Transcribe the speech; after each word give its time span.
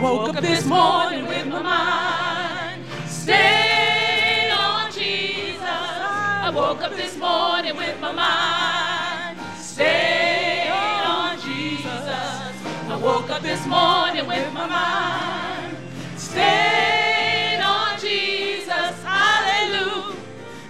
Woke 0.00 0.36
up 0.36 0.42
this 0.42 0.64
morning 0.64 1.26
with 1.26 1.46
my 1.48 1.60
mind 1.60 2.84
stayed 3.08 4.52
on 4.52 4.92
Jesus. 4.92 5.60
I 5.60 6.52
woke 6.54 6.82
up 6.82 6.92
this 6.92 7.16
morning 7.16 7.76
with 7.76 8.00
my 8.00 8.12
mind 8.12 9.40
stayed 9.58 10.70
on 10.70 11.36
Jesus. 11.40 11.84
I 11.84 12.96
woke 13.02 13.28
up 13.30 13.42
this 13.42 13.66
morning 13.66 14.24
with 14.28 14.52
my 14.52 14.68
mind 14.68 15.76
stayed 16.16 17.60
on 17.60 17.98
Jesus. 17.98 19.02
Hallelujah. 19.02 20.14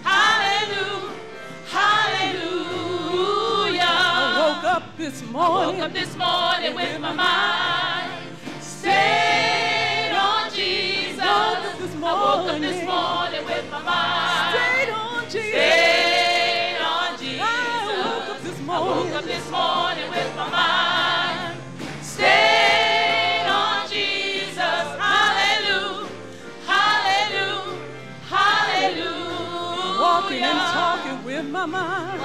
Hallelujah. 0.05 1.13
Hallelujah. 1.67 3.83
I 3.83 4.39
woke 4.41 4.65
up 4.65 4.97
this 4.97 5.23
morning. 5.25 5.53
I 5.53 5.67
woke 5.67 5.81
up 5.81 5.93
this 5.93 6.17
morning 6.17 6.75
with 6.75 6.99
my 7.01 7.13
mind 7.13 7.88
stayed 8.81 10.13
on 10.13 10.51
Jesus. 10.53 11.19
I 11.21 12.13
woke 12.15 12.53
up 12.53 12.61
this 12.61 12.85
morning. 12.85 12.87
morning 12.87 13.45
with 13.45 13.71
my 13.71 13.83
mind 13.83 14.55
Stayed 14.55 14.91
on 14.93 15.23
Jesus. 15.25 15.51
stayed 15.51 16.79
on 16.81 17.19
Jesus. 17.19 17.43
I 17.43 17.45
woke 18.07 18.29
up 18.31 18.41
this 18.43 18.59
I 18.59 18.81
woke 18.81 18.97
morning. 18.97 19.15
up 19.15 19.25
this 19.25 19.51
morning 19.51 20.09
with 20.11 20.31
my 20.37 20.49
mind 20.51 21.59
stayed 22.03 23.47
on 23.49 23.89
Jesus. 23.89 24.85
Hallelujah. 25.05 26.09
Hallelujah. 26.67 27.79
Hallelujah. 28.29 30.01
Walking 30.01 30.43
and 30.43 30.59
talking 30.73 31.25
with 31.25 31.47
my 31.47 31.67
mind. 31.67 32.18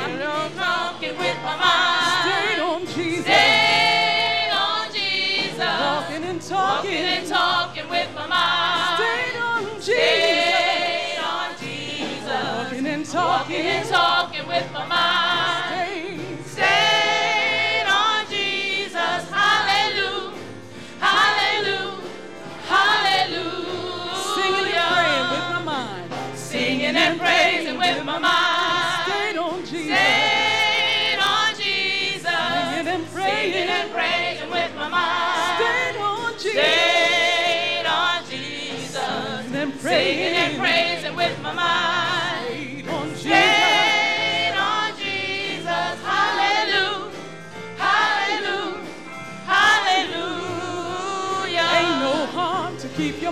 My 8.28 8.36
mind. 8.36 9.00
Stayed 9.00 9.38
on 9.40 9.64
Jesus. 9.76 9.84
Stayed 9.86 11.20
on 11.20 11.50
Jesus. 11.60 12.28
Walking 12.28 12.86
and 12.88 13.06
Walking 13.06 13.14
talking. 13.14 13.56
and 13.66 13.90
talking 13.90 14.48
with 14.48 14.72
my 14.74 14.86
mind. 14.88 15.13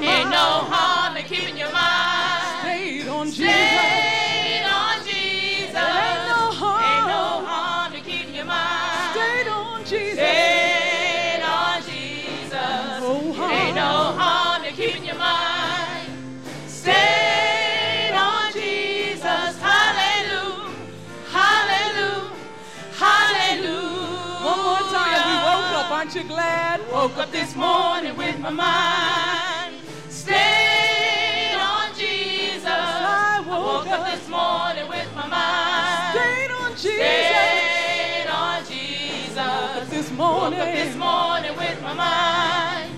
Ain't 0.04 0.32
no 0.32 0.66
harm 0.66 1.16
in 1.16 1.26
keeping 1.26 1.58
your 1.58 1.72
mind. 1.72 2.62
Stayed 2.62 3.08
on 3.08 3.28
Jesus. 3.28 3.46
Stayed 3.46 4.66
on 4.66 5.06
Jesus. 5.06 5.78
Oh, 5.78 6.02
ain't 6.02 6.26
no 6.26 6.42
harm. 6.58 6.84
Ain't 6.90 7.08
no 7.08 7.46
harm 7.46 7.94
in 7.94 8.04
keeping 8.04 8.34
your 8.34 8.46
mind. 8.46 9.14
Stayed 9.14 9.48
on 9.48 9.86
Jesus. 9.86 10.14
Stayed 10.18 11.44
on 11.46 11.82
Jesus. 11.86 12.58
Harm. 13.38 13.52
Ain't 13.52 13.76
no 13.76 14.18
harm 14.18 14.66
in 14.66 14.74
keeping 14.74 15.06
your 15.06 15.18
mind. 15.18 16.10
Stayed 16.66 18.16
on 18.18 18.52
Jesus. 18.54 19.54
Hallelujah. 19.62 20.74
Hallelujah. 21.30 22.32
Hallelujah. 22.98 24.45
One 24.50 24.61
more 24.66 24.86
time. 24.90 25.22
We 25.30 25.36
woke 25.45 25.72
up. 25.78 25.92
Aren't 25.92 26.16
you 26.16 26.23
glad? 26.23 26.82
Woke 26.92 27.17
up 27.17 27.32
this 27.32 27.56
morning 27.56 28.17
with 28.17 28.40
my 28.40 28.50
mind 28.50 29.51
Woke 40.42 40.56
up 40.56 40.74
this 40.74 40.96
morning 40.96 41.56
with 41.56 41.80
my 41.84 41.94
mind 41.94 42.92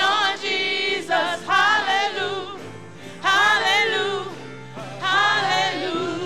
on 0.00 0.38
Jesus. 0.38 1.42
Hallelujah. 1.44 2.60
Hallelujah. 3.20 4.30
Hallelujah. 5.00 6.20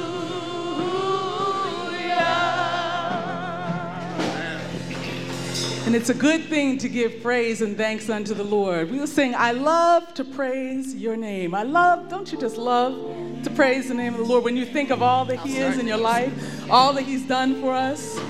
And 5.87 5.95
it's 5.95 6.11
a 6.11 6.15
good 6.15 6.45
thing 6.51 6.77
to 6.77 6.91
give 6.91 7.23
praise 7.23 7.63
and 7.63 7.79
thanks 7.79 8.11
unto 8.11 8.35
the 8.35 8.45
Lord. 8.45 8.91
We'll 8.91 9.07
sing, 9.07 9.35
I 9.35 9.53
love 9.53 10.13
to 10.15 10.25
praise 10.25 10.95
your 10.95 11.17
name. 11.17 11.55
I 11.55 11.63
love, 11.63 12.11
don't 12.11 12.31
you 12.31 12.39
just 12.39 12.59
love 12.59 13.43
to 13.43 13.51
praise 13.51 13.89
the 13.89 13.95
name 13.95 14.13
of 14.13 14.21
the 14.21 14.27
Lord? 14.27 14.45
When 14.45 14.59
you 14.59 14.67
think 14.67 14.91
of 14.91 15.03
all 15.03 15.25
that 15.25 15.41
He 15.41 15.57
is 15.57 15.79
in 15.79 15.87
your 15.87 15.97
life, 15.97 16.71
all 16.71 16.93
that 16.93 17.05
He's 17.05 17.27
done 17.27 17.63
for 17.63 17.73
us, 17.73 18.21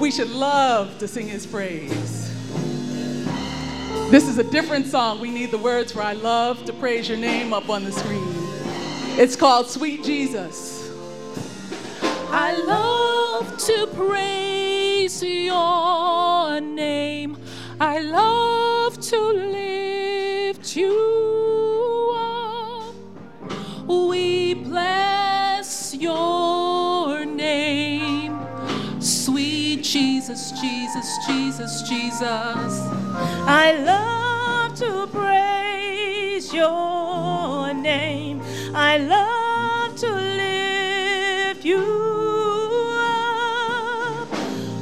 we 0.00 0.10
should 0.10 0.30
love 0.30 0.98
to 0.98 1.08
sing 1.08 1.28
His 1.28 1.46
praise. 1.46 2.30
This 4.10 4.28
is 4.28 4.38
a 4.38 4.44
different 4.44 4.86
song. 4.86 5.20
We 5.20 5.30
need 5.30 5.50
the 5.50 5.58
words 5.58 5.92
for 5.92 6.02
I 6.02 6.12
love 6.12 6.64
to 6.66 6.72
praise 6.72 7.08
your 7.08 7.18
name 7.18 7.52
up 7.52 7.68
on 7.68 7.84
the 7.84 7.92
screen. 7.92 8.28
It's 9.18 9.36
called 9.36 9.68
Sweet 9.68 10.04
Jesus. 10.04 10.90
I 12.02 12.56
love 12.56 13.56
to 13.58 13.86
praise 13.94 15.22
your 15.22 16.60
name. 16.60 17.36
I 17.80 18.00
love 18.00 19.00
to 19.00 19.20
lift 19.20 20.76
you 20.76 22.14
up. 22.16 22.94
We 23.88 24.54
bless 24.54 25.94
your 25.94 26.63
Jesus, 30.24 30.52
Jesus, 30.58 31.18
Jesus, 31.26 31.82
Jesus. 31.82 32.24
I 32.24 33.74
love 33.84 34.74
to 34.78 35.06
praise 35.08 36.50
your 36.50 37.74
name. 37.74 38.40
I 38.74 38.96
love 38.96 39.94
to 39.96 40.10
lift 40.10 41.62
you 41.62 41.78
up. 42.98 44.28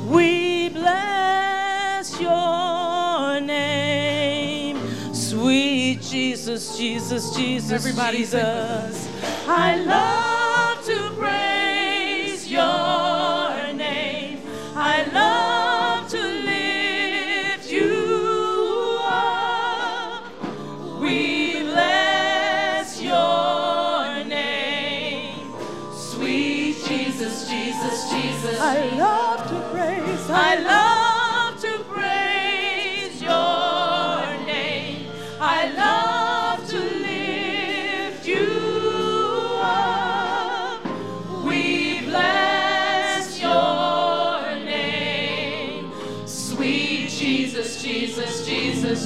We 0.09 0.69
bless 0.69 2.21
your 2.21 3.41
name. 3.41 4.79
Sweet 5.13 6.03
Jesus, 6.03 6.79
Jesus, 6.79 7.35
Jesus, 7.35 7.73
Everybody 7.73 8.25
sing 8.25 8.39
Jesus. 8.39 9.09
I 9.49 9.75
love 9.75 10.42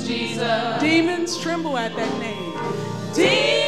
Jesus. 0.06 0.80
Demons 0.80 1.36
tremble 1.40 1.76
at 1.76 1.94
that 1.96 2.20
name. 2.20 2.52
Demons 3.14 3.65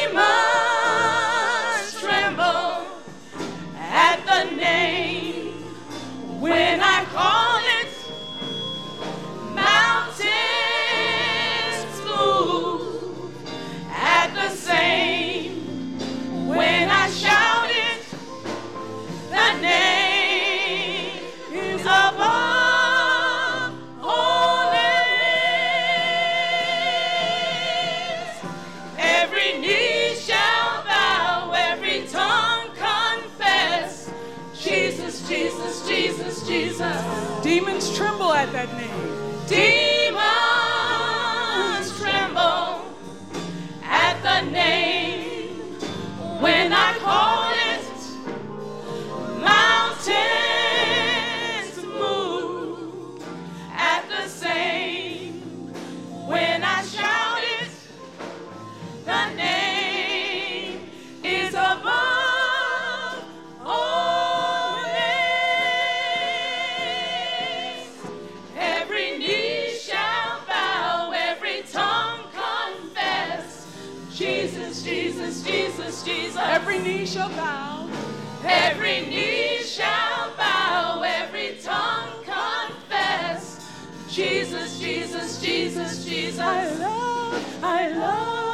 Jesus, 85.68 86.04
Jesus. 86.06 86.40
I 86.40 86.70
love, 86.78 87.58
I 87.62 87.88
love 87.90 88.47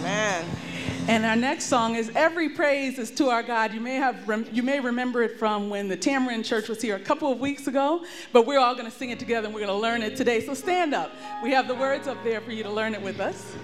Amen. 0.00 0.44
And 1.06 1.24
our 1.24 1.36
next 1.36 1.66
song 1.66 1.94
is 1.94 2.10
"Every 2.16 2.48
Praise 2.48 2.98
Is 2.98 3.12
to 3.12 3.28
Our 3.28 3.44
God." 3.44 3.72
You 3.72 3.80
may 3.80 3.94
have 3.94 4.28
rem- 4.28 4.46
you 4.50 4.64
may 4.64 4.80
remember 4.80 5.22
it 5.22 5.38
from 5.38 5.70
when 5.70 5.86
the 5.86 5.96
Tamarind 5.96 6.44
Church 6.44 6.68
was 6.68 6.82
here 6.82 6.96
a 6.96 7.00
couple 7.00 7.30
of 7.30 7.38
weeks 7.38 7.68
ago. 7.68 8.04
But 8.32 8.44
we're 8.44 8.58
all 8.58 8.74
going 8.74 8.90
to 8.90 8.96
sing 8.96 9.10
it 9.10 9.20
together, 9.20 9.46
and 9.46 9.54
we're 9.54 9.64
going 9.64 9.72
to 9.72 9.80
learn 9.80 10.02
it 10.02 10.16
today. 10.16 10.40
So 10.44 10.54
stand 10.54 10.94
up. 10.94 11.12
We 11.44 11.52
have 11.52 11.68
the 11.68 11.76
words 11.76 12.08
up 12.08 12.22
there 12.24 12.40
for 12.40 12.50
you 12.50 12.64
to 12.64 12.70
learn 12.70 12.94
it 12.94 13.02
with 13.02 13.20
us. 13.20 13.54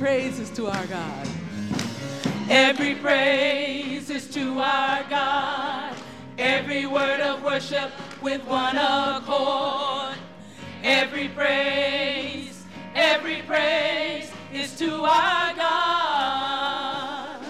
Praise 0.00 0.38
is 0.38 0.48
to 0.48 0.66
our 0.66 0.86
God. 0.86 1.28
Every 2.48 2.94
praise 2.94 4.08
is 4.08 4.30
to 4.30 4.58
our 4.58 5.04
God. 5.10 5.94
Every 6.38 6.86
word 6.86 7.20
of 7.20 7.42
worship 7.42 7.90
with 8.22 8.42
one 8.46 8.78
accord. 8.78 10.16
Every 10.82 11.28
praise, 11.28 12.64
every 12.94 13.42
praise 13.42 14.32
is 14.54 14.74
to 14.78 15.04
our 15.04 15.54
God. 15.54 17.44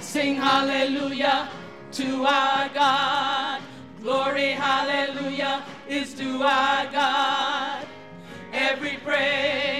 Sing 0.00 0.36
hallelujah 0.36 1.50
to 1.92 2.24
our 2.24 2.70
God. 2.70 3.60
Glory, 4.00 4.52
hallelujah 4.52 5.62
is 5.90 6.14
to 6.14 6.42
our 6.42 6.90
God. 6.90 7.86
Every 8.54 8.96
praise, 9.04 9.75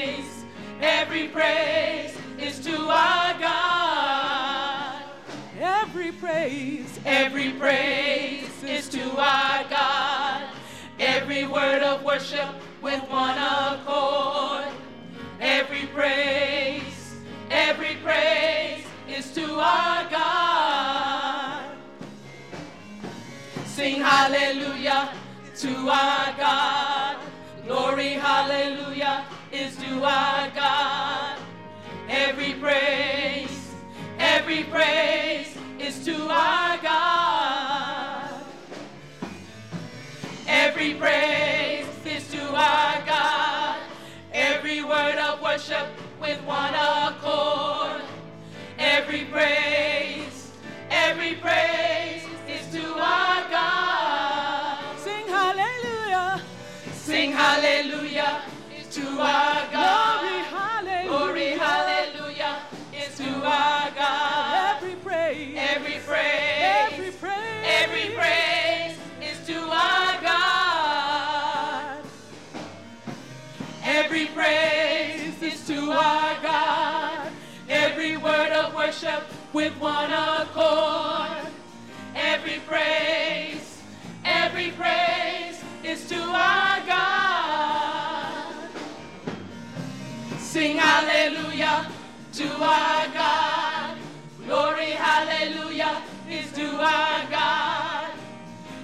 every 0.86 1.26
praise 1.26 2.16
is 2.38 2.60
to 2.60 2.76
our 2.76 3.38
God. 3.40 5.02
Every 5.58 6.12
praise. 6.12 7.00
Every 7.04 7.50
praise 7.52 8.62
is 8.62 8.88
to 8.90 9.02
our 9.18 9.64
God. 9.68 10.42
Every 11.00 11.46
word 11.46 11.82
of 11.82 12.04
worship 12.04 12.48
with 12.80 13.02
one 13.10 13.36
accord. 13.36 14.72
Every 15.40 15.86
praise, 15.88 17.16
every 17.50 17.96
praise 17.96 18.86
is 19.08 19.32
to 19.32 19.44
our 19.58 20.08
God. 20.08 21.64
Sing 23.66 24.00
hallelujah 24.00 25.10
to 25.56 25.68
our 25.88 26.32
God. 26.38 27.16
Glory, 27.66 28.12
hallelujah 28.12 29.25
to 29.96 30.04
our 30.04 30.50
God. 30.50 31.38
Every 32.08 32.52
praise, 32.54 33.72
every 34.18 34.64
praise 34.64 35.56
is 35.78 36.04
to 36.04 36.14
our 36.28 36.76
God. 36.78 38.42
Every 40.46 40.94
praise 40.94 41.86
is 42.04 42.30
to 42.30 42.42
our 42.42 43.02
God. 43.06 43.78
Every 44.32 44.84
word 44.84 45.16
of 45.16 45.40
worship 45.40 45.86
with 46.20 46.40
one 46.42 46.74
accord. 46.74 48.02
Every 48.78 49.24
praise, 49.24 50.52
every 50.90 51.36
praise 51.36 51.95
with 79.56 79.72
one 79.80 80.12
accord. 80.12 81.50
Every 82.14 82.60
praise, 82.68 83.80
every 84.22 84.70
praise 84.72 85.62
is 85.82 86.06
to 86.10 86.16
our 86.16 86.75
Sing 90.56 90.78
hallelujah 90.78 91.86
to 92.32 92.48
our 92.48 93.08
God. 93.08 93.98
Glory, 94.46 94.92
hallelujah 94.92 96.00
is 96.30 96.50
to 96.52 96.66
our 96.80 97.30
God. 97.30 98.10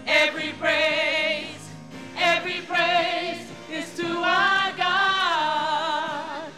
Every 0.06 0.52
praise, 0.60 1.70
every 2.14 2.60
praise 2.68 3.48
is 3.70 3.96
to 3.96 4.06
our 4.06 4.76
God. 4.76 6.52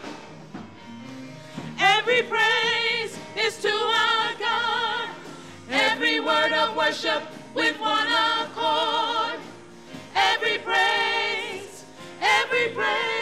Every 1.79 2.23
praise 2.23 3.17
is 3.37 3.57
to 3.61 3.71
our 3.71 4.33
God. 4.37 5.09
Every 5.69 6.19
word 6.19 6.51
of 6.51 6.75
worship 6.75 7.23
with 7.53 7.79
one 7.79 8.07
accord. 8.07 9.39
Every 10.13 10.57
praise, 10.57 11.85
every 12.21 12.67
praise 12.75 13.14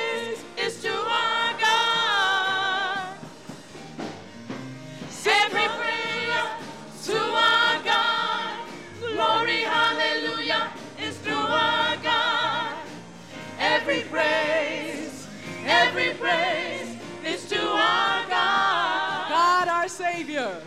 praise 16.24 16.96
is 17.25 17.46
to 17.50 17.60
our 17.60 18.25
God. 18.30 19.30
God 19.30 19.68
our 19.68 19.89
Savior. 19.89 20.62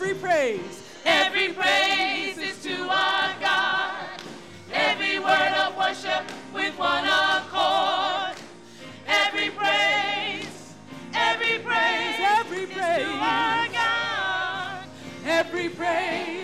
every 0.00 0.14
praise. 0.14 0.82
Every 1.04 1.52
praise 1.52 2.38
is 2.38 2.62
to 2.62 2.88
our 2.88 3.34
God. 3.38 4.06
Every 4.72 5.18
word 5.18 5.52
of 5.52 5.76
worship 5.76 6.24
with 6.54 6.78
one 6.78 7.04
accord. 7.04 8.34
Every 9.06 9.50
praise, 9.50 10.72
every 11.12 11.58
praise, 11.58 12.16
every 12.18 12.66
praise, 12.66 12.98
is 12.98 13.04
to 13.04 13.18
our 13.20 13.68
God. 13.68 14.84
Every 15.26 15.68
praise. 15.68 16.39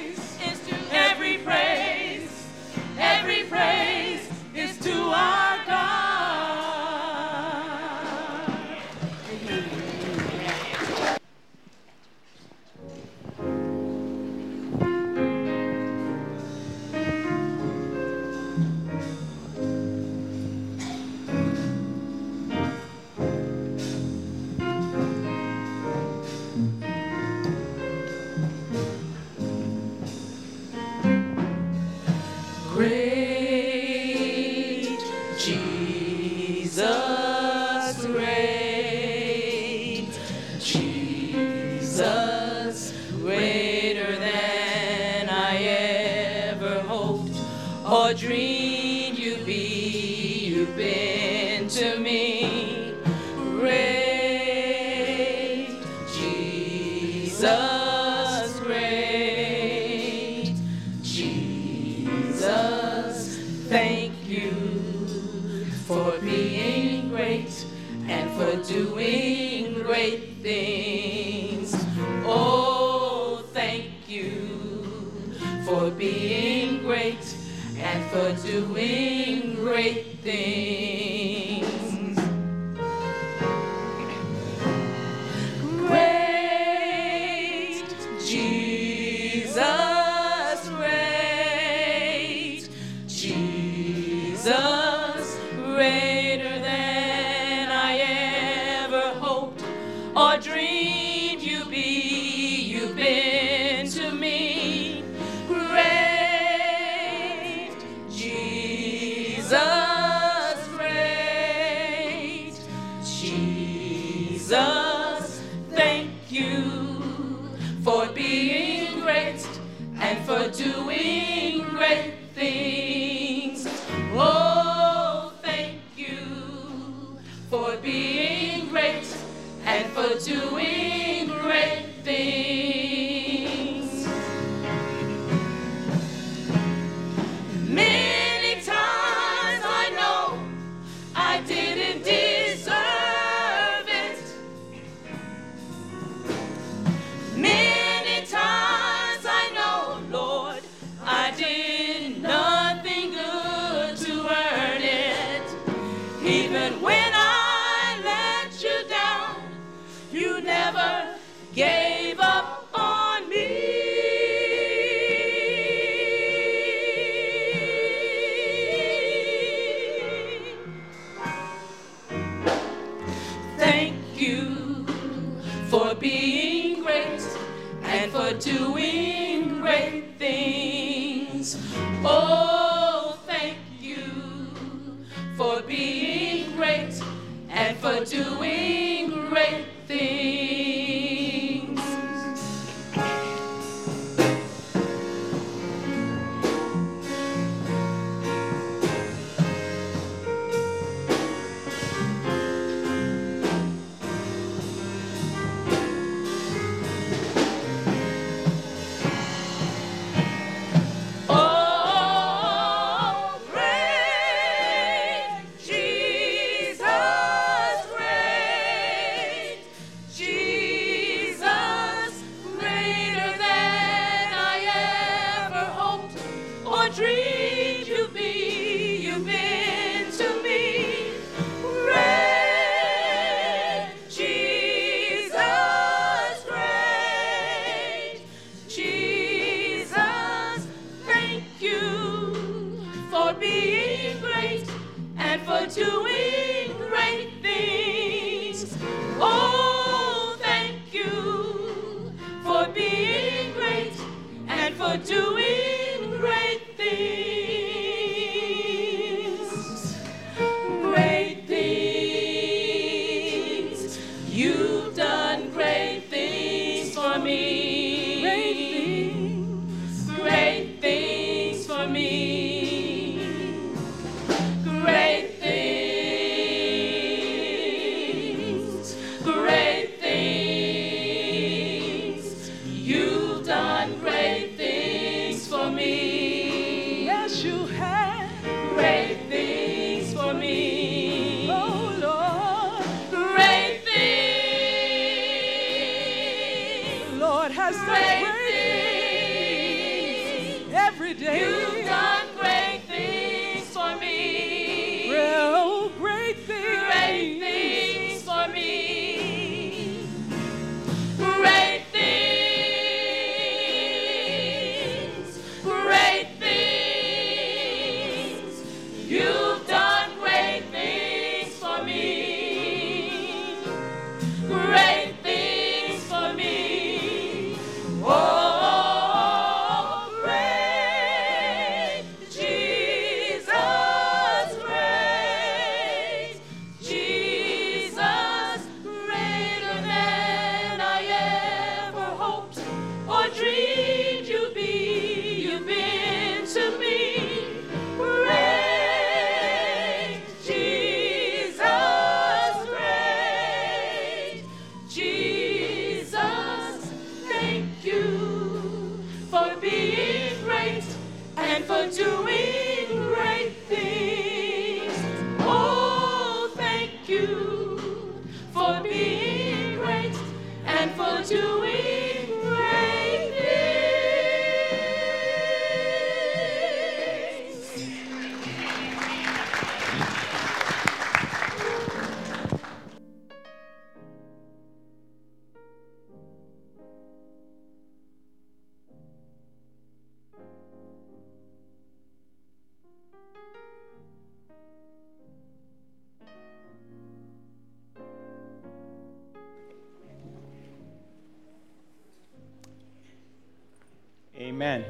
Amen. 404.56 404.86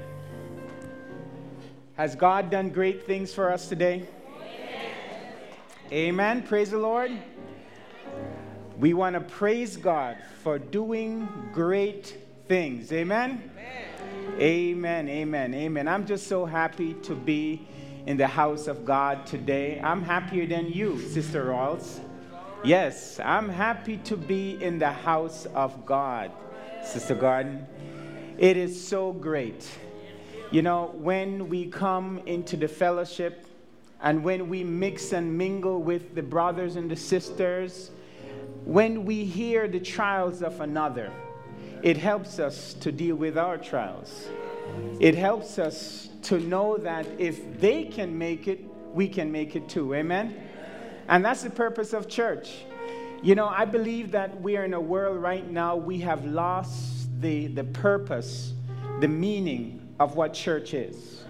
Has 1.97 2.15
God 2.15 2.51
done 2.51 2.69
great 2.69 3.05
things 3.05 3.35
for 3.35 3.51
us 3.51 3.69
today? 3.69 4.07
Amen. 4.39 4.93
Amen. 5.91 6.43
Praise 6.45 6.71
the 6.71 6.79
Lord. 6.79 7.11
We 8.79 8.95
want 8.95 9.15
to 9.15 9.21
praise 9.21 9.77
God 9.77 10.19
for 10.45 10.61
doing 10.61 11.29
great 11.53 12.17
things. 12.47 12.93
Amen. 12.93 13.51
Amen. 14.39 15.09
Amen. 15.09 15.53
Amen. 15.53 15.89
I'm 15.89 16.07
just 16.07 16.29
so 16.29 16.45
happy 16.45 16.95
to 17.03 17.17
be 17.17 17.67
in 18.07 18.17
the 18.17 18.29
house 18.29 18.69
of 18.69 18.85
God 18.85 19.27
today. 19.27 19.81
I'm 19.83 20.01
happier 20.01 20.47
than 20.47 20.69
you, 20.69 21.01
Sister 21.09 21.47
Rawls. 21.47 21.99
Yes, 22.63 23.19
I'm 23.19 23.49
happy 23.49 23.97
to 24.05 24.17
be 24.17 24.63
in 24.63 24.79
the 24.79 24.93
house 24.93 25.45
of 25.47 25.85
God, 25.85 26.31
Sister 26.85 27.17
Garden. 27.17 27.67
It 28.39 28.59
is 28.59 28.87
so 28.87 29.13
great. 29.13 29.67
You 30.51 30.63
know, 30.63 30.93
when 30.95 31.49
we 31.49 31.67
come 31.67 32.21
into 32.27 32.57
the 32.57 32.69
fellowship 32.69 33.47
and 34.01 34.23
when 34.23 34.49
we 34.49 34.63
mix 34.63 35.13
and 35.13 35.37
mingle 35.37 35.83
with 35.83 36.15
the 36.15 36.23
brothers 36.23 36.77
and 36.77 36.91
the 36.91 36.97
sisters, 36.97 37.91
when 38.65 39.05
we 39.07 39.25
hear 39.25 39.69
the 39.69 39.81
trials 39.81 40.43
of 40.43 40.61
another, 40.61 41.11
it 41.83 41.97
helps 41.97 42.39
us 42.39 42.75
to 42.75 42.93
deal 42.93 43.17
with 43.17 43.39
our 43.39 43.57
trials. 43.57 44.29
It 45.01 45.15
helps 45.15 45.59
us 45.59 46.11
to 46.25 46.39
know 46.39 46.77
that 46.77 47.07
if 47.19 47.59
they 47.59 47.85
can 47.85 48.17
make 48.19 48.49
it, 48.49 48.61
we 48.93 49.09
can 49.09 49.33
make 49.33 49.57
it 49.57 49.69
too. 49.69 49.95
Amen? 49.95 50.37
And 51.09 51.25
that's 51.25 51.43
the 51.43 51.51
purpose 51.51 51.93
of 51.93 52.09
church. 52.09 52.65
You 53.23 53.35
know, 53.35 53.47
I 53.47 53.65
believe 53.65 54.11
that 54.13 54.41
we 54.43 54.57
are 54.57 54.65
in 54.65 54.75
a 54.75 54.81
world 54.81 55.23
right 55.23 55.49
now, 55.49 55.77
we 55.77 56.01
have 56.01 56.25
lost 56.27 56.96
the, 57.21 57.47
the 57.49 57.65
purpose, 57.65 58.53
the 59.01 59.09
meaning 59.09 59.89
of 59.99 60.17
what 60.17 60.35
church 60.35 60.75
is. 60.75 61.25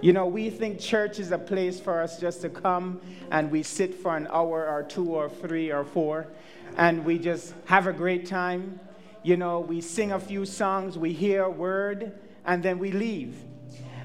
You 0.00 0.12
know, 0.12 0.26
we 0.26 0.50
think 0.50 0.78
church 0.78 1.18
is 1.18 1.32
a 1.32 1.38
place 1.38 1.80
for 1.80 2.02
us 2.02 2.20
just 2.20 2.42
to 2.42 2.50
come 2.50 3.00
and 3.30 3.50
we 3.50 3.62
sit 3.62 3.94
for 3.94 4.16
an 4.16 4.26
hour 4.30 4.68
or 4.68 4.82
two 4.82 5.14
or 5.14 5.28
three 5.28 5.72
or 5.72 5.84
four 5.84 6.28
and 6.76 7.04
we 7.04 7.18
just 7.18 7.54
have 7.64 7.86
a 7.86 7.92
great 7.92 8.26
time. 8.26 8.78
You 9.22 9.36
know, 9.36 9.60
we 9.60 9.80
sing 9.80 10.12
a 10.12 10.20
few 10.20 10.44
songs, 10.44 10.98
we 10.98 11.12
hear 11.12 11.44
a 11.44 11.50
word, 11.50 12.12
and 12.44 12.62
then 12.62 12.78
we 12.78 12.92
leave. 12.92 13.36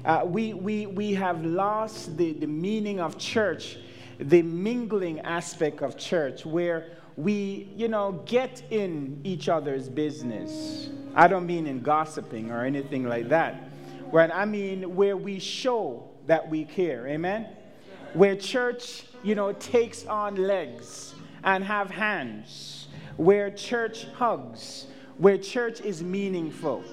Uh, 0.04 0.22
we, 0.24 0.52
we, 0.52 0.86
we 0.86 1.14
have 1.14 1.44
lost 1.44 2.16
the, 2.16 2.32
the 2.32 2.46
meaning 2.46 2.98
of 2.98 3.18
church, 3.18 3.76
the 4.18 4.42
mingling 4.42 5.20
aspect 5.20 5.82
of 5.82 5.96
church, 5.96 6.44
where 6.44 6.90
we, 7.16 7.70
you 7.76 7.88
know, 7.88 8.22
get 8.26 8.62
in 8.70 9.20
each 9.24 9.48
other's 9.48 9.88
business. 9.88 10.88
I 11.14 11.28
don't 11.28 11.46
mean 11.46 11.66
in 11.66 11.80
gossiping 11.80 12.50
or 12.50 12.64
anything 12.64 13.04
like 13.04 13.28
that. 13.28 13.70
Right? 14.10 14.30
I 14.32 14.44
mean 14.44 14.94
where 14.94 15.16
we 15.16 15.38
show 15.38 16.08
that 16.26 16.48
we 16.48 16.64
care. 16.64 17.06
Amen? 17.08 17.48
Where 18.14 18.36
church, 18.36 19.04
you 19.22 19.34
know, 19.34 19.52
takes 19.52 20.06
on 20.06 20.36
legs 20.36 21.14
and 21.44 21.64
have 21.64 21.90
hands. 21.90 22.88
Where 23.16 23.50
church 23.50 24.04
hugs. 24.14 24.86
Where 25.18 25.38
church 25.38 25.80
is 25.80 26.02
meaningful. 26.02 26.84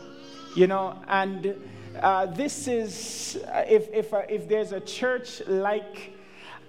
You 0.56 0.68
know, 0.68 0.98
and 1.08 1.56
uh, 2.02 2.26
this 2.28 2.68
is, 2.68 3.40
if, 3.68 3.90
if, 3.94 4.14
uh, 4.14 4.24
if 4.30 4.48
there's 4.48 4.72
a 4.72 4.80
church 4.80 5.42
like 5.48 6.14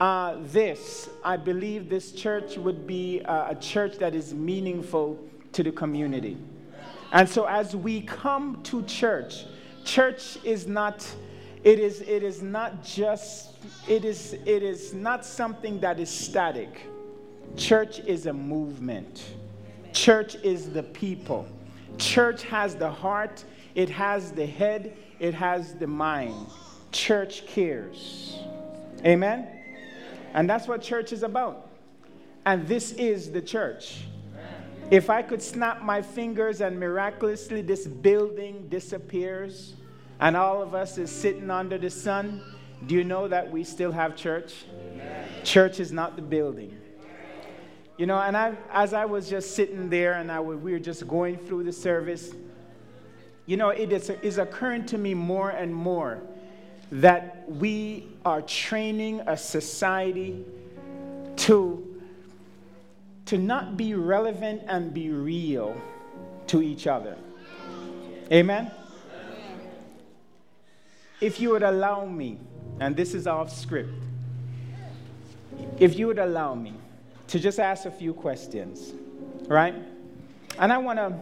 uh, 0.01 0.37
this, 0.41 1.11
I 1.23 1.37
believe 1.37 1.91
this 1.91 2.13
church 2.13 2.57
would 2.57 2.87
be 2.87 3.21
uh, 3.23 3.51
a 3.51 3.55
church 3.55 3.99
that 3.99 4.15
is 4.15 4.33
meaningful 4.33 5.19
to 5.53 5.63
the 5.63 5.71
community. 5.71 6.39
And 7.13 7.29
so 7.29 7.45
as 7.45 7.77
we 7.77 8.01
come 8.03 8.63
to 8.65 8.83
church, 8.85 9.45
church 9.85 10.39
is 10.45 10.67
not 10.67 11.07
it 11.63 11.79
is 11.79 12.01
it 12.01 12.23
is 12.23 12.41
not 12.41 12.83
just 12.83 13.57
it 13.87 14.05
is 14.05 14.33
it 14.33 14.63
is 14.63 14.95
not 14.95 15.27
something 15.27 15.79
that 15.81 16.01
is 16.01 16.09
static. 16.09 16.87
Church 17.57 17.99
is 18.01 18.27
a 18.27 18.33
movement. 18.33 19.35
Church 19.93 20.37
is 20.37 20.71
the 20.71 20.85
people. 20.85 21.47
Church 21.99 22.45
has 22.45 22.75
the 22.75 22.91
heart, 22.91 23.45
it 23.75 23.91
has 23.91 24.33
the 24.33 24.47
head, 24.47 24.97
it 25.19 25.35
has 25.35 25.75
the 25.75 25.87
mind. 25.87 26.47
Church 26.93 27.47
cares. 27.47 28.39
Amen. 29.05 29.60
And 30.35 30.49
that's 30.49 30.69
what 30.69 30.83
church 30.83 31.13
is 31.13 31.23
about. 31.23 31.69
And 32.47 32.67
this 32.67 32.93
is 32.93 33.31
the 33.31 33.43
church. 33.43 34.05
If 34.91 35.09
I 35.09 35.23
could 35.23 35.41
snap 35.41 35.83
my 35.83 36.03
fingers 36.03 36.61
and 36.61 36.79
miraculously 36.79 37.63
this 37.63 37.87
building 37.87 38.67
disappears 38.69 39.75
and 40.19 40.37
all 40.37 40.63
of 40.63 40.75
us 40.75 40.99
is 40.99 41.11
sitting 41.11 41.51
under 41.51 41.79
the 41.79 41.91
sun, 41.91 42.43
do 42.87 42.95
you 42.95 43.05
know 43.05 43.29
that 43.29 43.51
we 43.51 43.63
still 43.63 43.93
have 43.93 44.17
church? 44.17 44.65
Church 45.45 45.79
is 45.79 45.93
not 45.93 46.17
the 46.17 46.23
building. 46.23 46.77
You 47.99 48.07
know, 48.07 48.19
and 48.19 48.37
I, 48.37 48.57
as 48.73 48.95
I 48.95 49.05
was 49.05 49.29
just 49.29 49.55
sitting 49.55 49.91
there 49.91 50.15
and 50.15 50.33
I, 50.33 50.41
we 50.41 50.73
were 50.73 50.79
just 50.79 51.07
going 51.07 51.37
through 51.37 51.65
the 51.65 51.73
service, 51.73 52.33
you 53.47 53.57
know, 53.57 53.69
it 53.69 53.93
is, 53.93 54.11
is 54.11 54.39
occurring 54.39 54.87
to 54.87 54.99
me 54.99 55.13
more 55.13 55.51
and 55.51 55.75
more 55.75 56.23
that 56.91 57.45
we 57.49 58.07
are 58.25 58.43
training 58.43 59.21
a 59.27 59.37
society 59.37 60.45
to, 61.37 62.01
to 63.27 63.39
not 63.39 63.77
be 63.77 63.95
relevant 63.95 64.63
and 64.67 64.93
be 64.93 65.11
real 65.11 65.81
to 66.49 66.63
each 66.63 66.87
other. 66.87 67.17
Amen? 68.33 68.71
If 71.21 71.41
you 71.41 71.51
would 71.51 71.63
allow 71.63 72.05
me, 72.07 72.39
and 72.81 72.97
this 72.97 73.15
is 73.15 73.27
off 73.27 73.55
script, 73.55 73.93
if 75.79 75.99
you 75.99 76.07
would 76.07 76.19
allow 76.19 76.55
me 76.55 76.75
to 77.29 77.39
just 77.39 77.61
ask 77.61 77.85
a 77.85 77.91
few 77.91 78.15
questions, 78.15 78.93
right? 79.47 79.75
And 80.59 80.73
I 80.73 80.79
want 80.79 80.99
to 80.99 81.15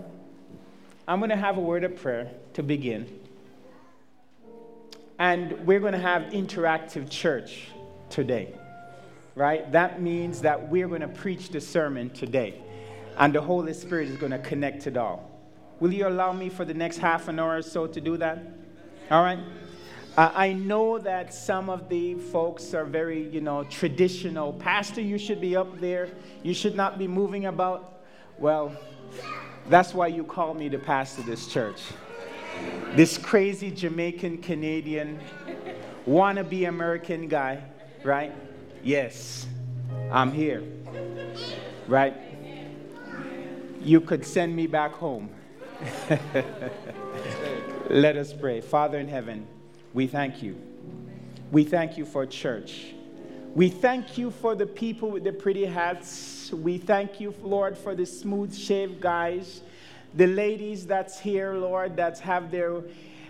I'm 1.08 1.20
going 1.20 1.30
to 1.30 1.36
have 1.36 1.56
a 1.56 1.60
word 1.60 1.84
of 1.84 1.96
prayer 1.96 2.30
to 2.52 2.62
begin. 2.62 3.08
And 5.18 5.66
we're 5.66 5.80
going 5.80 5.94
to 5.94 5.98
have 5.98 6.22
interactive 6.32 7.10
church 7.10 7.68
today. 8.10 8.54
Right? 9.34 9.70
That 9.72 10.00
means 10.00 10.40
that 10.42 10.68
we're 10.68 10.88
going 10.88 11.00
to 11.00 11.08
preach 11.08 11.50
the 11.50 11.60
sermon 11.60 12.10
today. 12.10 12.60
And 13.16 13.34
the 13.34 13.40
Holy 13.40 13.72
Spirit 13.72 14.08
is 14.08 14.16
going 14.16 14.32
to 14.32 14.38
connect 14.38 14.86
it 14.86 14.96
all. 14.96 15.28
Will 15.80 15.92
you 15.92 16.08
allow 16.08 16.32
me 16.32 16.48
for 16.48 16.64
the 16.64 16.74
next 16.74 16.98
half 16.98 17.28
an 17.28 17.38
hour 17.38 17.56
or 17.56 17.62
so 17.62 17.86
to 17.86 18.00
do 18.00 18.16
that? 18.16 18.38
All 19.10 19.22
right? 19.22 19.38
Uh, 20.16 20.32
I 20.34 20.52
know 20.52 20.98
that 20.98 21.32
some 21.32 21.70
of 21.70 21.88
the 21.88 22.14
folks 22.14 22.74
are 22.74 22.84
very, 22.84 23.28
you 23.28 23.40
know, 23.40 23.62
traditional. 23.64 24.52
Pastor, 24.52 25.00
you 25.00 25.16
should 25.16 25.40
be 25.40 25.54
up 25.54 25.80
there. 25.80 26.08
You 26.42 26.54
should 26.54 26.74
not 26.74 26.98
be 26.98 27.06
moving 27.06 27.46
about. 27.46 28.02
Well, 28.36 28.76
that's 29.68 29.94
why 29.94 30.08
you 30.08 30.24
call 30.24 30.54
me 30.54 30.68
the 30.68 30.78
pastor 30.78 31.20
of 31.20 31.28
this 31.28 31.46
church. 31.46 31.80
This 32.94 33.18
crazy 33.18 33.70
Jamaican 33.70 34.38
Canadian 34.38 35.20
wannabe 36.06 36.68
American 36.68 37.28
guy, 37.28 37.62
right? 38.02 38.32
Yes, 38.82 39.46
I'm 40.10 40.32
here, 40.32 40.62
right? 41.86 42.16
You 43.80 44.00
could 44.00 44.24
send 44.24 44.56
me 44.56 44.66
back 44.66 44.92
home. 44.92 45.30
Let 47.90 48.16
us 48.16 48.32
pray. 48.32 48.60
Father 48.60 48.98
in 48.98 49.08
heaven, 49.08 49.46
we 49.94 50.06
thank 50.06 50.42
you. 50.42 50.60
We 51.50 51.64
thank 51.64 51.96
you 51.96 52.04
for 52.04 52.26
church. 52.26 52.94
We 53.54 53.68
thank 53.70 54.18
you 54.18 54.30
for 54.30 54.54
the 54.54 54.66
people 54.66 55.10
with 55.10 55.24
the 55.24 55.32
pretty 55.32 55.64
hats. 55.64 56.52
We 56.52 56.78
thank 56.78 57.20
you, 57.20 57.34
Lord, 57.42 57.78
for 57.78 57.94
the 57.94 58.04
smooth 58.04 58.54
shaved 58.54 59.00
guys, 59.00 59.62
the 60.14 60.26
ladies 60.26 60.86
that's 60.86 61.18
here, 61.18 61.54
Lord, 61.54 61.96
that 61.96 62.18
have 62.20 62.50
their 62.50 62.82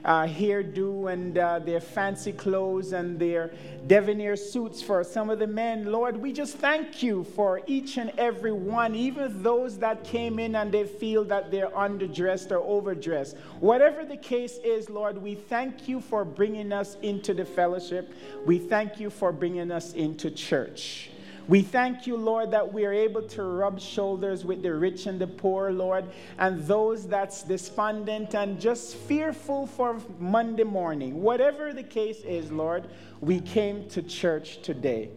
uh, 0.04 0.26
hairdo 0.26 1.12
and 1.12 1.36
uh, 1.36 1.58
their 1.58 1.80
fancy 1.80 2.32
clothes 2.32 2.92
and 2.92 3.18
their 3.18 3.52
debonair 3.86 4.36
suits 4.36 4.80
for 4.80 5.02
some 5.02 5.30
of 5.30 5.38
the 5.38 5.46
men. 5.46 5.90
Lord, 5.90 6.16
we 6.16 6.32
just 6.32 6.56
thank 6.56 7.02
you 7.02 7.24
for 7.24 7.60
each 7.66 7.98
and 7.98 8.12
every 8.16 8.52
one, 8.52 8.94
even 8.94 9.42
those 9.42 9.78
that 9.78 10.04
came 10.04 10.38
in 10.38 10.54
and 10.54 10.72
they 10.72 10.84
feel 10.84 11.24
that 11.24 11.50
they're 11.50 11.70
underdressed 11.70 12.50
or 12.50 12.58
overdressed. 12.58 13.36
Whatever 13.60 14.04
the 14.04 14.16
case 14.16 14.58
is, 14.64 14.88
Lord, 14.88 15.20
we 15.20 15.34
thank 15.34 15.88
you 15.88 16.00
for 16.00 16.24
bringing 16.24 16.72
us 16.72 16.96
into 17.02 17.34
the 17.34 17.44
fellowship. 17.44 18.12
We 18.46 18.58
thank 18.58 19.00
you 19.00 19.10
for 19.10 19.32
bringing 19.32 19.70
us 19.70 19.92
into 19.94 20.30
church. 20.30 21.10
We 21.48 21.62
thank 21.62 22.06
you, 22.06 22.14
Lord, 22.18 22.50
that 22.50 22.74
we 22.74 22.84
are 22.84 22.92
able 22.92 23.22
to 23.22 23.42
rub 23.42 23.80
shoulders 23.80 24.44
with 24.44 24.62
the 24.62 24.74
rich 24.74 25.06
and 25.06 25.18
the 25.18 25.26
poor, 25.26 25.72
Lord, 25.72 26.04
and 26.38 26.62
those 26.64 27.08
that's 27.08 27.42
despondent 27.42 28.34
and 28.34 28.60
just 28.60 28.96
fearful 28.96 29.66
for 29.66 29.98
Monday 30.18 30.64
morning. 30.64 31.22
Whatever 31.22 31.72
the 31.72 31.82
case 31.82 32.20
is, 32.20 32.52
Lord, 32.52 32.88
we 33.22 33.40
came 33.40 33.88
to 33.88 34.02
church 34.02 34.60
today. 34.60 35.08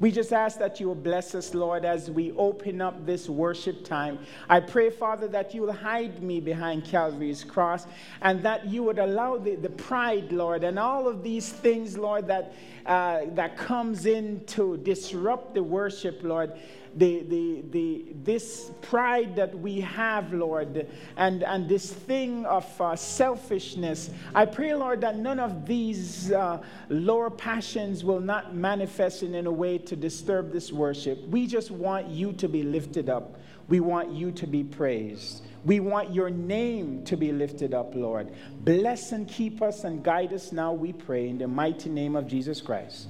We 0.00 0.10
just 0.10 0.32
ask 0.32 0.58
that 0.58 0.80
you 0.80 0.88
will 0.88 0.94
bless 0.94 1.34
us, 1.34 1.54
Lord, 1.54 1.84
as 1.84 2.10
we 2.10 2.32
open 2.32 2.80
up 2.80 3.04
this 3.04 3.28
worship 3.28 3.84
time. 3.84 4.18
I 4.48 4.58
pray, 4.58 4.88
Father, 4.88 5.28
that 5.28 5.54
you 5.54 5.60
will 5.60 5.74
hide 5.74 6.22
me 6.22 6.40
behind 6.40 6.86
Calvary's 6.86 7.44
cross 7.44 7.86
and 8.22 8.42
that 8.42 8.66
you 8.66 8.82
would 8.82 8.98
allow 8.98 9.36
the, 9.36 9.56
the 9.56 9.68
pride, 9.68 10.32
Lord, 10.32 10.64
and 10.64 10.78
all 10.78 11.06
of 11.06 11.22
these 11.22 11.50
things, 11.50 11.98
Lord, 11.98 12.26
that, 12.28 12.54
uh, 12.86 13.26
that 13.32 13.58
comes 13.58 14.06
in 14.06 14.42
to 14.46 14.78
disrupt 14.78 15.52
the 15.52 15.62
worship, 15.62 16.20
Lord, 16.22 16.54
the, 16.96 17.22
the, 17.22 17.64
the, 17.70 18.04
this 18.24 18.70
pride 18.82 19.36
that 19.36 19.56
we 19.58 19.80
have, 19.80 20.32
Lord, 20.32 20.88
and, 21.16 21.42
and 21.42 21.68
this 21.68 21.92
thing 21.92 22.44
of 22.46 22.80
uh, 22.80 22.96
selfishness. 22.96 24.10
I 24.34 24.46
pray, 24.46 24.74
Lord, 24.74 25.00
that 25.02 25.16
none 25.16 25.38
of 25.38 25.66
these 25.66 26.32
uh, 26.32 26.62
lower 26.88 27.30
passions 27.30 28.04
will 28.04 28.20
not 28.20 28.54
manifest 28.54 29.22
in 29.22 29.46
a 29.46 29.50
way 29.50 29.78
to 29.78 29.96
disturb 29.96 30.52
this 30.52 30.72
worship. 30.72 31.26
We 31.28 31.46
just 31.46 31.70
want 31.70 32.08
you 32.08 32.32
to 32.34 32.48
be 32.48 32.62
lifted 32.62 33.08
up. 33.08 33.38
We 33.68 33.80
want 33.80 34.10
you 34.10 34.32
to 34.32 34.46
be 34.46 34.64
praised. 34.64 35.42
We 35.64 35.78
want 35.78 36.12
your 36.12 36.30
name 36.30 37.04
to 37.04 37.16
be 37.16 37.32
lifted 37.32 37.74
up, 37.74 37.94
Lord. 37.94 38.32
Bless 38.64 39.12
and 39.12 39.28
keep 39.28 39.62
us 39.62 39.84
and 39.84 40.02
guide 40.02 40.32
us 40.32 40.52
now, 40.52 40.72
we 40.72 40.92
pray, 40.92 41.28
in 41.28 41.38
the 41.38 41.48
mighty 41.48 41.90
name 41.90 42.16
of 42.16 42.26
Jesus 42.26 42.60
Christ. 42.60 43.08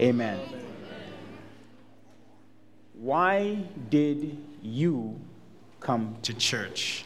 Amen. 0.00 0.61
Why 3.02 3.58
did 3.90 4.38
you 4.62 5.18
come 5.80 6.18
to 6.22 6.32
church 6.32 7.04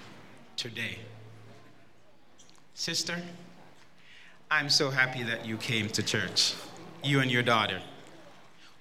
today? 0.55 0.99
Sister, 2.75 3.17
I'm 4.51 4.69
so 4.69 4.91
happy 4.91 5.23
that 5.23 5.47
you 5.47 5.57
came 5.57 5.89
to 5.89 6.03
church, 6.03 6.55
you 7.03 7.21
and 7.21 7.31
your 7.31 7.43
daughter. 7.43 7.81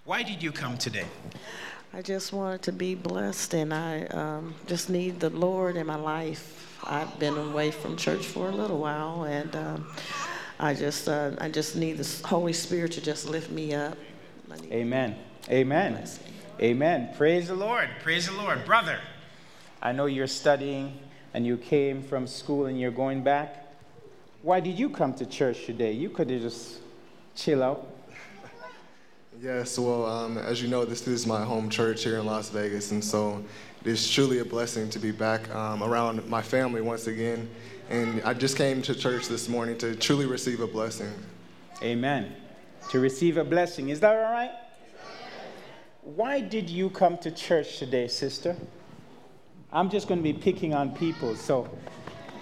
Why 0.03 0.23
did 0.23 0.43
you 0.43 0.51
come 0.51 0.77
today? 0.77 1.05
I 1.93 2.01
just 2.01 2.33
wanted 2.33 2.63
to 2.63 2.73
be 2.73 2.95
blessed, 2.95 3.53
and 3.53 3.73
I 3.73 4.07
um, 4.07 4.53
just 4.67 4.89
need 4.89 5.21
the 5.21 5.29
Lord 5.29 5.77
in 5.77 5.87
my 5.87 5.95
life. 5.95 6.77
I've 6.83 7.17
been 7.17 7.37
away 7.37 7.71
from 7.71 7.95
church 7.95 8.25
for 8.25 8.49
a 8.49 8.51
little 8.51 8.79
while, 8.79 9.23
and 9.23 9.55
um, 9.55 9.87
I 10.59 10.73
just 10.73 11.07
uh, 11.07 11.31
I 11.37 11.47
just 11.47 11.77
need 11.77 11.93
the 11.93 12.27
Holy 12.27 12.51
Spirit 12.51 12.91
to 12.91 13.01
just 13.01 13.29
lift 13.29 13.49
me 13.51 13.73
up. 13.73 13.97
Amen. 14.69 15.15
Amen. 15.49 15.93
Blessing. 15.93 16.34
Amen. 16.61 17.09
Praise 17.17 17.49
the 17.49 17.55
Lord. 17.55 17.89
Praise 18.01 18.27
the 18.27 18.33
Lord. 18.33 18.63
Brother, 18.65 18.99
I 19.81 19.91
know 19.91 20.05
you're 20.05 20.25
studying 20.25 20.97
and 21.33 21.45
you 21.45 21.57
came 21.57 22.01
from 22.01 22.27
school 22.27 22.67
and 22.67 22.79
you're 22.79 22.91
going 22.91 23.23
back. 23.23 23.73
Why 24.41 24.61
did 24.61 24.79
you 24.79 24.89
come 24.89 25.13
to 25.15 25.25
church 25.25 25.65
today? 25.65 25.91
You 25.91 26.09
could 26.09 26.29
have 26.29 26.41
just 26.41 26.79
chill 27.35 27.61
out. 27.61 27.85
Yes, 29.41 29.77
well, 29.77 30.05
um, 30.05 30.37
as 30.37 30.61
you 30.61 30.69
know, 30.69 30.85
this 30.85 31.05
is 31.07 31.27
my 31.27 31.43
home 31.43 31.69
church 31.69 32.05
here 32.05 32.19
in 32.19 32.25
Las 32.25 32.49
Vegas, 32.49 32.91
and 32.91 33.03
so 33.03 33.43
it's 33.83 34.09
truly 34.09 34.39
a 34.39 34.45
blessing 34.45 34.89
to 34.91 34.97
be 34.97 35.11
back 35.11 35.53
um, 35.53 35.83
around 35.83 36.25
my 36.29 36.41
family 36.41 36.79
once 36.79 37.07
again. 37.07 37.49
And 37.89 38.23
I 38.23 38.33
just 38.33 38.55
came 38.55 38.81
to 38.83 38.95
church 38.95 39.27
this 39.27 39.49
morning 39.49 39.77
to 39.79 39.93
truly 39.93 40.25
receive 40.25 40.61
a 40.61 40.67
blessing. 40.67 41.11
Amen. 41.83 42.33
To 42.91 42.99
receive 43.01 43.35
a 43.35 43.43
blessing. 43.43 43.89
Is 43.89 43.99
that 43.99 44.15
all 44.15 44.31
right? 44.31 44.51
Why 46.05 46.39
did 46.39 46.69
you 46.69 46.91
come 46.91 47.17
to 47.19 47.31
church 47.31 47.79
today, 47.79 48.07
sister? 48.07 48.55
I'm 49.73 49.89
just 49.89 50.07
going 50.07 50.19
to 50.19 50.23
be 50.23 50.33
picking 50.33 50.75
on 50.75 50.95
people, 50.95 51.35
so 51.35 51.67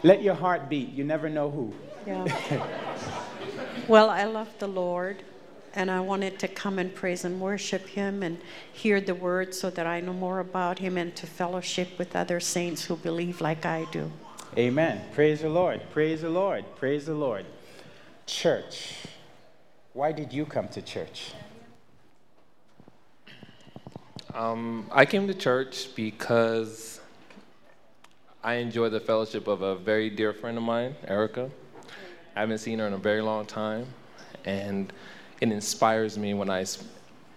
let 0.03 0.21
your 0.21 0.33
heart 0.33 0.67
beat. 0.67 0.89
You 0.89 1.05
never 1.05 1.29
know 1.29 1.49
who. 1.49 1.73
Yeah. 2.05 2.25
well, 3.87 4.09
I 4.09 4.25
love 4.25 4.49
the 4.59 4.67
Lord, 4.67 5.23
and 5.75 5.89
I 5.89 6.01
wanted 6.01 6.39
to 6.39 6.49
come 6.49 6.77
and 6.77 6.93
praise 6.93 7.23
and 7.23 7.39
worship 7.39 7.87
Him 7.87 8.21
and 8.21 8.37
hear 8.73 8.99
the 8.99 9.15
word 9.15 9.55
so 9.55 9.69
that 9.69 9.87
I 9.87 10.01
know 10.01 10.11
more 10.11 10.41
about 10.41 10.79
Him 10.79 10.97
and 10.97 11.15
to 11.15 11.25
fellowship 11.25 11.97
with 11.97 12.17
other 12.17 12.41
saints 12.41 12.83
who 12.83 12.97
believe 12.97 13.39
like 13.39 13.65
I 13.65 13.85
do. 13.93 14.11
Amen. 14.57 15.01
Praise 15.13 15.39
the 15.39 15.47
Lord. 15.47 15.81
Praise 15.91 16.21
the 16.21 16.29
Lord. 16.29 16.65
Praise 16.75 17.05
the 17.05 17.15
Lord. 17.15 17.45
Church. 18.25 18.95
Why 19.93 20.11
did 20.11 20.33
you 20.33 20.45
come 20.45 20.67
to 20.67 20.81
church? 20.81 21.31
Um, 24.33 24.87
I 24.91 25.05
came 25.05 25.27
to 25.27 25.33
church 25.35 25.89
because 25.95 26.99
I 28.43 28.55
enjoy 28.55 28.89
the 28.89 28.99
fellowship 28.99 29.47
of 29.47 29.61
a 29.61 29.75
very 29.75 30.09
dear 30.09 30.33
friend 30.33 30.57
of 30.57 30.63
mine, 30.63 30.95
Erica. 31.07 31.51
I 32.35 32.39
haven't 32.39 32.57
seen 32.57 32.79
her 32.79 32.87
in 32.87 32.93
a 32.93 32.97
very 32.97 33.21
long 33.21 33.45
time, 33.45 33.85
and 34.43 34.91
it 35.39 35.51
inspires 35.51 36.17
me 36.17 36.33
when 36.33 36.49
I 36.49 36.65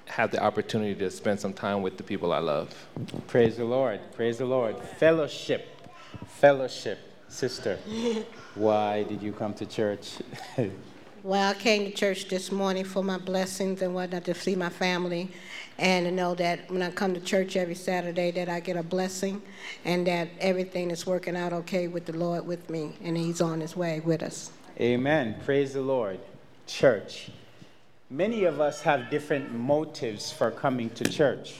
have 0.06 0.30
the 0.30 0.42
opportunity 0.42 0.94
to 0.94 1.10
spend 1.10 1.38
some 1.38 1.52
time 1.52 1.82
with 1.82 1.98
the 1.98 2.02
people 2.02 2.32
I 2.32 2.38
love. 2.38 2.74
Praise 3.26 3.58
the 3.58 3.66
Lord. 3.66 4.00
Praise 4.14 4.38
the 4.38 4.46
Lord. 4.46 4.78
Fellowship. 4.98 5.68
Fellowship. 6.26 6.98
Sister, 7.28 7.76
why 8.54 9.02
did 9.02 9.20
you 9.20 9.32
come 9.32 9.52
to 9.54 9.66
church? 9.66 10.12
well, 11.22 11.50
I 11.50 11.54
came 11.54 11.84
to 11.84 11.90
church 11.90 12.28
this 12.28 12.50
morning 12.50 12.84
for 12.84 13.02
my 13.02 13.18
blessings 13.18 13.82
and 13.82 13.94
whatnot 13.94 14.24
to 14.24 14.34
see 14.34 14.54
my 14.54 14.70
family 14.70 15.30
and 15.78 16.06
to 16.06 16.10
know 16.10 16.34
that 16.34 16.70
when 16.70 16.82
I 16.82 16.90
come 16.90 17.14
to 17.14 17.20
church 17.20 17.56
every 17.56 17.74
Saturday 17.74 18.30
that 18.32 18.48
I 18.48 18.60
get 18.60 18.76
a 18.76 18.82
blessing 18.82 19.42
and 19.84 20.06
that 20.06 20.28
everything 20.40 20.90
is 20.90 21.06
working 21.06 21.36
out 21.36 21.52
okay 21.52 21.88
with 21.88 22.06
the 22.06 22.16
Lord 22.16 22.46
with 22.46 22.70
me 22.70 22.94
and 23.02 23.16
he's 23.16 23.40
on 23.40 23.60
his 23.60 23.76
way 23.76 24.00
with 24.00 24.22
us. 24.22 24.50
Amen. 24.80 25.36
Praise 25.44 25.74
the 25.74 25.82
Lord. 25.82 26.18
Church. 26.66 27.30
Many 28.08 28.44
of 28.44 28.60
us 28.60 28.82
have 28.82 29.10
different 29.10 29.52
motives 29.52 30.32
for 30.32 30.50
coming 30.50 30.90
to 30.90 31.04
church. 31.04 31.54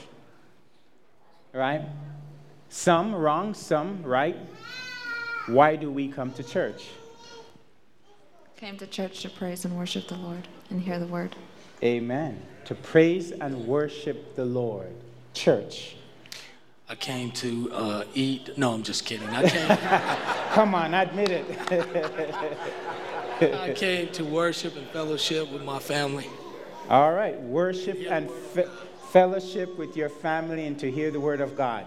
Right? 1.53 1.83
Some 2.69 3.13
wrong, 3.13 3.53
some 3.53 4.03
right. 4.03 4.37
Why 5.47 5.75
do 5.75 5.91
we 5.91 6.07
come 6.07 6.31
to 6.33 6.43
church? 6.43 6.89
Came 8.57 8.77
to 8.77 8.87
church 8.87 9.21
to 9.21 9.29
praise 9.29 9.65
and 9.65 9.77
worship 9.77 10.07
the 10.07 10.15
Lord 10.15 10.47
and 10.69 10.81
hear 10.81 10.99
the 10.99 11.07
word. 11.07 11.35
Amen 11.83 12.41
to 12.67 12.75
praise 12.75 13.31
and 13.31 13.65
worship 13.65 14.35
the 14.35 14.43
Lord. 14.43 14.93
Church. 15.33 15.95
I 16.89 16.95
came 16.95 17.31
to 17.31 17.71
uh, 17.71 18.03
eat. 18.13 18.57
No, 18.57 18.73
I'm 18.73 18.83
just 18.83 19.05
kidding. 19.05 19.29
I 19.29 19.47
came. 19.47 19.77
Come 20.53 20.75
on, 20.75 20.93
admit 20.93 21.29
it. 21.29 21.45
I 23.41 23.73
came 23.73 24.09
to 24.09 24.25
worship 24.25 24.75
and 24.75 24.85
fellowship 24.87 25.49
with 25.49 25.63
my 25.63 25.79
family. 25.79 26.27
All 26.89 27.13
right, 27.13 27.39
worship 27.39 27.99
and 28.09 28.29
fe- 28.29 28.67
fellowship 29.11 29.77
with 29.77 29.95
your 29.95 30.09
family 30.09 30.67
and 30.67 30.77
to 30.79 30.91
hear 30.91 31.09
the 31.09 31.21
word 31.21 31.39
of 31.39 31.55
God. 31.55 31.85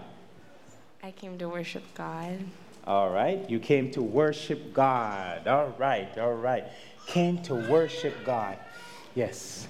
I 1.03 1.11
came 1.11 1.37
to 1.37 1.47
worship 1.47 1.83
God. 1.93 2.39
All 2.87 3.11
right, 3.11 3.47
you 3.47 3.59
came 3.59 3.91
to 3.91 4.01
worship 4.01 4.73
God. 4.73 5.47
All 5.47 5.75
right, 5.77 6.17
all 6.17 6.33
right. 6.33 6.65
Came 7.05 7.39
to 7.43 7.53
worship 7.53 8.15
God. 8.25 8.57
Yes. 9.13 9.67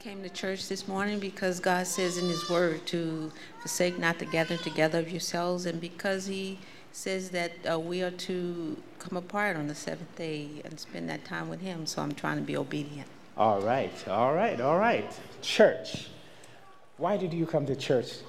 I 0.00 0.02
came 0.02 0.22
to 0.22 0.30
church 0.30 0.66
this 0.66 0.88
morning 0.88 1.18
because 1.18 1.60
God 1.60 1.86
says 1.86 2.16
in 2.16 2.26
His 2.26 2.48
Word 2.48 2.86
to 2.86 3.30
forsake 3.58 3.98
not 3.98 4.18
the 4.18 4.24
gathering 4.24 4.60
together 4.60 4.98
of 4.98 5.10
yourselves, 5.10 5.66
and 5.66 5.78
because 5.78 6.24
He 6.24 6.58
says 6.90 7.28
that 7.30 7.52
uh, 7.70 7.78
we 7.78 8.02
are 8.02 8.10
to 8.10 8.82
come 8.98 9.18
apart 9.18 9.58
on 9.58 9.66
the 9.66 9.74
seventh 9.74 10.16
day 10.16 10.48
and 10.64 10.80
spend 10.80 11.10
that 11.10 11.26
time 11.26 11.50
with 11.50 11.60
Him. 11.60 11.84
So 11.84 12.00
I'm 12.00 12.14
trying 12.14 12.36
to 12.38 12.42
be 12.42 12.56
obedient. 12.56 13.08
All 13.36 13.60
right, 13.60 13.92
all 14.08 14.32
right, 14.32 14.58
all 14.58 14.78
right. 14.78 15.12
Church. 15.42 16.08
Why 16.96 17.18
did 17.18 17.34
you 17.34 17.44
come 17.44 17.66
to 17.66 17.76
church? 17.76 18.20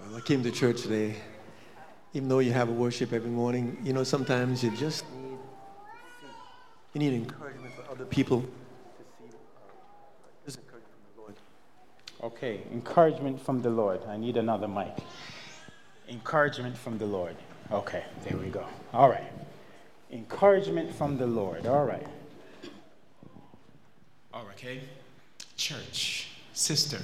Well, 0.00 0.16
I 0.16 0.20
came 0.22 0.42
to 0.42 0.50
church 0.50 0.80
today. 0.80 1.16
Even 2.14 2.30
though 2.30 2.38
you 2.38 2.52
have 2.52 2.70
a 2.70 2.72
worship 2.72 3.12
every 3.12 3.30
morning, 3.30 3.76
you 3.84 3.92
know, 3.92 4.04
sometimes 4.04 4.64
you 4.64 4.70
just 4.74 5.04
need, 5.12 5.38
you 6.94 6.98
need 6.98 7.12
encouragement 7.12 7.74
for 7.74 7.92
other 7.92 8.06
people. 8.06 8.42
Just 10.46 10.58
encouragement 10.58 10.94
from 11.04 11.14
the 11.14 11.20
Lord. 11.20 11.34
Okay, 12.22 12.60
encouragement 12.70 13.40
from 13.40 13.62
the 13.62 13.70
Lord. 13.70 14.00
I 14.06 14.18
need 14.18 14.36
another 14.36 14.68
mic. 14.68 14.94
Encouragement 16.08 16.76
from 16.76 16.98
the 16.98 17.06
Lord. 17.06 17.34
Okay, 17.72 18.04
there 18.24 18.36
we 18.36 18.48
go. 18.48 18.66
All 18.92 19.08
right. 19.08 19.32
Encouragement 20.12 20.94
from 20.94 21.16
the 21.16 21.26
Lord. 21.26 21.66
All 21.66 21.84
right. 21.84 22.06
All 24.34 24.44
right, 24.44 24.54
okay. 24.54 24.80
Church, 25.56 26.28
sister. 26.52 26.98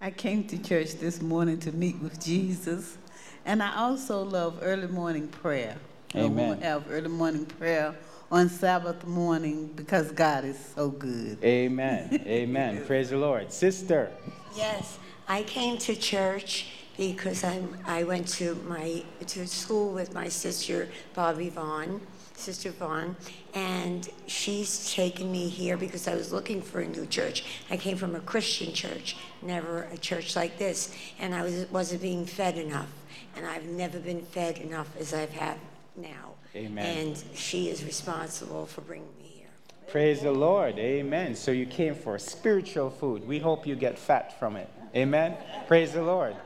I 0.00 0.10
came 0.10 0.44
to 0.48 0.58
church 0.58 0.94
this 0.94 1.22
morning 1.22 1.60
to 1.60 1.70
meet 1.70 2.00
with 2.00 2.20
Jesus, 2.20 2.98
and 3.44 3.62
I 3.62 3.76
also 3.76 4.24
love 4.24 4.58
early 4.62 4.88
morning 4.88 5.28
prayer. 5.28 5.76
Amen. 6.16 6.58
I 6.60 6.66
have 6.66 6.90
early 6.90 7.08
morning 7.08 7.46
prayer 7.46 7.94
on 8.30 8.48
Sabbath 8.48 9.04
morning 9.06 9.66
because 9.74 10.12
God 10.12 10.44
is 10.44 10.58
so 10.76 10.88
good. 10.88 11.42
Amen. 11.42 12.22
Amen. 12.26 12.84
Praise 12.86 13.10
the 13.10 13.16
Lord. 13.16 13.52
Sister. 13.52 14.10
Yes, 14.56 14.98
I 15.26 15.42
came 15.42 15.78
to 15.78 15.96
church 15.96 16.68
because 16.96 17.42
I'm, 17.42 17.76
I 17.86 18.04
went 18.04 18.28
to 18.28 18.54
my 18.68 19.02
to 19.26 19.46
school 19.46 19.92
with 19.92 20.14
my 20.14 20.28
sister 20.28 20.88
Bobby 21.14 21.48
Vaughn, 21.48 22.00
Sister 22.34 22.70
Vaughn, 22.70 23.16
and 23.54 24.08
she's 24.26 24.92
taken 24.92 25.32
me 25.32 25.48
here 25.48 25.76
because 25.76 26.06
I 26.06 26.14
was 26.14 26.32
looking 26.32 26.62
for 26.62 26.80
a 26.80 26.86
new 26.86 27.06
church. 27.06 27.44
I 27.68 27.76
came 27.76 27.96
from 27.96 28.14
a 28.14 28.20
Christian 28.20 28.72
church, 28.72 29.16
never 29.42 29.84
a 29.92 29.98
church 29.98 30.36
like 30.36 30.58
this, 30.58 30.94
and 31.18 31.34
I 31.34 31.42
was, 31.42 31.66
wasn't 31.70 32.02
being 32.02 32.26
fed 32.26 32.58
enough, 32.58 32.90
and 33.34 33.46
I've 33.46 33.66
never 33.66 33.98
been 33.98 34.22
fed 34.22 34.58
enough 34.58 34.94
as 34.98 35.14
I've 35.14 35.32
had 35.32 35.58
now. 35.96 36.34
Amen. 36.54 37.08
And 37.08 37.24
she 37.34 37.68
is 37.68 37.84
responsible 37.84 38.66
for 38.66 38.80
bringing 38.80 39.08
me 39.18 39.24
here. 39.24 39.48
Praise 39.88 40.22
the 40.22 40.32
Lord. 40.32 40.78
Amen. 40.78 41.34
So 41.34 41.50
you 41.50 41.66
came 41.66 41.94
for 41.94 42.18
spiritual 42.18 42.90
food. 42.90 43.26
We 43.26 43.38
hope 43.38 43.66
you 43.66 43.76
get 43.76 43.98
fat 43.98 44.38
from 44.38 44.56
it. 44.56 44.68
Amen. 44.94 45.36
Praise 45.66 45.92
the 45.92 46.02
Lord. 46.02 46.36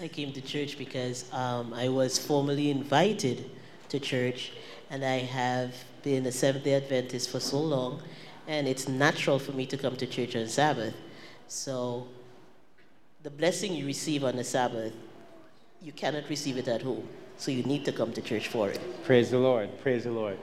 I 0.00 0.08
came 0.08 0.32
to 0.32 0.40
church 0.40 0.76
because 0.78 1.32
um, 1.32 1.72
I 1.72 1.88
was 1.88 2.18
formally 2.18 2.70
invited 2.70 3.50
to 3.88 4.00
church, 4.00 4.52
and 4.90 5.04
I 5.04 5.18
have 5.18 5.74
been 6.02 6.26
a 6.26 6.32
Seventh 6.32 6.64
day 6.64 6.74
Adventist 6.74 7.30
for 7.30 7.40
so 7.40 7.60
long, 7.60 8.02
and 8.48 8.66
it's 8.66 8.88
natural 8.88 9.38
for 9.38 9.52
me 9.52 9.66
to 9.66 9.76
come 9.76 9.96
to 9.96 10.06
church 10.06 10.36
on 10.36 10.48
Sabbath. 10.48 10.94
So, 11.48 12.08
the 13.22 13.30
blessing 13.30 13.74
you 13.74 13.86
receive 13.86 14.24
on 14.24 14.36
the 14.36 14.44
Sabbath, 14.44 14.92
you 15.84 15.92
cannot 15.92 16.28
receive 16.30 16.56
it 16.56 16.66
at 16.66 16.82
home. 16.82 17.06
So, 17.36 17.50
you 17.50 17.62
need 17.64 17.84
to 17.84 17.92
come 17.92 18.12
to 18.12 18.22
church 18.22 18.48
for 18.48 18.70
it. 18.70 18.80
Praise 19.04 19.30
the 19.30 19.38
Lord. 19.38 19.68
Praise 19.82 20.04
the 20.04 20.10
Lord. 20.12 20.38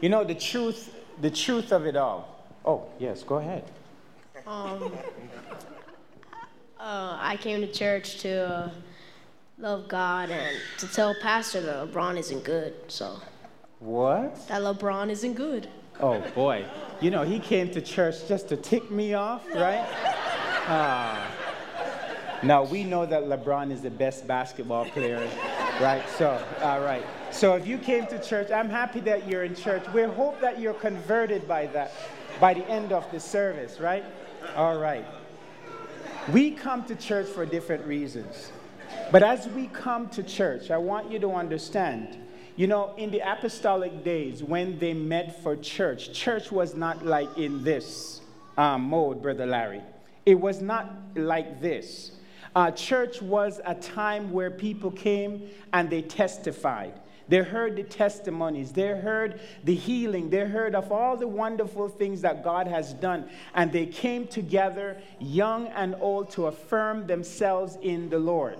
You 0.00 0.08
know 0.08 0.24
the 0.24 0.34
truth, 0.34 0.94
the 1.20 1.30
truth 1.30 1.72
of 1.72 1.86
it 1.86 1.96
all. 1.96 2.46
Oh, 2.64 2.86
yes, 2.98 3.22
go 3.22 3.36
ahead. 3.36 3.64
Um, 4.46 4.92
uh, 6.78 7.18
I 7.20 7.36
came 7.40 7.60
to 7.60 7.70
church 7.70 8.20
to 8.20 8.30
uh, 8.48 8.70
love 9.58 9.86
God 9.88 10.30
and 10.30 10.56
to 10.78 10.88
tell 10.88 11.14
Pastor 11.20 11.60
that 11.60 11.92
LeBron 11.92 12.16
isn't 12.18 12.44
good. 12.44 12.74
So 12.88 13.20
What? 13.80 14.48
that 14.48 14.62
LeBron 14.62 15.10
isn't 15.10 15.34
good. 15.34 15.68
Oh 16.00 16.20
boy. 16.34 16.64
You 17.02 17.10
know, 17.10 17.22
he 17.24 17.38
came 17.38 17.70
to 17.72 17.82
church 17.82 18.26
just 18.26 18.48
to 18.48 18.56
tick 18.56 18.90
me 18.90 19.14
off, 19.14 19.46
right? 19.54 19.86
Ah. 20.72 21.39
Now 22.42 22.64
we 22.64 22.84
know 22.84 23.04
that 23.04 23.24
LeBron 23.24 23.70
is 23.70 23.82
the 23.82 23.90
best 23.90 24.26
basketball 24.26 24.86
player, 24.86 25.28
right? 25.78 26.02
So, 26.16 26.42
all 26.62 26.80
right. 26.80 27.04
So 27.30 27.54
if 27.54 27.66
you 27.66 27.76
came 27.76 28.06
to 28.06 28.18
church, 28.22 28.50
I'm 28.50 28.70
happy 28.70 29.00
that 29.00 29.28
you're 29.28 29.44
in 29.44 29.54
church. 29.54 29.82
We 29.92 30.02
hope 30.04 30.40
that 30.40 30.58
you're 30.58 30.74
converted 30.74 31.46
by 31.46 31.66
that, 31.66 31.92
by 32.40 32.54
the 32.54 32.66
end 32.66 32.92
of 32.92 33.10
the 33.12 33.20
service, 33.20 33.78
right? 33.78 34.04
All 34.56 34.78
right. 34.78 35.04
We 36.32 36.52
come 36.52 36.84
to 36.84 36.94
church 36.94 37.28
for 37.28 37.44
different 37.44 37.84
reasons. 37.86 38.52
But 39.12 39.22
as 39.22 39.46
we 39.48 39.66
come 39.66 40.08
to 40.10 40.22
church, 40.22 40.70
I 40.70 40.78
want 40.78 41.10
you 41.10 41.18
to 41.18 41.32
understand, 41.32 42.16
you 42.56 42.66
know, 42.66 42.94
in 42.96 43.10
the 43.10 43.20
apostolic 43.20 44.02
days 44.02 44.42
when 44.42 44.78
they 44.78 44.94
met 44.94 45.42
for 45.42 45.56
church, 45.56 46.14
church 46.14 46.50
was 46.50 46.74
not 46.74 47.04
like 47.04 47.36
in 47.36 47.62
this 47.64 48.22
um, 48.56 48.82
mode, 48.82 49.20
Brother 49.20 49.46
Larry. 49.46 49.82
It 50.24 50.40
was 50.40 50.62
not 50.62 50.90
like 51.14 51.60
this. 51.60 52.12
Uh, 52.54 52.70
church 52.70 53.22
was 53.22 53.60
a 53.64 53.74
time 53.74 54.32
where 54.32 54.50
people 54.50 54.90
came 54.90 55.48
and 55.72 55.88
they 55.88 56.02
testified. 56.02 56.94
They 57.28 57.44
heard 57.44 57.76
the 57.76 57.84
testimonies. 57.84 58.72
They 58.72 58.88
heard 58.88 59.40
the 59.62 59.74
healing. 59.74 60.30
They 60.30 60.44
heard 60.46 60.74
of 60.74 60.90
all 60.90 61.16
the 61.16 61.28
wonderful 61.28 61.88
things 61.88 62.22
that 62.22 62.42
God 62.42 62.66
has 62.66 62.92
done. 62.94 63.30
And 63.54 63.70
they 63.70 63.86
came 63.86 64.26
together, 64.26 65.00
young 65.20 65.68
and 65.68 65.94
old, 66.00 66.30
to 66.32 66.46
affirm 66.46 67.06
themselves 67.06 67.78
in 67.82 68.10
the 68.10 68.18
Lord. 68.18 68.58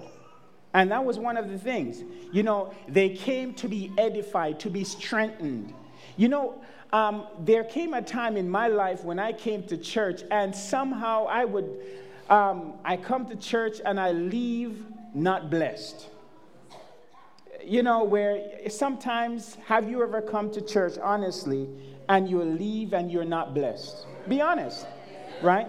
And 0.73 0.93
that 0.93 1.05
was 1.05 1.19
one 1.19 1.37
of 1.37 1.49
the 1.49 1.59
things. 1.59 2.05
You 2.33 2.45
know, 2.45 2.73
they 2.87 3.09
came 3.09 3.55
to 3.55 3.67
be 3.67 3.91
edified, 3.99 4.61
to 4.61 4.71
be 4.71 4.85
strengthened. 4.85 5.75
You 6.17 6.29
know, 6.29 6.63
um, 6.93 7.27
there 7.41 7.65
came 7.65 7.95
a 7.95 8.03
time 8.03 8.37
in 8.37 8.49
my 8.49 8.69
life 8.69 9.03
when 9.05 9.19
I 9.19 9.33
came 9.33 9.65
to 9.65 9.77
church, 9.77 10.23
and 10.31 10.55
somehow 10.55 11.27
I 11.27 11.45
would, 11.45 11.69
um, 12.31 12.75
I 12.85 12.97
come 12.97 13.27
to 13.27 13.37
church 13.37 13.81
and 13.85 14.01
I 14.01 14.13
leave 14.13 14.85
not 15.15 15.51
blessed. 15.51 16.09
You 17.63 17.83
know, 17.83 18.05
where 18.05 18.69
sometimes, 18.71 19.57
have 19.67 19.91
you 19.91 20.03
ever 20.03 20.23
come 20.23 20.51
to 20.53 20.63
church 20.63 20.97
honestly 21.03 21.69
and 22.09 22.29
you 22.29 22.43
leave 22.43 22.95
and 22.95 23.11
you're 23.13 23.25
not 23.25 23.53
blessed? 23.53 24.07
Be 24.29 24.41
honest, 24.41 24.87
right? 25.43 25.67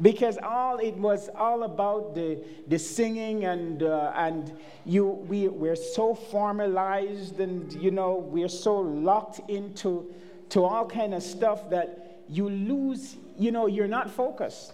because 0.00 0.38
all 0.42 0.78
it 0.78 0.94
was 0.96 1.28
all 1.34 1.64
about 1.64 2.14
the, 2.14 2.38
the 2.66 2.78
singing 2.78 3.44
and, 3.44 3.82
uh, 3.82 4.12
and 4.16 4.52
you, 4.86 5.06
we, 5.06 5.48
we're 5.48 5.76
so 5.76 6.14
formalized 6.14 7.38
and 7.40 7.72
you 7.74 7.90
know 7.90 8.14
we're 8.14 8.48
so 8.48 8.78
locked 8.78 9.40
into 9.48 10.12
to 10.48 10.64
all 10.64 10.86
kind 10.86 11.14
of 11.14 11.22
stuff 11.22 11.68
that 11.70 12.20
you 12.28 12.48
lose 12.48 13.16
you 13.38 13.52
know 13.52 13.66
you're 13.66 13.88
not 13.88 14.10
focused 14.10 14.72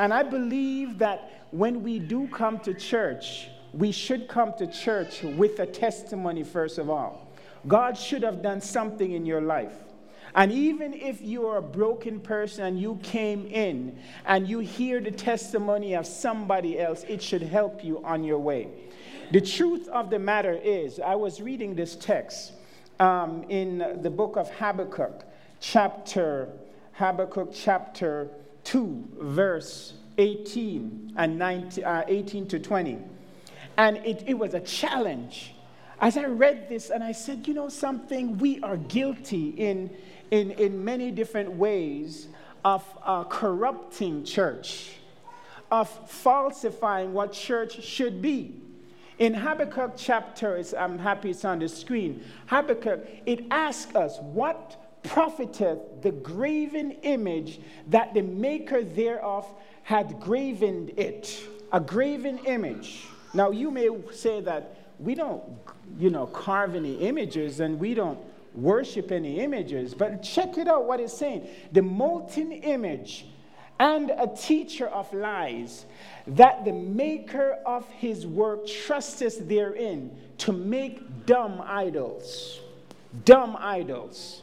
and 0.00 0.12
i 0.14 0.22
believe 0.22 0.98
that 0.98 1.44
when 1.50 1.82
we 1.82 1.98
do 1.98 2.26
come 2.28 2.58
to 2.58 2.72
church 2.74 3.48
we 3.72 3.92
should 3.92 4.26
come 4.28 4.52
to 4.58 4.66
church 4.66 5.22
with 5.22 5.60
a 5.60 5.66
testimony 5.66 6.42
first 6.42 6.78
of 6.78 6.88
all 6.88 7.28
god 7.68 7.96
should 7.96 8.22
have 8.22 8.42
done 8.42 8.60
something 8.60 9.12
in 9.12 9.26
your 9.26 9.42
life 9.42 9.74
and 10.34 10.52
even 10.52 10.94
if 10.94 11.20
you're 11.20 11.56
a 11.56 11.62
broken 11.62 12.20
person 12.20 12.64
and 12.64 12.80
you 12.80 12.98
came 13.02 13.46
in 13.46 13.98
and 14.26 14.48
you 14.48 14.60
hear 14.60 15.00
the 15.00 15.10
testimony 15.10 15.94
of 15.94 16.06
somebody 16.06 16.78
else, 16.78 17.04
it 17.08 17.20
should 17.20 17.42
help 17.42 17.82
you 17.82 18.00
on 18.04 18.22
your 18.22 18.38
way. 18.38 18.68
The 19.32 19.40
truth 19.40 19.88
of 19.88 20.08
the 20.08 20.20
matter 20.20 20.52
is, 20.52 21.00
I 21.00 21.16
was 21.16 21.40
reading 21.40 21.74
this 21.74 21.96
text 21.96 22.52
um, 23.00 23.44
in 23.48 23.98
the 24.02 24.10
book 24.10 24.36
of 24.36 24.48
Habakkuk, 24.50 25.24
chapter 25.58 26.48
Habakkuk 26.92 27.50
chapter 27.54 28.28
2, 28.70 29.08
verse 29.20 29.94
18 30.18 31.14
and 31.16 31.38
19, 31.38 31.84
uh, 31.84 32.04
18 32.06 32.48
to 32.48 32.58
20. 32.58 32.98
And 33.76 33.96
it, 33.98 34.24
it 34.26 34.34
was 34.34 34.54
a 34.54 34.60
challenge. 34.60 35.54
As 36.00 36.16
I 36.16 36.24
read 36.24 36.68
this, 36.68 36.90
and 36.90 37.04
I 37.04 37.12
said, 37.12 37.46
you 37.46 37.54
know 37.54 37.68
something, 37.68 38.38
we 38.38 38.60
are 38.60 38.76
guilty 38.76 39.50
in 39.50 39.90
in, 40.30 40.52
in 40.52 40.84
many 40.84 41.10
different 41.10 41.52
ways 41.52 42.28
of 42.64 42.84
a 43.06 43.24
corrupting 43.28 44.24
church, 44.24 44.92
of 45.70 45.88
falsifying 46.08 47.12
what 47.12 47.32
church 47.32 47.82
should 47.82 48.22
be. 48.22 48.54
In 49.18 49.34
Habakkuk 49.34 49.94
chapter, 49.96 50.62
I'm 50.78 50.98
happy 50.98 51.30
it's 51.30 51.44
on 51.44 51.58
the 51.58 51.68
screen. 51.68 52.24
Habakkuk, 52.46 53.06
it 53.26 53.44
asks 53.50 53.94
us, 53.94 54.18
What 54.20 54.89
profiteth 55.02 56.02
the 56.02 56.12
graven 56.12 56.92
image 57.02 57.60
that 57.88 58.14
the 58.14 58.22
maker 58.22 58.82
thereof 58.82 59.46
had 59.82 60.20
graven 60.20 60.92
it? 60.96 61.42
A 61.72 61.80
graven 61.80 62.38
image. 62.46 63.04
Now, 63.32 63.50
you 63.50 63.70
may 63.70 63.88
say 64.12 64.40
that 64.40 64.76
we 64.98 65.14
don't, 65.14 65.42
you 65.98 66.10
know, 66.10 66.26
carve 66.26 66.74
any 66.74 66.94
images 66.96 67.60
and 67.60 67.78
we 67.78 67.94
don't 67.94 68.18
worship 68.54 69.12
any 69.12 69.40
images, 69.40 69.94
but 69.94 70.22
check 70.22 70.58
it 70.58 70.68
out 70.68 70.84
what 70.84 71.00
it's 71.00 71.16
saying. 71.16 71.48
The 71.72 71.82
molten 71.82 72.52
image 72.52 73.26
and 73.78 74.10
a 74.10 74.26
teacher 74.26 74.88
of 74.88 75.10
lies, 75.14 75.86
that 76.26 76.66
the 76.66 76.72
maker 76.72 77.58
of 77.64 77.88
his 77.88 78.26
work 78.26 78.66
trusteth 78.66 79.48
therein 79.48 80.14
to 80.36 80.52
make 80.52 81.24
dumb 81.24 81.62
idols. 81.64 82.60
Dumb 83.24 83.56
idols. 83.58 84.42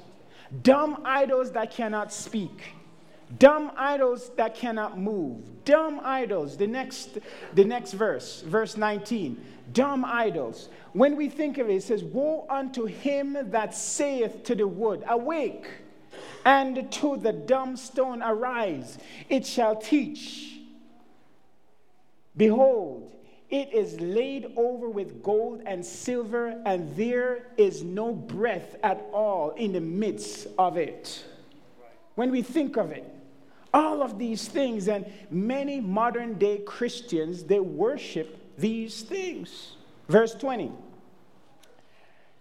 Dumb 0.63 1.01
idols 1.05 1.51
that 1.51 1.71
cannot 1.71 2.13
speak. 2.13 2.73
Dumb 3.39 3.71
idols 3.75 4.31
that 4.37 4.55
cannot 4.55 4.97
move. 4.97 5.65
Dumb 5.65 5.99
idols. 6.03 6.55
The 6.55 6.67
next, 6.67 7.17
the 7.53 7.65
next 7.65 7.93
verse, 7.93 8.41
verse 8.41 8.77
19. 8.77 9.43
Dumb 9.73 10.05
idols. 10.05 10.69
When 10.93 11.17
we 11.17 11.27
think 11.27 11.57
of 11.57 11.69
it, 11.69 11.75
it 11.75 11.83
says, 11.83 12.03
Woe 12.03 12.45
unto 12.49 12.85
him 12.85 13.37
that 13.51 13.75
saith 13.75 14.43
to 14.45 14.55
the 14.55 14.67
wood, 14.67 15.03
Awake 15.07 15.67
and 16.45 16.89
to 16.93 17.17
the 17.17 17.33
dumb 17.33 17.75
stone 17.75 18.23
arise, 18.23 18.97
it 19.27 19.45
shall 19.45 19.75
teach. 19.75 20.59
Behold, 22.37 23.16
it 23.49 23.73
is 23.73 23.99
laid 24.01 24.51
over 24.57 24.89
with 24.89 25.23
gold 25.23 25.61
and 25.65 25.85
silver, 25.85 26.61
and 26.65 26.95
there 26.95 27.47
is 27.57 27.83
no 27.83 28.13
breath 28.13 28.75
at 28.83 29.05
all 29.13 29.51
in 29.51 29.71
the 29.71 29.81
midst 29.81 30.47
of 30.57 30.77
it. 30.77 31.23
When 32.15 32.31
we 32.31 32.41
think 32.41 32.77
of 32.77 32.91
it, 32.91 33.05
all 33.73 34.01
of 34.01 34.17
these 34.17 34.47
things, 34.47 34.87
and 34.87 35.05
many 35.29 35.79
modern 35.79 36.37
day 36.37 36.59
Christians, 36.59 37.43
they 37.43 37.59
worship 37.59 38.37
these 38.57 39.01
things. 39.01 39.73
Verse 40.09 40.33
20. 40.33 40.71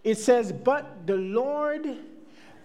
It 0.02 0.18
says, 0.18 0.52
But 0.52 1.06
the 1.06 1.16
Lord 1.16 1.98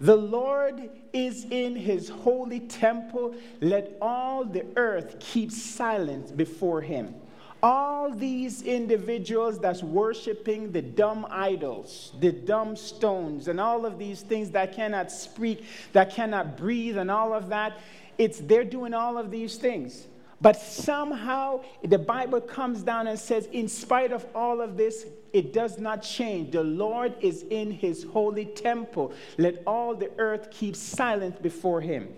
the 0.02 0.16
Lord 0.16 0.90
is 1.12 1.44
in 1.44 1.76
his 1.76 2.08
holy 2.08 2.58
temple. 2.58 3.36
Let 3.60 3.98
all 4.02 4.44
the 4.44 4.66
earth 4.74 5.20
keep 5.20 5.52
silent 5.52 6.36
before 6.36 6.80
him. 6.80 7.14
All 7.62 8.10
these 8.10 8.62
individuals 8.62 9.60
that's 9.60 9.82
worshiping 9.84 10.72
the 10.72 10.82
dumb 10.82 11.26
idols, 11.30 12.12
the 12.18 12.32
dumb 12.32 12.74
stones, 12.74 13.46
and 13.46 13.60
all 13.60 13.86
of 13.86 13.98
these 13.98 14.22
things 14.22 14.50
that 14.50 14.74
cannot 14.74 15.12
speak, 15.12 15.64
that 15.92 16.10
cannot 16.10 16.56
breathe, 16.56 16.98
and 16.98 17.08
all 17.10 17.32
of 17.32 17.48
that, 17.50 17.78
it's 18.18 18.40
they're 18.40 18.64
doing 18.64 18.94
all 18.94 19.16
of 19.16 19.30
these 19.30 19.56
things. 19.56 20.08
But 20.40 20.56
somehow 20.56 21.62
the 21.84 21.98
Bible 21.98 22.40
comes 22.40 22.82
down 22.82 23.06
and 23.06 23.16
says, 23.16 23.46
in 23.52 23.68
spite 23.68 24.10
of 24.10 24.26
all 24.34 24.60
of 24.60 24.76
this, 24.76 25.06
it 25.32 25.52
does 25.52 25.78
not 25.78 26.02
change. 26.02 26.50
The 26.50 26.64
Lord 26.64 27.14
is 27.20 27.44
in 27.48 27.70
his 27.70 28.02
holy 28.02 28.46
temple. 28.46 29.12
Let 29.38 29.62
all 29.68 29.94
the 29.94 30.10
earth 30.18 30.50
keep 30.50 30.74
silent 30.74 31.40
before 31.42 31.80
him. 31.80 32.08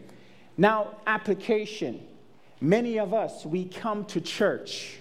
Now, 0.57 0.93
application. 1.07 2.01
Many 2.63 2.99
of 2.99 3.13
us, 3.13 3.45
we 3.45 3.67
come 3.67 4.07
to 4.07 4.23
church, 4.23 4.97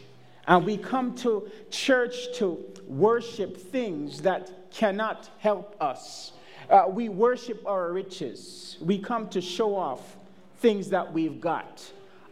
and 0.48 0.66
we 0.66 0.78
come 0.78 1.16
to 1.16 1.50
church 1.70 2.38
to 2.38 2.64
worship 2.88 3.58
things 3.58 4.22
that 4.22 4.72
cannot 4.72 5.30
help 5.40 5.76
us. 5.82 6.34
Uh, 6.70 6.86
we 6.90 7.10
worship 7.10 7.66
our 7.66 7.92
riches. 7.92 8.78
We 8.82 8.98
come 8.98 9.30
to 9.30 9.42
show 9.42 9.76
off 9.76 10.18
things 10.58 10.90
that 10.90 11.12
we've 11.12 11.40
got 11.40 11.84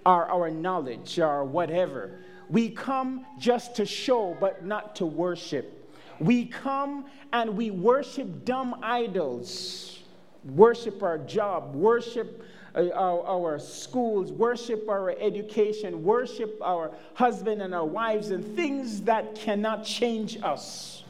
our, 0.06 0.26
our 0.26 0.50
knowledge 0.50 1.20
our 1.20 1.44
whatever. 1.44 2.20
We 2.50 2.70
come 2.70 3.26
just 3.40 3.76
to 3.76 3.86
show, 3.86 4.36
but 4.40 4.66
not 4.66 4.96
to 4.98 5.06
worship. 5.06 5.78
We 6.20 6.46
come 6.46 7.06
and 7.32 7.56
we 7.56 7.72
worship 7.72 8.46
dumb 8.46 8.80
idols, 8.84 10.00
worship 10.44 11.02
our 11.02 11.18
job, 11.18 11.76
worship 11.76 12.44
Uh, 12.74 12.90
our, 12.94 13.24
our, 13.24 13.60
schools, 13.60 14.32
worship 14.32 14.88
our 14.88 15.12
education, 15.20 16.04
worship 16.04 16.58
our 16.62 16.92
husband 17.16 17.62
and 17.62 17.76
our 17.76 17.86
wives, 17.86 18.32
and 18.32 18.56
things 18.56 19.02
that 19.02 19.36
cannot 19.36 19.84
change 19.84 20.42
us. 20.42 21.04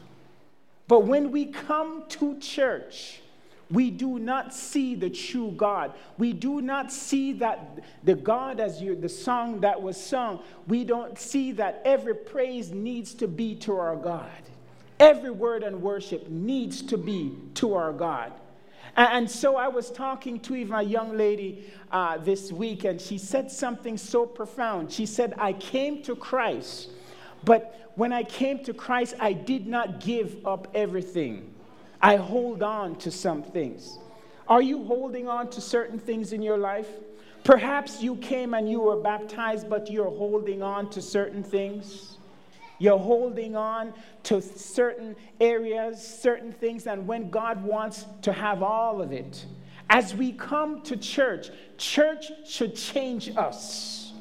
But 0.88 1.02
when 1.06 1.32
we 1.32 1.46
come 1.46 2.04
to 2.10 2.40
church, 2.40 3.22
we 3.72 3.90
do 3.90 4.20
not 4.20 4.54
see 4.54 4.96
the 4.96 5.10
true 5.10 5.54
God. 5.56 5.94
We 6.18 6.34
do 6.34 6.62
not 6.62 6.92
see 6.92 7.34
that 7.34 7.80
the 8.04 8.16
God, 8.16 8.60
as 8.60 8.82
you, 8.82 8.96
the 8.96 9.08
song 9.08 9.62
that 9.62 9.82
was 9.82 9.96
sung, 9.96 10.42
we 10.68 10.84
don't 10.84 11.18
see 11.18 11.54
that 11.54 11.82
every 11.86 12.16
praise 12.16 12.72
needs 12.72 13.14
to 13.16 13.28
be 13.28 13.56
to 13.56 13.78
our 13.78 13.96
God. 13.96 14.30
Every 15.00 15.32
word 15.32 15.64
and 15.64 15.82
worship 15.82 16.28
needs 16.28 16.82
to 16.84 16.98
be 16.98 17.38
to 17.56 17.74
our 17.74 17.94
God. 17.94 18.34
And, 18.96 19.30
so 19.30 19.56
I 19.56 19.68
was 19.68 19.90
talking 19.90 20.40
to 20.42 20.56
even 20.56 20.76
a 20.76 20.82
young 20.82 21.18
lady 21.18 21.72
uh, 21.92 22.18
this 22.18 22.52
week, 22.52 22.84
and 22.84 23.00
she 23.00 23.18
said 23.18 23.50
something 23.50 23.98
so 23.98 24.26
profound. 24.26 24.92
She 24.92 25.06
said, 25.06 25.34
I 25.38 25.54
came 25.54 26.04
to 26.04 26.16
Christ, 26.16 26.90
but 27.44 27.92
when 27.96 28.12
I 28.12 28.24
came 28.24 28.64
to 28.66 28.74
Christ, 28.74 29.16
I 29.20 29.34
did 29.34 29.68
not 29.68 30.00
give 30.00 30.46
up 30.46 30.68
everything. 30.74 31.54
I 32.02 32.16
hold 32.18 32.64
on 32.64 32.96
to 32.98 33.12
some 33.12 33.44
things. 33.44 34.00
Are 34.48 34.62
you 34.62 34.84
holding 34.84 35.28
on 35.28 35.50
to 35.52 35.62
certain 35.62 36.00
things 36.00 36.34
in 36.34 36.42
your 36.42 36.58
life? 36.58 36.88
Perhaps 37.44 38.02
you 38.02 38.16
came 38.18 38.54
and 38.54 38.70
you 38.70 38.82
were 38.82 38.98
baptized, 38.98 39.70
but 39.70 39.90
you're 39.90 40.10
holding 40.10 40.62
on 40.62 40.90
to 40.92 41.02
certain 41.02 41.44
things. 41.44 42.18
You're 42.82 42.98
holding 42.98 43.56
on 43.56 43.94
to 44.24 44.42
certain 44.42 45.16
areas, 45.40 46.02
certain 46.02 46.52
things, 46.52 46.88
and 46.88 47.06
when 47.06 47.30
God 47.30 47.64
wants 47.64 48.08
to 48.24 48.34
have 48.34 48.64
all 48.64 49.04
of 49.04 49.12
it. 49.12 49.46
As 49.88 50.16
we 50.16 50.32
come 50.32 50.82
to 50.84 50.98
church, 50.98 51.52
church 51.78 52.32
should 52.44 52.76
change 52.76 53.38
us. 53.38 54.14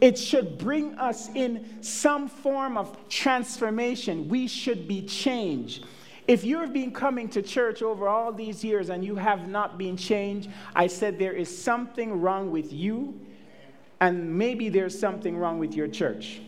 It 0.00 0.18
should 0.18 0.56
bring 0.56 0.94
us 0.94 1.28
in 1.34 1.82
some 1.82 2.26
form 2.26 2.78
of 2.78 2.96
transformation. 3.10 4.30
We 4.30 4.48
should 4.48 4.88
be 4.88 5.02
changed. 5.02 5.84
If 6.26 6.42
you've 6.42 6.72
been 6.72 6.92
coming 6.92 7.28
to 7.30 7.42
church 7.42 7.82
over 7.82 8.08
all 8.08 8.32
these 8.32 8.64
years 8.64 8.88
and 8.88 9.04
you 9.04 9.16
have 9.16 9.46
not 9.46 9.76
been 9.76 9.98
changed, 9.98 10.48
I 10.74 10.86
said 10.86 11.18
there 11.18 11.34
is 11.34 11.54
something 11.54 12.22
wrong 12.22 12.50
with 12.50 12.72
you, 12.72 13.20
and 14.00 14.38
maybe 14.38 14.70
there's 14.70 14.98
something 14.98 15.36
wrong 15.36 15.58
with 15.58 15.74
your 15.74 15.88
church. 15.88 16.40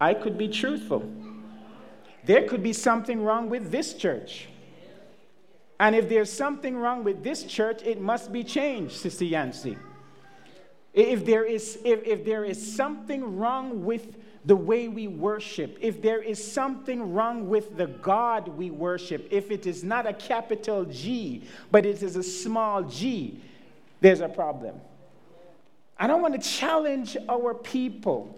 I 0.00 0.14
could 0.14 0.38
be 0.38 0.48
truthful. 0.48 1.10
There 2.24 2.46
could 2.46 2.62
be 2.62 2.72
something 2.72 3.22
wrong 3.22 3.48
with 3.48 3.70
this 3.70 3.94
church. 3.94 4.48
And 5.80 5.94
if 5.94 6.08
there's 6.08 6.32
something 6.32 6.76
wrong 6.76 7.04
with 7.04 7.22
this 7.22 7.44
church, 7.44 7.82
it 7.84 8.00
must 8.00 8.32
be 8.32 8.42
changed, 8.42 8.96
Sister 8.96 9.24
Yancy. 9.24 9.78
If 10.92 11.24
there 11.24 11.44
is, 11.44 11.78
if, 11.84 12.04
if 12.04 12.24
there 12.24 12.44
is 12.44 12.74
something 12.74 13.36
wrong 13.36 13.84
with 13.84 14.16
the 14.44 14.56
way 14.56 14.88
we 14.88 15.06
worship, 15.06 15.78
if 15.80 16.02
there 16.02 16.20
is 16.20 16.52
something 16.52 17.12
wrong 17.12 17.48
with 17.48 17.76
the 17.76 17.86
God 17.86 18.48
we 18.48 18.70
worship, 18.70 19.28
if 19.30 19.50
it 19.50 19.66
is 19.66 19.84
not 19.84 20.06
a 20.06 20.12
capital 20.12 20.84
G, 20.84 21.44
but 21.70 21.86
it 21.86 22.02
is 22.02 22.16
a 22.16 22.22
small 22.22 22.82
g, 22.82 23.40
there's 24.00 24.20
a 24.20 24.28
problem. 24.28 24.80
I 25.98 26.06
don't 26.06 26.22
want 26.22 26.40
to 26.40 26.48
challenge 26.48 27.16
our 27.28 27.54
people 27.54 28.34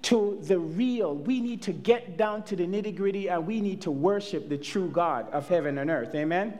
into 0.00 0.40
the 0.42 0.58
real. 0.58 1.14
We 1.14 1.40
need 1.40 1.62
to 1.62 1.72
get 1.72 2.16
down 2.16 2.42
to 2.44 2.56
the 2.56 2.66
nitty 2.66 2.96
gritty 2.96 3.28
and 3.28 3.46
we 3.46 3.60
need 3.60 3.82
to 3.82 3.90
worship 3.90 4.48
the 4.48 4.56
true 4.56 4.88
God 4.88 5.30
of 5.30 5.48
heaven 5.48 5.78
and 5.78 5.90
earth. 5.90 6.14
Amen? 6.14 6.58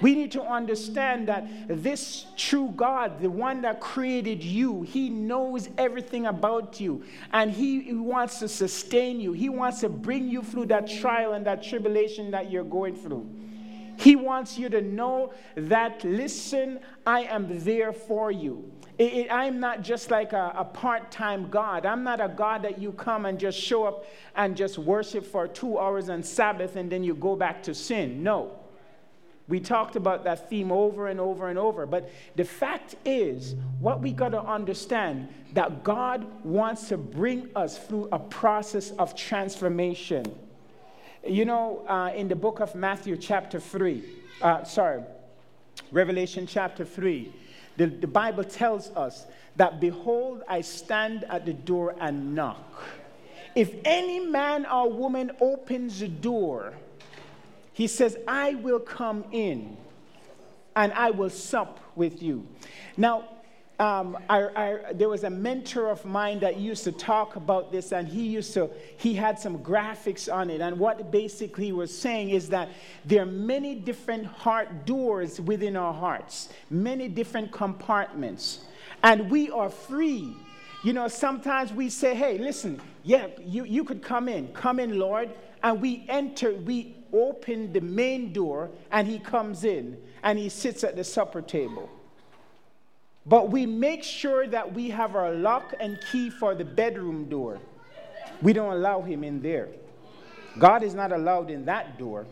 We 0.00 0.14
need 0.14 0.32
to 0.32 0.42
understand 0.42 1.28
that 1.28 1.44
this 1.68 2.26
true 2.36 2.72
God, 2.76 3.20
the 3.20 3.30
one 3.30 3.62
that 3.62 3.80
created 3.80 4.42
you, 4.44 4.82
he 4.82 5.10
knows 5.10 5.68
everything 5.76 6.26
about 6.26 6.80
you 6.80 7.02
and 7.32 7.50
he 7.50 7.92
wants 7.92 8.38
to 8.38 8.48
sustain 8.48 9.20
you. 9.20 9.32
He 9.32 9.48
wants 9.48 9.80
to 9.80 9.88
bring 9.88 10.28
you 10.28 10.42
through 10.42 10.66
that 10.66 10.88
trial 10.88 11.32
and 11.32 11.44
that 11.46 11.62
tribulation 11.62 12.30
that 12.30 12.50
you're 12.50 12.64
going 12.64 12.94
through. 12.94 13.28
He 13.96 14.14
wants 14.14 14.56
you 14.56 14.68
to 14.68 14.80
know 14.80 15.32
that, 15.56 16.04
listen, 16.04 16.78
I 17.04 17.22
am 17.22 17.64
there 17.64 17.92
for 17.92 18.30
you. 18.30 18.70
It, 18.98 19.12
it, 19.12 19.28
I'm 19.30 19.60
not 19.60 19.82
just 19.82 20.10
like 20.10 20.32
a, 20.32 20.52
a 20.56 20.64
part 20.64 21.12
time 21.12 21.48
God. 21.48 21.86
I'm 21.86 22.02
not 22.02 22.20
a 22.20 22.28
God 22.28 22.62
that 22.62 22.78
you 22.80 22.92
come 22.92 23.26
and 23.26 23.38
just 23.38 23.58
show 23.58 23.84
up 23.84 24.04
and 24.34 24.56
just 24.56 24.76
worship 24.76 25.24
for 25.24 25.46
two 25.46 25.78
hours 25.78 26.08
on 26.08 26.24
Sabbath 26.24 26.74
and 26.74 26.90
then 26.90 27.04
you 27.04 27.14
go 27.14 27.36
back 27.36 27.62
to 27.64 27.74
sin. 27.74 28.22
No. 28.22 28.58
We 29.46 29.60
talked 29.60 29.96
about 29.96 30.24
that 30.24 30.50
theme 30.50 30.70
over 30.70 31.06
and 31.06 31.18
over 31.18 31.48
and 31.48 31.58
over. 31.58 31.86
But 31.86 32.10
the 32.36 32.44
fact 32.44 32.96
is, 33.04 33.54
what 33.80 34.02
we 34.02 34.12
got 34.12 34.30
to 34.30 34.42
understand 34.42 35.28
that 35.54 35.84
God 35.84 36.26
wants 36.44 36.88
to 36.88 36.98
bring 36.98 37.48
us 37.56 37.78
through 37.78 38.08
a 38.12 38.18
process 38.18 38.90
of 38.92 39.14
transformation. 39.14 40.26
You 41.26 41.46
know, 41.46 41.84
uh, 41.88 42.12
in 42.14 42.28
the 42.28 42.36
book 42.36 42.60
of 42.60 42.74
Matthew, 42.74 43.16
chapter 43.16 43.58
3, 43.58 44.04
uh, 44.42 44.64
sorry, 44.64 45.02
Revelation 45.92 46.46
chapter 46.46 46.84
3, 46.84 47.32
the, 47.78 47.86
the 47.86 48.06
Bible 48.06 48.44
tells 48.44 48.90
us 48.90 49.26
that, 49.56 49.80
Behold, 49.80 50.42
I 50.48 50.60
stand 50.60 51.24
at 51.30 51.46
the 51.46 51.52
door 51.52 51.94
and 52.00 52.34
knock. 52.34 52.82
If 53.54 53.74
any 53.84 54.20
man 54.20 54.66
or 54.66 54.90
woman 54.90 55.30
opens 55.40 56.00
the 56.00 56.08
door, 56.08 56.74
he 57.72 57.86
says, 57.86 58.18
I 58.26 58.56
will 58.56 58.80
come 58.80 59.24
in 59.30 59.76
and 60.74 60.92
I 60.92 61.10
will 61.10 61.30
sup 61.30 61.78
with 61.94 62.22
you. 62.22 62.46
Now, 62.96 63.28
um, 63.78 64.18
I, 64.28 64.48
I, 64.56 64.92
there 64.92 65.08
was 65.08 65.24
a 65.24 65.30
mentor 65.30 65.88
of 65.88 66.04
mine 66.04 66.40
that 66.40 66.58
used 66.58 66.84
to 66.84 66.92
talk 66.92 67.36
about 67.36 67.70
this, 67.70 67.92
and 67.92 68.08
he 68.08 68.26
used 68.26 68.52
to, 68.54 68.70
he 68.96 69.14
had 69.14 69.38
some 69.38 69.58
graphics 69.58 70.32
on 70.32 70.50
it. 70.50 70.60
And 70.60 70.78
what 70.78 71.12
basically 71.12 71.66
he 71.66 71.72
was 71.72 71.96
saying 71.96 72.30
is 72.30 72.48
that 72.48 72.70
there 73.04 73.22
are 73.22 73.26
many 73.26 73.76
different 73.76 74.26
heart 74.26 74.84
doors 74.84 75.40
within 75.40 75.76
our 75.76 75.94
hearts, 75.94 76.48
many 76.70 77.08
different 77.08 77.52
compartments, 77.52 78.60
and 79.04 79.30
we 79.30 79.50
are 79.50 79.70
free. 79.70 80.34
You 80.84 80.92
know, 80.92 81.08
sometimes 81.08 81.72
we 81.72 81.88
say, 81.88 82.14
hey, 82.14 82.38
listen, 82.38 82.80
yeah, 83.04 83.28
you, 83.44 83.64
you 83.64 83.84
could 83.84 84.02
come 84.02 84.28
in, 84.28 84.48
come 84.52 84.78
in, 84.78 84.98
Lord. 84.98 85.30
And 85.62 85.80
we 85.80 86.04
enter, 86.08 86.54
we 86.54 86.94
open 87.12 87.72
the 87.72 87.80
main 87.80 88.32
door, 88.32 88.70
and 88.92 89.08
he 89.08 89.18
comes 89.18 89.64
in 89.64 90.00
and 90.22 90.38
he 90.38 90.48
sits 90.48 90.84
at 90.84 90.94
the 90.94 91.02
supper 91.02 91.42
table. 91.42 91.90
But 93.28 93.50
we 93.50 93.66
make 93.66 94.02
sure 94.02 94.46
that 94.46 94.72
we 94.72 94.88
have 94.90 95.14
our 95.14 95.32
lock 95.32 95.74
and 95.78 96.00
key 96.10 96.30
for 96.30 96.54
the 96.54 96.64
bedroom 96.64 97.28
door. 97.28 97.58
We 98.40 98.52
don't 98.52 98.72
allow 98.72 99.02
him 99.02 99.22
in 99.22 99.42
there. 99.42 99.68
God 100.58 100.82
is 100.82 100.94
not 100.94 101.12
allowed 101.12 101.50
in 101.50 101.66
that 101.66 101.98
door. 101.98 102.26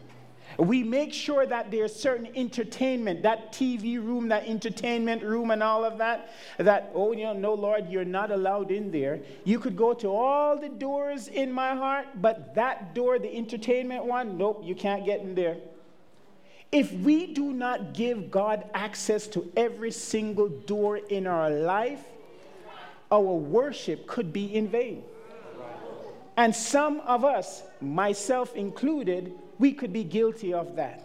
We 0.59 0.83
make 0.83 1.13
sure 1.13 1.45
that 1.45 1.71
there's 1.71 1.95
certain 1.95 2.29
entertainment, 2.35 3.23
that 3.25 3.53
TV 3.53 3.97
room, 4.03 4.29
that 4.29 4.47
entertainment 4.47 5.23
room, 5.23 5.51
and 5.51 5.63
all 5.63 5.85
of 5.85 5.99
that, 5.99 6.31
that, 6.57 6.93
oh, 6.95 7.13
you 7.13 7.25
know, 7.25 7.35
no, 7.35 7.55
Lord, 7.55 7.91
you're 7.91 8.05
not 8.05 8.31
allowed 8.31 8.71
in 8.71 8.91
there. 8.91 9.21
You 9.45 9.59
could 9.59 9.77
go 9.77 9.93
to 9.95 10.09
all 10.09 10.59
the 10.59 10.71
doors 10.71 11.29
in 11.29 11.53
my 11.53 11.75
heart, 11.75 12.07
but 12.23 12.55
that 12.55 12.95
door, 12.95 13.19
the 13.19 13.35
entertainment 13.37 14.07
one, 14.07 14.39
nope, 14.39 14.63
you 14.65 14.75
can't 14.75 15.05
get 15.05 15.21
in 15.21 15.35
there. 15.35 15.57
If 16.73 16.93
we 16.93 17.27
do 17.27 17.53
not 17.53 17.95
give 17.95 18.31
God 18.31 18.69
access 18.75 19.27
to 19.29 19.51
every 19.57 19.91
single 19.91 20.49
door 20.49 20.99
in 20.99 21.27
our 21.27 21.51
life, 21.51 22.05
our 23.11 23.21
worship 23.21 24.07
could 24.07 24.33
be 24.33 24.55
in 24.55 24.69
vain. 24.69 25.05
And 26.37 26.55
some 26.55 27.01
of 27.01 27.25
us, 27.25 27.63
myself 27.81 28.55
included, 28.55 29.33
we 29.59 29.73
could 29.73 29.93
be 29.93 30.05
guilty 30.05 30.53
of 30.53 30.77
that. 30.77 31.03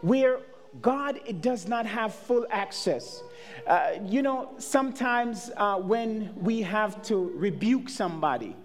Where 0.00 0.40
God 0.82 1.20
does 1.40 1.68
not 1.68 1.86
have 1.86 2.14
full 2.14 2.46
access. 2.50 3.22
Uh, 3.66 3.92
you 4.04 4.22
know, 4.22 4.50
sometimes 4.58 5.50
uh, 5.56 5.76
when 5.76 6.32
we 6.36 6.62
have 6.62 7.02
to 7.02 7.32
rebuke 7.36 7.88
somebody 7.88 8.56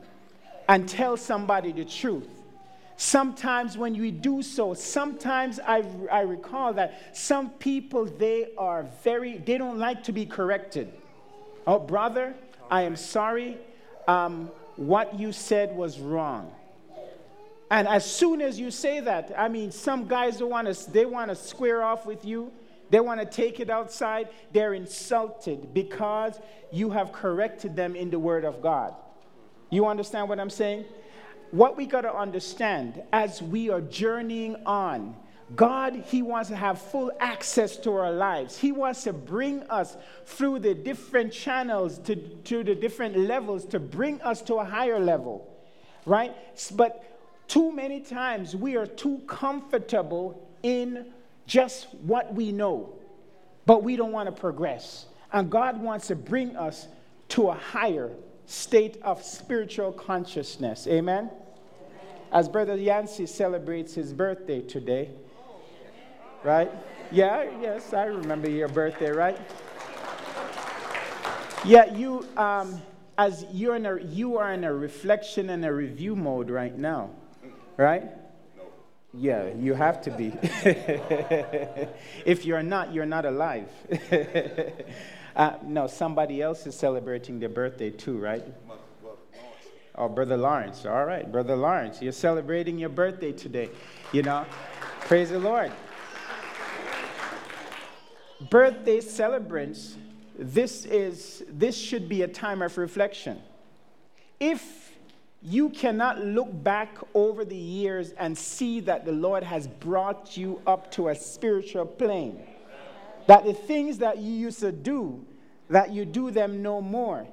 and 0.68 0.88
tell 0.88 1.18
somebody 1.18 1.72
the 1.72 1.86
truth, 1.86 2.28
sometimes 2.98 3.78
when 3.78 3.94
we 3.94 4.12
do 4.12 4.42
so, 4.42 4.74
sometimes 4.74 5.60
I, 5.60 5.84
I 6.12 6.22
recall 6.22 6.74
that 6.74 7.16
some 7.16 7.50
people, 7.52 8.06
they 8.06 8.50
are 8.58 8.84
very, 9.04 9.38
they 9.38 9.58
don't 9.58 9.80
like 9.80 10.04
to 10.04 10.12
be 10.12 10.26
corrected. 10.26 10.92
Oh, 11.66 11.80
brother, 11.80 12.34
I 12.70 12.84
am 12.84 12.96
sorry. 12.96 13.58
Um, 14.08 14.52
what 14.76 15.20
you 15.20 15.32
said 15.32 15.76
was 15.76 16.00
wrong. 16.00 16.52
And 17.70 17.88
as 17.88 18.06
soon 18.06 18.42
as 18.42 18.60
you 18.60 18.70
say 18.70 19.00
that, 19.00 19.34
I 19.36 19.48
mean, 19.48 19.72
some 19.72 20.08
guys 20.08 20.38
don't 20.38 20.50
want 20.50 20.74
to, 20.74 20.92
they 20.92 21.06
want 21.06 21.30
to 21.30 21.36
square 21.36 21.82
off 21.82 22.06
with 22.06 22.24
you. 22.26 22.52
They 22.90 23.00
want 23.00 23.20
to 23.20 23.26
take 23.26 23.60
it 23.60 23.70
outside. 23.70 24.30
They're 24.52 24.76
insulted 24.76 25.74
because 25.74 26.40
you 26.72 26.92
have 26.92 27.12
corrected 27.12 27.76
them 27.76 27.96
in 27.96 28.12
the 28.12 28.20
Word 28.20 28.46
of 28.46 28.62
God. 28.62 28.94
You 29.72 29.88
understand 29.88 30.30
what 30.30 30.40
I'm 30.40 30.52
saying? 30.52 30.86
What 31.54 31.78
we 31.78 31.86
got 31.86 32.02
to 32.02 32.12
understand 32.12 33.04
as 33.14 33.40
we 33.40 33.70
are 33.70 33.80
journeying 33.80 34.56
on, 34.66 35.16
God, 35.56 36.04
He 36.08 36.24
wants 36.24 36.50
to 36.50 36.56
have 36.56 36.82
full 36.82 37.12
access 37.20 37.78
to 37.78 37.92
our 37.92 38.12
lives. 38.12 38.58
He 38.58 38.72
wants 38.72 39.04
to 39.04 39.14
bring 39.14 39.62
us 39.70 39.96
through 40.26 40.60
the 40.62 40.74
different 40.74 41.32
channels, 41.32 42.00
to, 42.00 42.16
to 42.16 42.64
the 42.64 42.74
different 42.74 43.16
levels, 43.16 43.66
to 43.66 43.80
bring 43.80 44.20
us 44.22 44.42
to 44.42 44.56
a 44.56 44.66
higher 44.66 45.00
level, 45.00 45.48
right? 46.08 46.36
But 46.72 47.48
too 47.48 47.72
many 47.72 48.02
times 48.02 48.56
we 48.56 48.76
are 48.76 48.88
too 48.88 49.22
comfortable 49.28 50.50
in 50.64 51.14
just 51.46 51.94
what 52.02 52.34
we 52.34 52.52
know, 52.52 52.96
but 53.68 53.84
we 53.84 53.96
don't 53.96 54.12
want 54.12 54.26
to 54.26 54.32
progress. 54.32 55.06
And 55.32 55.52
God 55.52 55.80
wants 55.80 56.08
to 56.08 56.16
bring 56.16 56.56
us 56.56 56.88
to 57.28 57.50
a 57.50 57.54
higher 57.54 58.10
state 58.48 58.98
of 59.04 59.22
spiritual 59.22 59.92
consciousness. 59.92 60.88
Amen? 60.88 61.30
As 62.34 62.50
Brother 62.50 62.76
Yancey 62.76 63.28
celebrates 63.28 63.94
his 63.94 64.12
birthday 64.12 64.60
today, 64.62 65.12
right? 66.44 66.72
Yeah, 67.12 67.48
yes, 67.62 67.94
I 67.94 68.06
remember 68.06 68.50
your 68.50 68.70
birthday, 68.70 69.12
right? 69.12 69.40
Yeah, 71.64 71.94
you, 71.94 72.28
um, 72.36 72.82
as 73.20 73.46
you're 73.52 73.76
in 73.76 73.86
a, 73.86 74.02
you 74.02 74.40
are 74.40 74.52
in 74.52 74.64
a 74.64 74.74
reflection 74.74 75.52
and 75.52 75.64
a 75.64 75.72
review 75.72 76.16
mode 76.16 76.50
right 76.50 76.76
now. 76.76 77.12
Right? 77.78 78.04
Yeah, 79.14 79.54
you 79.54 79.76
have 79.76 80.02
to 80.02 80.10
be. 80.10 80.34
if 82.26 82.46
you're 82.46 82.64
not, 82.64 82.92
you're 82.92 83.06
not 83.06 83.28
alive. 83.28 83.70
uh, 85.36 85.58
no, 85.64 85.86
somebody 85.86 86.42
else 86.42 86.66
is 86.66 86.74
celebrating 86.74 87.40
their 87.40 87.50
birthday 87.50 87.92
too, 87.92 88.18
right? 88.18 88.44
Oh, 89.96 90.10
Brother 90.10 90.38
Lawrence. 90.38 90.86
All 90.86 91.06
right, 91.06 91.32
Brother 91.32 91.56
Lawrence, 91.56 92.02
you're 92.02 92.12
celebrating 92.12 92.80
your 92.80 92.90
birthday 92.90 93.32
today. 93.32 93.70
You 94.12 94.24
know, 94.24 94.46
praise 95.02 95.30
the 95.30 95.40
Lord. 95.40 95.72
Birthday 98.50 99.02
celebrants, 99.02 99.96
this 100.38 100.86
is 100.86 101.44
this 101.48 101.78
should 101.78 102.10
be 102.10 102.24
a 102.24 102.28
time 102.28 102.62
of 102.62 102.78
reflection. 102.78 103.40
If 104.40 104.84
you 105.44 105.70
cannot 105.70 106.24
look 106.24 106.48
back 106.64 106.98
over 107.14 107.44
the 107.44 107.56
years 107.56 108.12
and 108.14 108.38
see 108.38 108.80
that 108.80 109.06
the 109.06 109.12
Lord 109.12 109.44
has 109.44 109.68
brought 109.68 110.38
you 110.38 110.62
up 110.66 110.90
to 110.92 111.10
a 111.10 111.16
spiritual 111.16 111.86
plane. 111.86 112.42
That 113.28 113.44
the 113.44 113.54
things 113.54 113.98
that 114.00 114.18
you 114.18 114.32
used 114.32 114.62
to 114.62 114.72
do, 114.72 115.26
that 115.70 115.92
you 115.92 116.06
do 116.06 116.32
them 116.32 116.62
no 116.62 116.82
more. 116.82 117.28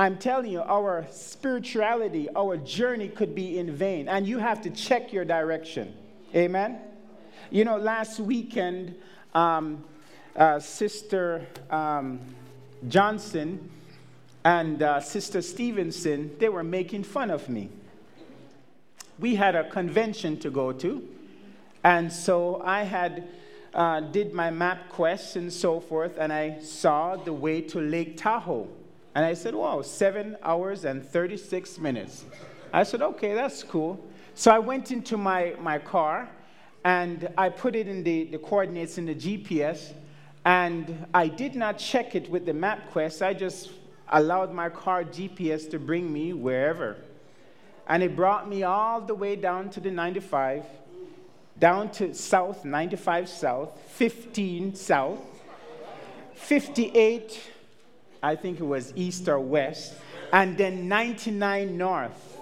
I'm 0.00 0.16
telling 0.16 0.50
you, 0.50 0.62
our 0.62 1.06
spirituality, 1.10 2.26
our 2.34 2.56
journey 2.56 3.08
could 3.08 3.34
be 3.34 3.58
in 3.58 3.70
vain, 3.70 4.08
and 4.08 4.26
you 4.26 4.38
have 4.38 4.62
to 4.62 4.70
check 4.70 5.12
your 5.12 5.26
direction. 5.26 5.92
Amen? 6.34 6.80
You 7.50 7.66
know, 7.66 7.76
last 7.76 8.18
weekend, 8.18 8.94
um, 9.34 9.84
uh, 10.34 10.58
Sister 10.58 11.46
um, 11.68 12.18
Johnson 12.88 13.70
and 14.42 14.82
uh, 14.82 15.00
Sister 15.00 15.42
Stevenson, 15.42 16.34
they 16.38 16.48
were 16.48 16.64
making 16.64 17.04
fun 17.04 17.30
of 17.30 17.50
me. 17.50 17.68
We 19.18 19.34
had 19.34 19.54
a 19.54 19.68
convention 19.68 20.38
to 20.38 20.48
go 20.48 20.72
to, 20.72 21.06
and 21.84 22.10
so 22.10 22.62
I 22.64 22.84
had 22.84 23.28
uh, 23.74 24.00
did 24.00 24.32
my 24.32 24.48
MapQuest 24.48 25.36
and 25.36 25.52
so 25.52 25.78
forth, 25.78 26.16
and 26.16 26.32
I 26.32 26.60
saw 26.60 27.16
the 27.16 27.34
way 27.34 27.60
to 27.60 27.80
Lake 27.82 28.16
Tahoe. 28.16 28.66
And 29.14 29.24
I 29.24 29.34
said, 29.34 29.54
wow, 29.54 29.82
seven 29.82 30.36
hours 30.42 30.84
and 30.84 31.04
36 31.04 31.78
minutes. 31.78 32.24
I 32.72 32.84
said, 32.84 33.02
okay, 33.02 33.34
that's 33.34 33.62
cool. 33.62 34.04
So 34.34 34.50
I 34.50 34.58
went 34.58 34.92
into 34.92 35.16
my, 35.16 35.54
my 35.60 35.78
car 35.78 36.28
and 36.84 37.28
I 37.36 37.48
put 37.48 37.74
it 37.74 37.88
in 37.88 38.02
the, 38.04 38.24
the 38.24 38.38
coordinates 38.38 38.98
in 38.98 39.06
the 39.06 39.14
GPS, 39.14 39.92
and 40.44 41.06
I 41.12 41.28
did 41.28 41.54
not 41.54 41.76
check 41.78 42.14
it 42.14 42.30
with 42.30 42.46
the 42.46 42.52
MapQuest. 42.52 43.20
I 43.20 43.34
just 43.34 43.70
allowed 44.08 44.52
my 44.52 44.68
car 44.70 45.04
GPS 45.04 45.70
to 45.70 45.78
bring 45.78 46.10
me 46.10 46.32
wherever. 46.32 46.96
And 47.86 48.02
it 48.02 48.16
brought 48.16 48.48
me 48.48 48.62
all 48.62 49.00
the 49.00 49.14
way 49.14 49.36
down 49.36 49.68
to 49.70 49.80
the 49.80 49.90
95, 49.90 50.64
down 51.58 51.90
to 51.92 52.14
south, 52.14 52.64
95 52.64 53.28
south, 53.28 53.78
15 53.88 54.74
south, 54.74 55.18
58, 56.34 57.40
I 58.22 58.36
think 58.36 58.60
it 58.60 58.64
was 58.64 58.92
east 58.96 59.28
or 59.28 59.40
west, 59.40 59.94
and 60.32 60.56
then 60.56 60.88
99 60.88 61.76
north. 61.76 62.38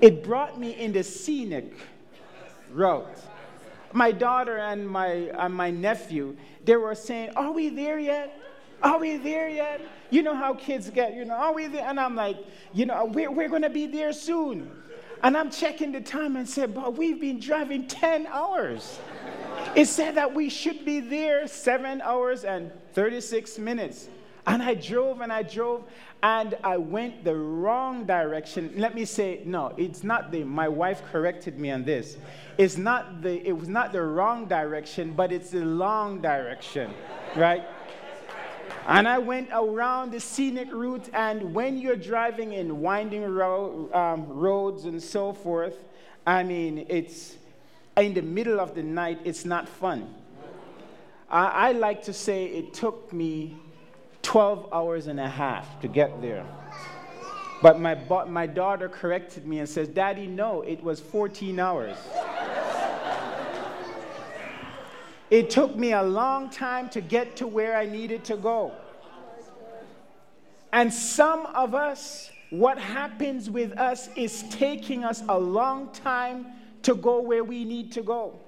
It 0.00 0.22
brought 0.22 0.58
me 0.58 0.70
in 0.70 0.92
the 0.92 1.02
scenic 1.02 1.74
route. 2.70 3.18
my 3.92 4.12
daughter 4.12 4.58
and 4.58 4.88
my, 4.88 5.06
and 5.06 5.54
my 5.54 5.70
nephew, 5.70 6.36
they 6.64 6.76
were 6.76 6.94
saying, 6.94 7.30
Are 7.36 7.50
we 7.50 7.68
there 7.68 7.98
yet? 7.98 8.38
Are 8.82 8.98
we 8.98 9.16
there 9.16 9.48
yet? 9.48 9.80
You 10.10 10.22
know 10.22 10.34
how 10.34 10.54
kids 10.54 10.88
get, 10.90 11.14
you 11.14 11.24
know, 11.24 11.34
are 11.34 11.52
we 11.52 11.66
there? 11.66 11.84
And 11.84 11.98
I'm 11.98 12.14
like, 12.14 12.36
you 12.72 12.86
know, 12.86 13.06
we're, 13.06 13.30
we're 13.30 13.48
going 13.48 13.62
to 13.62 13.70
be 13.70 13.86
there 13.86 14.12
soon. 14.12 14.70
And 15.22 15.36
I'm 15.36 15.50
checking 15.50 15.90
the 15.90 16.00
time 16.00 16.36
and 16.36 16.48
said, 16.48 16.74
but 16.74 16.96
we've 16.96 17.20
been 17.20 17.40
driving 17.40 17.88
10 17.88 18.28
hours. 18.28 19.00
It 19.74 19.86
said 19.86 20.14
that 20.14 20.32
we 20.32 20.48
should 20.48 20.84
be 20.84 21.00
there 21.00 21.48
seven 21.48 22.00
hours 22.02 22.44
and 22.44 22.70
36 22.92 23.58
minutes. 23.58 24.08
And 24.48 24.62
I 24.62 24.72
drove 24.72 25.20
and 25.20 25.30
I 25.30 25.42
drove 25.42 25.84
and 26.22 26.56
I 26.64 26.78
went 26.78 27.22
the 27.22 27.36
wrong 27.36 28.06
direction. 28.06 28.72
Let 28.76 28.94
me 28.94 29.04
say, 29.04 29.42
no, 29.44 29.74
it's 29.76 30.02
not 30.02 30.32
the, 30.32 30.42
my 30.42 30.66
wife 30.66 31.02
corrected 31.12 31.60
me 31.60 31.70
on 31.70 31.84
this. 31.84 32.16
It's 32.56 32.78
not 32.78 33.20
the, 33.20 33.46
it 33.46 33.52
was 33.52 33.68
not 33.68 33.92
the 33.92 34.00
wrong 34.00 34.46
direction, 34.46 35.12
but 35.12 35.32
it's 35.32 35.50
the 35.50 35.66
long 35.66 36.22
direction, 36.22 36.94
right? 37.36 37.62
And 38.86 39.06
I 39.06 39.18
went 39.18 39.50
around 39.52 40.12
the 40.12 40.20
scenic 40.20 40.72
route, 40.72 41.10
and 41.12 41.54
when 41.54 41.76
you're 41.76 41.94
driving 41.94 42.54
in 42.54 42.80
winding 42.80 43.24
ro- 43.24 43.90
um, 43.92 44.26
roads 44.28 44.86
and 44.86 45.02
so 45.02 45.34
forth, 45.34 45.76
I 46.26 46.42
mean, 46.42 46.86
it's 46.88 47.36
in 47.98 48.14
the 48.14 48.22
middle 48.22 48.60
of 48.60 48.74
the 48.74 48.82
night, 48.82 49.20
it's 49.24 49.44
not 49.44 49.68
fun. 49.68 50.14
I, 51.30 51.68
I 51.68 51.72
like 51.72 52.04
to 52.04 52.14
say 52.14 52.46
it 52.46 52.72
took 52.72 53.12
me 53.12 53.58
12 54.28 54.68
hours 54.74 55.06
and 55.06 55.18
a 55.18 55.26
half 55.26 55.80
to 55.80 55.88
get 55.88 56.20
there. 56.20 56.44
But 57.62 57.80
my, 57.80 57.94
my 58.26 58.46
daughter 58.46 58.86
corrected 58.86 59.46
me 59.46 59.60
and 59.60 59.66
says, 59.66 59.88
Daddy, 59.88 60.26
no, 60.26 60.60
it 60.60 60.82
was 60.82 61.00
14 61.00 61.58
hours. 61.58 61.96
It 65.30 65.48
took 65.48 65.76
me 65.76 65.92
a 65.92 66.02
long 66.02 66.50
time 66.50 66.90
to 66.90 67.00
get 67.00 67.36
to 67.36 67.46
where 67.46 67.74
I 67.74 67.86
needed 67.86 68.22
to 68.26 68.36
go. 68.36 68.72
And 70.74 70.92
some 70.92 71.46
of 71.46 71.74
us, 71.74 72.30
what 72.50 72.76
happens 72.76 73.48
with 73.48 73.72
us 73.78 74.10
is 74.14 74.44
taking 74.50 75.04
us 75.04 75.22
a 75.30 75.38
long 75.38 75.90
time 75.94 76.48
to 76.82 76.94
go 76.94 77.22
where 77.22 77.44
we 77.44 77.64
need 77.64 77.92
to 77.92 78.02
go. 78.02 78.38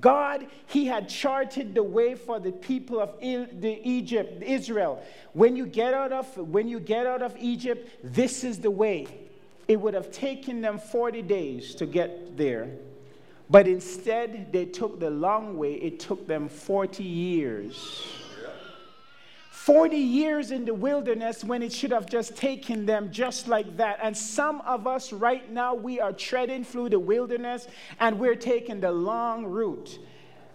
God, 0.00 0.46
He 0.66 0.86
had 0.86 1.08
charted 1.08 1.74
the 1.74 1.82
way 1.82 2.14
for 2.14 2.38
the 2.38 2.52
people 2.52 3.00
of 3.00 3.18
the 3.20 3.80
Egypt, 3.82 4.42
Israel. 4.42 5.02
When 5.32 5.56
you 5.56 5.66
get 5.66 5.94
out 5.94 6.12
of 6.12 6.36
when 6.36 6.68
you 6.68 6.80
get 6.80 7.06
out 7.06 7.22
of 7.22 7.36
Egypt, 7.38 7.88
this 8.02 8.44
is 8.44 8.58
the 8.58 8.70
way. 8.70 9.06
It 9.68 9.80
would 9.80 9.94
have 9.94 10.12
taken 10.12 10.60
them 10.60 10.78
40 10.78 11.22
days 11.22 11.74
to 11.76 11.86
get 11.86 12.36
there. 12.36 12.70
But 13.48 13.68
instead, 13.68 14.52
they 14.52 14.64
took 14.64 14.98
the 14.98 15.10
long 15.10 15.56
way. 15.56 15.74
It 15.74 16.00
took 16.00 16.26
them 16.26 16.48
40 16.48 17.02
years. 17.02 18.25
40 19.66 19.96
years 19.96 20.52
in 20.52 20.64
the 20.64 20.72
wilderness 20.72 21.42
when 21.42 21.60
it 21.60 21.72
should 21.72 21.90
have 21.90 22.08
just 22.08 22.36
taken 22.36 22.86
them 22.86 23.10
just 23.10 23.48
like 23.48 23.76
that. 23.78 23.98
And 24.00 24.16
some 24.16 24.60
of 24.60 24.86
us 24.86 25.12
right 25.12 25.50
now, 25.50 25.74
we 25.74 25.98
are 25.98 26.12
treading 26.12 26.62
through 26.62 26.90
the 26.90 27.00
wilderness 27.00 27.66
and 27.98 28.20
we're 28.20 28.36
taking 28.36 28.78
the 28.78 28.92
long 28.92 29.44
route. 29.44 29.98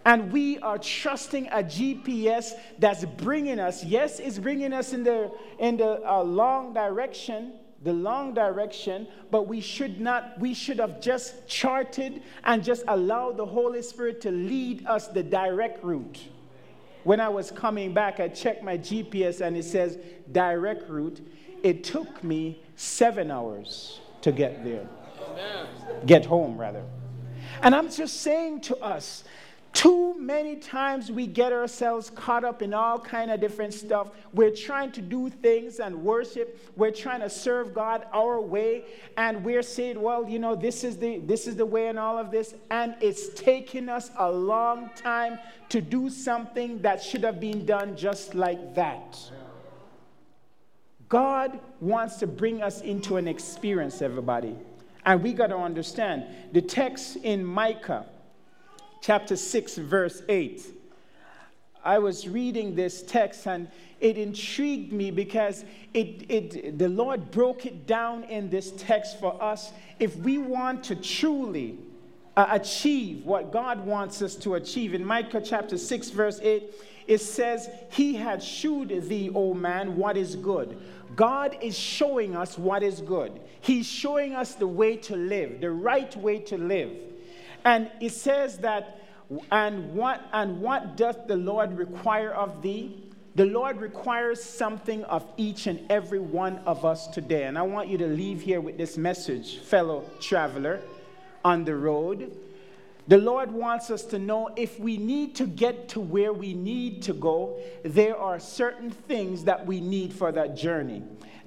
And 0.05 0.31
we 0.31 0.59
are 0.59 0.77
trusting 0.77 1.47
a 1.47 1.61
GPS 1.61 2.53
that's 2.79 3.03
bringing 3.03 3.59
us, 3.59 3.83
yes, 3.83 4.21
it's 4.21 4.39
bringing 4.39 4.71
us 4.71 4.93
in 4.93 5.03
the, 5.03 5.29
in 5.59 5.75
the 5.75 6.01
uh, 6.09 6.23
long 6.23 6.73
direction, 6.73 7.55
the 7.83 7.91
long 7.91 8.33
direction, 8.33 9.09
but 9.29 9.45
we 9.45 9.59
should 9.59 9.99
not, 9.99 10.39
we 10.39 10.53
should 10.53 10.79
have 10.79 11.01
just 11.01 11.45
charted 11.49 12.23
and 12.45 12.63
just 12.63 12.85
allowed 12.87 13.35
the 13.35 13.45
Holy 13.45 13.81
Spirit 13.81 14.21
to 14.21 14.31
lead 14.31 14.87
us 14.87 15.09
the 15.09 15.21
direct 15.21 15.83
route. 15.83 16.29
When 17.03 17.19
I 17.19 17.29
was 17.29 17.51
coming 17.51 17.93
back, 17.93 18.19
I 18.19 18.27
checked 18.27 18.63
my 18.63 18.77
GPS 18.77 19.41
and 19.41 19.57
it 19.57 19.63
says 19.63 19.97
direct 20.31 20.89
route. 20.89 21.19
It 21.63 21.83
took 21.83 22.23
me 22.23 22.63
seven 22.75 23.31
hours 23.31 23.99
to 24.21 24.31
get 24.31 24.63
there, 24.63 24.87
Amen. 25.29 25.67
get 26.05 26.25
home, 26.25 26.57
rather. 26.57 26.83
And 27.61 27.75
I'm 27.75 27.89
just 27.91 28.21
saying 28.21 28.61
to 28.61 28.77
us, 28.77 29.23
too 29.73 30.19
many 30.19 30.57
times 30.57 31.11
we 31.11 31.25
get 31.25 31.53
ourselves 31.53 32.09
caught 32.09 32.43
up 32.43 32.61
in 32.61 32.73
all 32.73 32.99
kind 32.99 33.31
of 33.31 33.39
different 33.39 33.73
stuff. 33.73 34.11
We're 34.33 34.55
trying 34.55 34.91
to 34.93 35.01
do 35.01 35.29
things 35.29 35.79
and 35.79 36.03
worship. 36.03 36.59
We're 36.75 36.91
trying 36.91 37.21
to 37.21 37.29
serve 37.29 37.73
God 37.73 38.05
our 38.11 38.41
way, 38.41 38.85
and 39.15 39.45
we're 39.45 39.63
saying, 39.63 40.01
"Well, 40.01 40.27
you 40.27 40.39
know, 40.39 40.55
this 40.55 40.83
is 40.83 40.97
the 40.97 41.19
this 41.19 41.47
is 41.47 41.55
the 41.55 41.65
way," 41.65 41.87
and 41.87 41.97
all 41.97 42.17
of 42.17 42.31
this, 42.31 42.53
and 42.69 42.95
it's 42.99 43.29
taking 43.29 43.87
us 43.87 44.11
a 44.17 44.29
long 44.29 44.89
time 44.95 45.39
to 45.69 45.79
do 45.81 46.09
something 46.09 46.81
that 46.81 47.01
should 47.01 47.23
have 47.23 47.39
been 47.39 47.65
done 47.65 47.95
just 47.95 48.35
like 48.35 48.75
that. 48.75 49.17
God 51.07 51.59
wants 51.79 52.17
to 52.17 52.27
bring 52.27 52.61
us 52.61 52.81
into 52.81 53.17
an 53.17 53.27
experience, 53.27 54.01
everybody, 54.01 54.55
and 55.05 55.23
we 55.23 55.33
got 55.33 55.47
to 55.47 55.57
understand 55.57 56.25
the 56.51 56.61
text 56.61 57.15
in 57.17 57.43
Micah 57.45 58.05
chapter 59.01 59.35
6, 59.35 59.75
verse 59.77 60.21
8. 60.29 60.63
I 61.83 61.97
was 61.97 62.27
reading 62.27 62.75
this 62.75 63.01
text 63.01 63.47
and 63.47 63.67
it 63.99 64.17
intrigued 64.17 64.93
me 64.93 65.09
because 65.09 65.65
it, 65.93 66.25
it, 66.29 66.77
the 66.77 66.89
Lord 66.89 67.31
broke 67.31 67.65
it 67.65 67.87
down 67.87 68.23
in 68.25 68.49
this 68.49 68.71
text 68.77 69.19
for 69.19 69.41
us. 69.41 69.71
If 69.99 70.15
we 70.17 70.37
want 70.37 70.83
to 70.85 70.95
truly 70.95 71.79
uh, 72.37 72.47
achieve 72.51 73.25
what 73.25 73.51
God 73.51 73.85
wants 73.85 74.21
us 74.21 74.35
to 74.37 74.55
achieve, 74.55 74.93
in 74.93 75.03
Micah 75.03 75.41
chapter 75.41 75.77
6, 75.77 76.09
verse 76.11 76.39
8, 76.41 76.71
it 77.07 77.17
says, 77.17 77.69
He 77.91 78.13
had 78.13 78.41
shewed 78.43 78.89
thee, 79.09 79.31
O 79.33 79.55
man, 79.55 79.97
what 79.97 80.17
is 80.17 80.35
good. 80.35 80.79
God 81.15 81.57
is 81.61 81.77
showing 81.77 82.35
us 82.35 82.57
what 82.57 82.83
is 82.83 83.01
good. 83.01 83.39
He's 83.59 83.87
showing 83.87 84.33
us 84.33 84.53
the 84.55 84.67
way 84.67 84.95
to 84.97 85.15
live, 85.15 85.61
the 85.61 85.71
right 85.71 86.15
way 86.15 86.39
to 86.39 86.57
live. 86.57 86.91
And 87.65 87.91
it 87.99 88.11
says 88.11 88.57
that, 88.59 88.99
and 89.51 89.93
what, 89.93 90.21
and 90.33 90.61
what 90.61 90.97
doth 90.97 91.27
the 91.27 91.37
Lord 91.37 91.77
require 91.77 92.31
of 92.31 92.61
thee? 92.61 93.11
The 93.35 93.45
Lord 93.45 93.77
requires 93.77 94.43
something 94.43 95.05
of 95.05 95.25
each 95.37 95.67
and 95.67 95.89
every 95.89 96.19
one 96.19 96.57
of 96.65 96.83
us 96.83 97.07
today. 97.07 97.43
And 97.43 97.57
I 97.57 97.61
want 97.61 97.87
you 97.87 97.97
to 97.99 98.07
leave 98.07 98.41
here 98.41 98.59
with 98.59 98.77
this 98.77 98.97
message, 98.97 99.59
fellow 99.59 100.03
traveler 100.19 100.81
on 101.45 101.63
the 101.63 101.75
road. 101.75 102.37
The 103.07 103.17
Lord 103.17 103.51
wants 103.51 103.89
us 103.89 104.03
to 104.05 104.19
know 104.19 104.49
if 104.55 104.79
we 104.79 104.97
need 104.97 105.35
to 105.35 105.47
get 105.47 105.89
to 105.89 106.01
where 106.01 106.33
we 106.33 106.53
need 106.53 107.01
to 107.03 107.13
go, 107.13 107.59
there 107.83 108.17
are 108.17 108.39
certain 108.39 108.91
things 108.91 109.45
that 109.45 109.65
we 109.65 109.79
need 109.81 110.13
for 110.13 110.31
that 110.31 110.55
journey. 110.55 111.01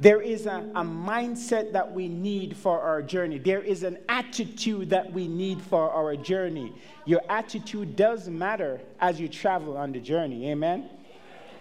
There 0.05 0.21
is 0.21 0.45
a, 0.45 0.59
a, 0.75 0.85
mindset 0.85 1.73
that 1.73 1.91
we 1.91 2.09
need 2.09 2.59
for 2.59 2.79
our 2.79 3.01
journey. 3.01 3.39
There 3.39 3.63
is 3.63 3.85
an 3.85 3.97
attitude 4.11 4.91
that 4.91 5.11
we 5.11 5.27
need 5.27 5.63
for 5.63 5.91
our 5.91 6.15
journey. 6.15 6.75
Your 7.07 7.23
attitude 7.31 7.97
does 7.97 8.29
matter 8.29 8.83
as 9.01 9.19
you 9.19 9.29
travel 9.29 9.79
on 9.79 9.93
the 9.93 10.01
journey. 10.01 10.51
Amen? 10.51 10.91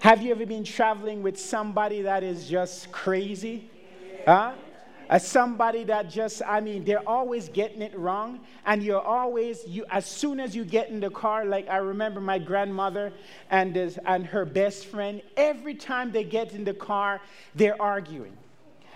Have 0.02 0.22
you 0.22 0.32
ever 0.32 0.46
been 0.46 0.66
traveling 0.66 1.24
with 1.24 1.40
somebody 1.40 2.02
that 2.02 2.22
is 2.22 2.50
just 2.50 2.92
crazy? 2.92 3.70
Huh? 4.26 4.56
As 5.14 5.26
somebody 5.28 5.84
that 5.84 6.10
just 6.10 6.42
i 6.48 6.60
mean 6.60 6.84
they're 6.84 7.08
always 7.08 7.48
getting 7.50 7.84
it 7.84 7.96
wrong 7.96 8.40
and 8.66 8.82
you're 8.82 9.00
always 9.00 9.64
you 9.68 9.86
as 9.92 10.08
soon 10.08 10.40
as 10.40 10.56
you 10.56 10.66
get 10.66 10.90
in 10.90 11.00
the 11.00 11.10
car 11.12 11.46
like 11.46 11.70
i 11.70 11.78
remember 11.78 12.20
my 12.20 12.40
grandmother 12.40 13.14
and, 13.52 13.76
this, 13.76 14.00
and 14.08 14.26
her 14.26 14.44
best 14.44 14.88
friend 14.88 15.22
every 15.38 15.76
time 15.76 16.12
they 16.12 16.24
get 16.24 16.54
in 16.54 16.64
the 16.64 16.74
car 16.74 17.22
they're 17.56 17.80
arguing. 17.80 18.36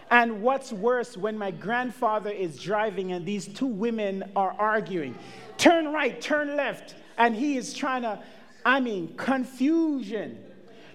And 0.10 0.42
what's 0.42 0.72
worse 0.72 1.18
when 1.18 1.38
my 1.38 1.52
grandfather 1.52 2.32
is 2.32 2.58
driving 2.58 3.12
and 3.12 3.24
these 3.24 3.46
two 3.48 3.68
women 3.68 4.24
are 4.36 4.56
arguing 4.58 5.14
turn 5.60 5.94
right 5.94 6.20
turn 6.20 6.58
left 6.58 6.96
and 7.20 7.36
he 7.36 7.58
is 7.58 7.76
trying 7.76 8.02
to 8.02 8.20
i 8.66 8.80
mean 8.80 9.14
confusion. 9.18 10.44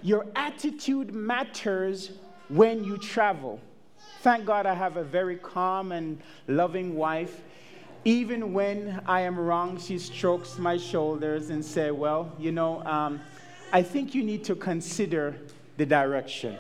Your 0.03 0.27
attitude 0.35 1.15
matters 1.15 2.11
when 2.49 2.83
you 2.83 2.99
travel 2.99 3.61
Thank 4.23 4.45
God 4.45 4.67
I 4.67 4.75
have 4.75 4.99
a 4.99 5.03
very 5.03 5.35
calm 5.35 5.91
and 5.91 6.21
loving 6.47 6.95
wife. 6.95 7.41
Even 8.05 8.53
when 8.53 9.03
I 9.05 9.23
am 9.23 9.37
wrong, 9.37 9.81
she 9.81 9.99
strokes 9.99 10.59
my 10.59 10.77
shoulders 10.77 11.51
and 11.51 11.65
say, 11.65 11.91
well, 11.91 12.33
you 12.39 12.53
know, 12.53 12.85
um, 12.85 13.21
I 13.73 13.83
think 13.83 14.15
you 14.15 14.23
need 14.23 14.45
to 14.45 14.55
consider 14.55 15.35
the 15.77 15.85
direction. 15.85 16.57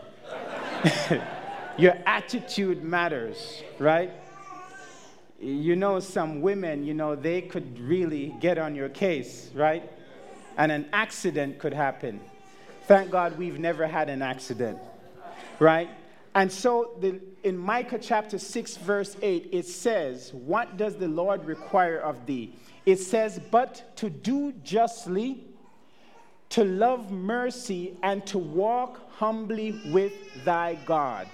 Your 1.78 1.96
attitude 2.04 2.82
matters, 2.82 3.62
right? 3.78 4.10
You 5.38 5.76
know, 5.76 6.00
some 6.00 6.40
women, 6.40 6.84
you 6.84 6.94
know, 6.94 7.14
they 7.14 7.42
could 7.42 7.78
really 7.78 8.34
get 8.40 8.58
on 8.58 8.74
your 8.74 8.88
case, 8.88 9.50
right? 9.54 9.88
And 10.56 10.72
an 10.72 10.88
accident 10.92 11.60
could 11.60 11.74
happen. 11.74 12.20
Thank 12.88 13.12
God 13.12 13.38
we've 13.38 13.60
never 13.60 13.86
had 13.86 14.08
an 14.08 14.20
accident, 14.20 14.80
right? 15.60 15.88
And 16.34 16.50
so 16.50 16.96
the, 17.00 17.20
in 17.42 17.56
Micah 17.56 17.98
chapter 17.98 18.38
6, 18.38 18.76
verse 18.78 19.16
8, 19.20 19.48
it 19.52 19.66
says, 19.66 20.32
What 20.32 20.76
does 20.76 20.96
the 20.96 21.08
Lord 21.08 21.44
require 21.44 21.98
of 21.98 22.26
thee? 22.26 22.54
It 22.86 22.98
says, 22.98 23.40
But 23.50 23.96
to 23.96 24.10
do 24.10 24.52
justly, 24.64 25.44
to 26.50 26.64
love 26.64 27.10
mercy, 27.10 27.96
and 28.02 28.24
to 28.26 28.38
walk 28.38 29.10
humbly 29.12 29.80
with 29.92 30.12
thy 30.44 30.74
God. 30.86 31.28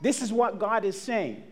This 0.00 0.22
is 0.22 0.32
what 0.32 0.58
God 0.58 0.84
is 0.84 1.00
saying. 1.00 1.42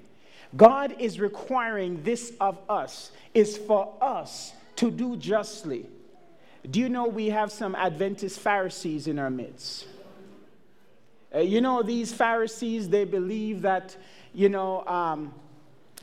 God 0.56 0.96
is 0.98 1.20
requiring 1.20 2.02
this 2.02 2.32
of 2.40 2.58
us, 2.68 3.12
is 3.34 3.56
for 3.56 3.94
us 4.00 4.52
to 4.76 4.90
do 4.90 5.16
justly. 5.16 5.86
Do 6.68 6.80
you 6.80 6.88
know 6.88 7.06
we 7.06 7.30
have 7.30 7.52
some 7.52 7.74
Adventist 7.74 8.40
Pharisees 8.40 9.06
in 9.06 9.18
our 9.18 9.30
midst? 9.30 9.86
Uh, 11.34 11.40
you 11.40 11.60
know, 11.60 11.82
these 11.82 12.12
Pharisees, 12.12 12.88
they 12.88 13.04
believe 13.04 13.62
that, 13.62 13.96
you 14.34 14.48
know, 14.48 14.84
um, 14.86 15.32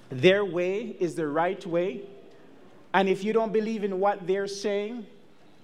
their 0.09 0.45
way 0.45 0.95
is 0.99 1.15
the 1.15 1.27
right 1.27 1.65
way. 1.65 2.01
And 2.93 3.09
if 3.09 3.23
you 3.23 3.33
don't 3.33 3.51
believe 3.51 3.83
in 3.83 3.99
what 3.99 4.25
they're 4.25 4.47
saying, 4.47 5.05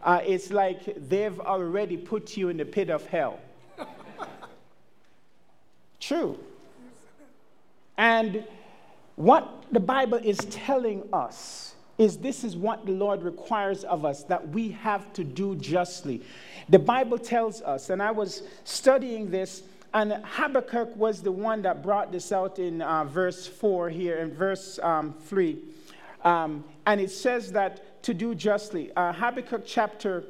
uh, 0.04 0.20
it's 0.26 0.52
like 0.52 0.82
they've 1.08 1.40
already 1.40 1.96
put 1.96 2.36
you 2.36 2.50
in 2.50 2.58
the 2.58 2.66
pit 2.66 2.90
of 2.90 3.06
hell. 3.08 3.40
True. 6.00 6.38
And 7.98 8.44
what 9.16 9.64
the 9.72 9.80
Bible 9.80 10.20
is 10.22 10.38
telling 10.50 11.08
us 11.14 11.73
is 11.98 12.18
this 12.18 12.44
is 12.44 12.56
what 12.56 12.86
the 12.86 12.92
Lord 12.92 13.22
requires 13.22 13.84
of 13.84 14.06
us 14.06 14.24
that 14.24 14.50
we 14.50 14.70
have 14.70 15.14
to 15.14 15.24
do 15.24 15.56
justly. 15.56 16.22
The 16.70 16.80
Bible 16.80 17.18
tells 17.18 17.62
us, 17.62 17.90
and 17.90 18.02
I 18.02 18.12
was 18.12 18.44
studying 18.64 19.30
this, 19.30 19.64
and 19.94 20.14
Habakkuk 20.24 20.96
was 20.96 21.22
the 21.22 21.32
one 21.32 21.62
that 21.62 21.84
brought 21.84 22.12
this 22.12 22.32
out 22.32 22.58
in 22.58 22.82
uh, 22.82 23.04
verse 23.04 23.46
4 23.46 23.90
here, 23.90 24.18
in 24.18 24.34
verse 24.34 24.80
um, 24.82 25.14
3. 25.26 25.58
Um, 26.24 26.64
and 26.86 27.00
it 27.00 27.12
says 27.12 27.52
that 27.52 28.02
to 28.04 28.14
do 28.14 28.34
justly. 28.34 28.92
Uh, 28.96 29.14
Habakkuk 29.14 29.64
chapter 29.66 30.24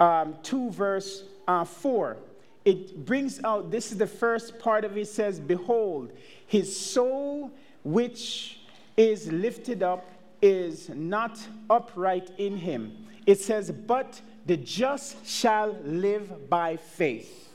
um, 0.00 0.36
2, 0.42 0.70
verse 0.70 1.24
uh, 1.46 1.64
4. 1.64 2.16
It 2.64 3.04
brings 3.04 3.44
out, 3.44 3.70
this 3.70 3.92
is 3.92 3.98
the 3.98 4.06
first 4.06 4.58
part 4.58 4.86
of 4.86 4.96
it, 4.96 5.06
says, 5.06 5.38
Behold, 5.38 6.10
his 6.46 6.74
soul 6.74 7.50
which 7.84 8.60
is 8.96 9.30
lifted 9.30 9.82
up 9.82 10.06
is 10.44 10.90
not 10.90 11.40
upright 11.70 12.30
in 12.36 12.58
him. 12.58 12.94
It 13.24 13.40
says, 13.40 13.70
But 13.70 14.20
the 14.44 14.58
just 14.58 15.26
shall 15.26 15.74
live 15.84 16.50
by 16.50 16.76
faith. 16.76 17.48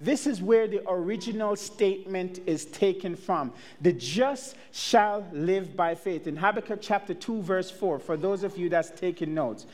This 0.00 0.26
is 0.26 0.40
where 0.40 0.66
the 0.66 0.82
original 0.88 1.56
statement 1.56 2.40
is 2.46 2.64
taken 2.64 3.16
from. 3.16 3.52
The 3.82 3.92
just 3.92 4.56
shall 4.72 5.26
live 5.30 5.76
by 5.76 5.94
faith. 5.94 6.26
In 6.26 6.36
Habakkuk 6.36 6.80
chapter 6.80 7.12
2, 7.12 7.42
verse 7.42 7.70
4, 7.70 7.98
for 7.98 8.16
those 8.16 8.44
of 8.44 8.56
you 8.56 8.70
that's 8.70 8.90
taking 8.90 9.34
notes. 9.34 9.66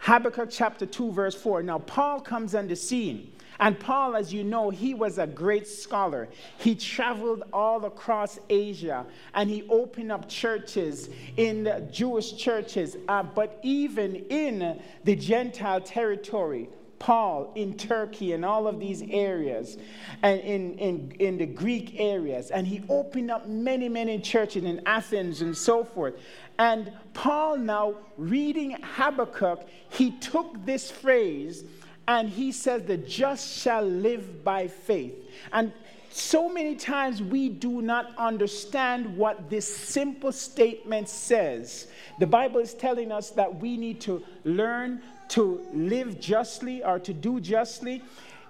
Habakkuk 0.00 0.50
chapter 0.50 0.84
2, 0.84 1.12
verse 1.12 1.34
4. 1.34 1.62
Now, 1.62 1.78
Paul 1.78 2.20
comes 2.20 2.54
on 2.54 2.68
the 2.68 2.76
scene. 2.76 3.32
And 3.58 3.78
Paul, 3.78 4.16
as 4.16 4.32
you 4.32 4.44
know, 4.44 4.70
he 4.70 4.94
was 4.94 5.18
a 5.18 5.26
great 5.26 5.66
scholar. 5.66 6.28
He 6.58 6.74
traveled 6.74 7.44
all 7.52 7.84
across 7.84 8.38
Asia 8.48 9.06
and 9.34 9.48
he 9.48 9.64
opened 9.68 10.12
up 10.12 10.28
churches 10.28 11.08
in 11.36 11.88
Jewish 11.90 12.36
churches, 12.36 12.96
uh, 13.08 13.22
but 13.22 13.58
even 13.62 14.16
in 14.16 14.80
the 15.04 15.16
Gentile 15.16 15.80
territory. 15.80 16.68
Paul 16.98 17.52
in 17.54 17.76
Turkey 17.76 18.32
and 18.32 18.44
all 18.44 18.66
of 18.66 18.80
these 18.80 19.02
areas, 19.02 19.76
and 20.22 20.40
in, 20.40 20.78
in, 20.78 21.12
in 21.18 21.38
the 21.38 21.46
Greek 21.46 22.00
areas. 22.00 22.50
And 22.50 22.66
he 22.66 22.82
opened 22.88 23.30
up 23.30 23.46
many, 23.46 23.88
many 23.88 24.18
churches 24.18 24.64
in 24.64 24.80
Athens 24.86 25.42
and 25.42 25.56
so 25.56 25.84
forth. 25.84 26.14
And 26.58 26.90
Paul, 27.12 27.58
now 27.58 27.96
reading 28.16 28.78
Habakkuk, 28.82 29.68
he 29.90 30.12
took 30.12 30.64
this 30.64 30.90
phrase 30.90 31.64
and 32.08 32.28
he 32.28 32.52
says, 32.52 32.82
The 32.82 32.96
just 32.96 33.58
shall 33.58 33.82
live 33.82 34.44
by 34.44 34.68
faith. 34.68 35.14
And 35.52 35.72
so 36.10 36.48
many 36.48 36.76
times 36.76 37.22
we 37.22 37.48
do 37.48 37.82
not 37.82 38.16
understand 38.16 39.16
what 39.16 39.50
this 39.50 39.66
simple 39.66 40.32
statement 40.32 41.08
says. 41.08 41.88
The 42.18 42.26
Bible 42.26 42.60
is 42.60 42.72
telling 42.72 43.12
us 43.12 43.30
that 43.30 43.60
we 43.60 43.76
need 43.76 44.00
to 44.02 44.22
learn 44.44 45.02
to 45.28 45.60
live 45.74 46.18
justly 46.20 46.82
or 46.82 46.98
to 47.00 47.12
do 47.12 47.40
justly. 47.40 48.02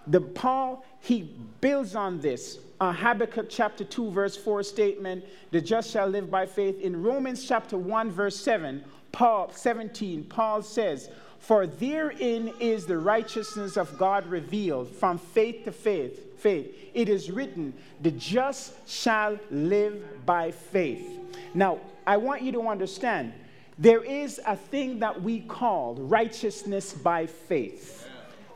The 0.06 0.20
Paul, 0.20 0.84
he 1.00 1.22
builds 1.60 1.96
on 1.96 2.20
this. 2.20 2.58
Uh, 2.78 2.92
Habakkuk 2.92 3.48
chapter 3.48 3.82
2, 3.82 4.10
verse 4.10 4.36
4 4.36 4.62
statement, 4.62 5.24
the 5.50 5.60
just 5.60 5.90
shall 5.90 6.06
live 6.06 6.30
by 6.30 6.46
faith. 6.46 6.78
In 6.80 7.02
Romans 7.02 7.48
chapter 7.48 7.76
1, 7.76 8.10
verse 8.10 8.38
7, 8.38 8.84
Paul 9.10 9.50
17, 9.52 10.24
Paul 10.24 10.62
says, 10.62 11.08
For 11.38 11.66
therein 11.66 12.52
is 12.58 12.86
the 12.86 12.98
righteousness 12.98 13.76
of 13.76 13.96
God 13.98 14.26
revealed 14.26 14.90
from 14.90 15.18
faith 15.18 15.64
to 15.64 15.72
faith. 15.72 16.38
Faith. 16.38 16.74
It 16.92 17.08
is 17.08 17.30
written, 17.30 17.72
the 18.00 18.10
just 18.10 18.72
shall 18.88 19.38
live 19.50 20.26
by 20.26 20.50
faith. 20.50 21.06
Now, 21.54 21.78
I 22.06 22.16
want 22.18 22.42
you 22.42 22.52
to 22.52 22.68
understand 22.68 23.32
there 23.78 24.02
is 24.02 24.40
a 24.46 24.56
thing 24.56 25.00
that 25.00 25.22
we 25.22 25.40
call 25.40 25.94
righteousness 25.94 26.92
by 26.92 27.26
faith. 27.26 28.08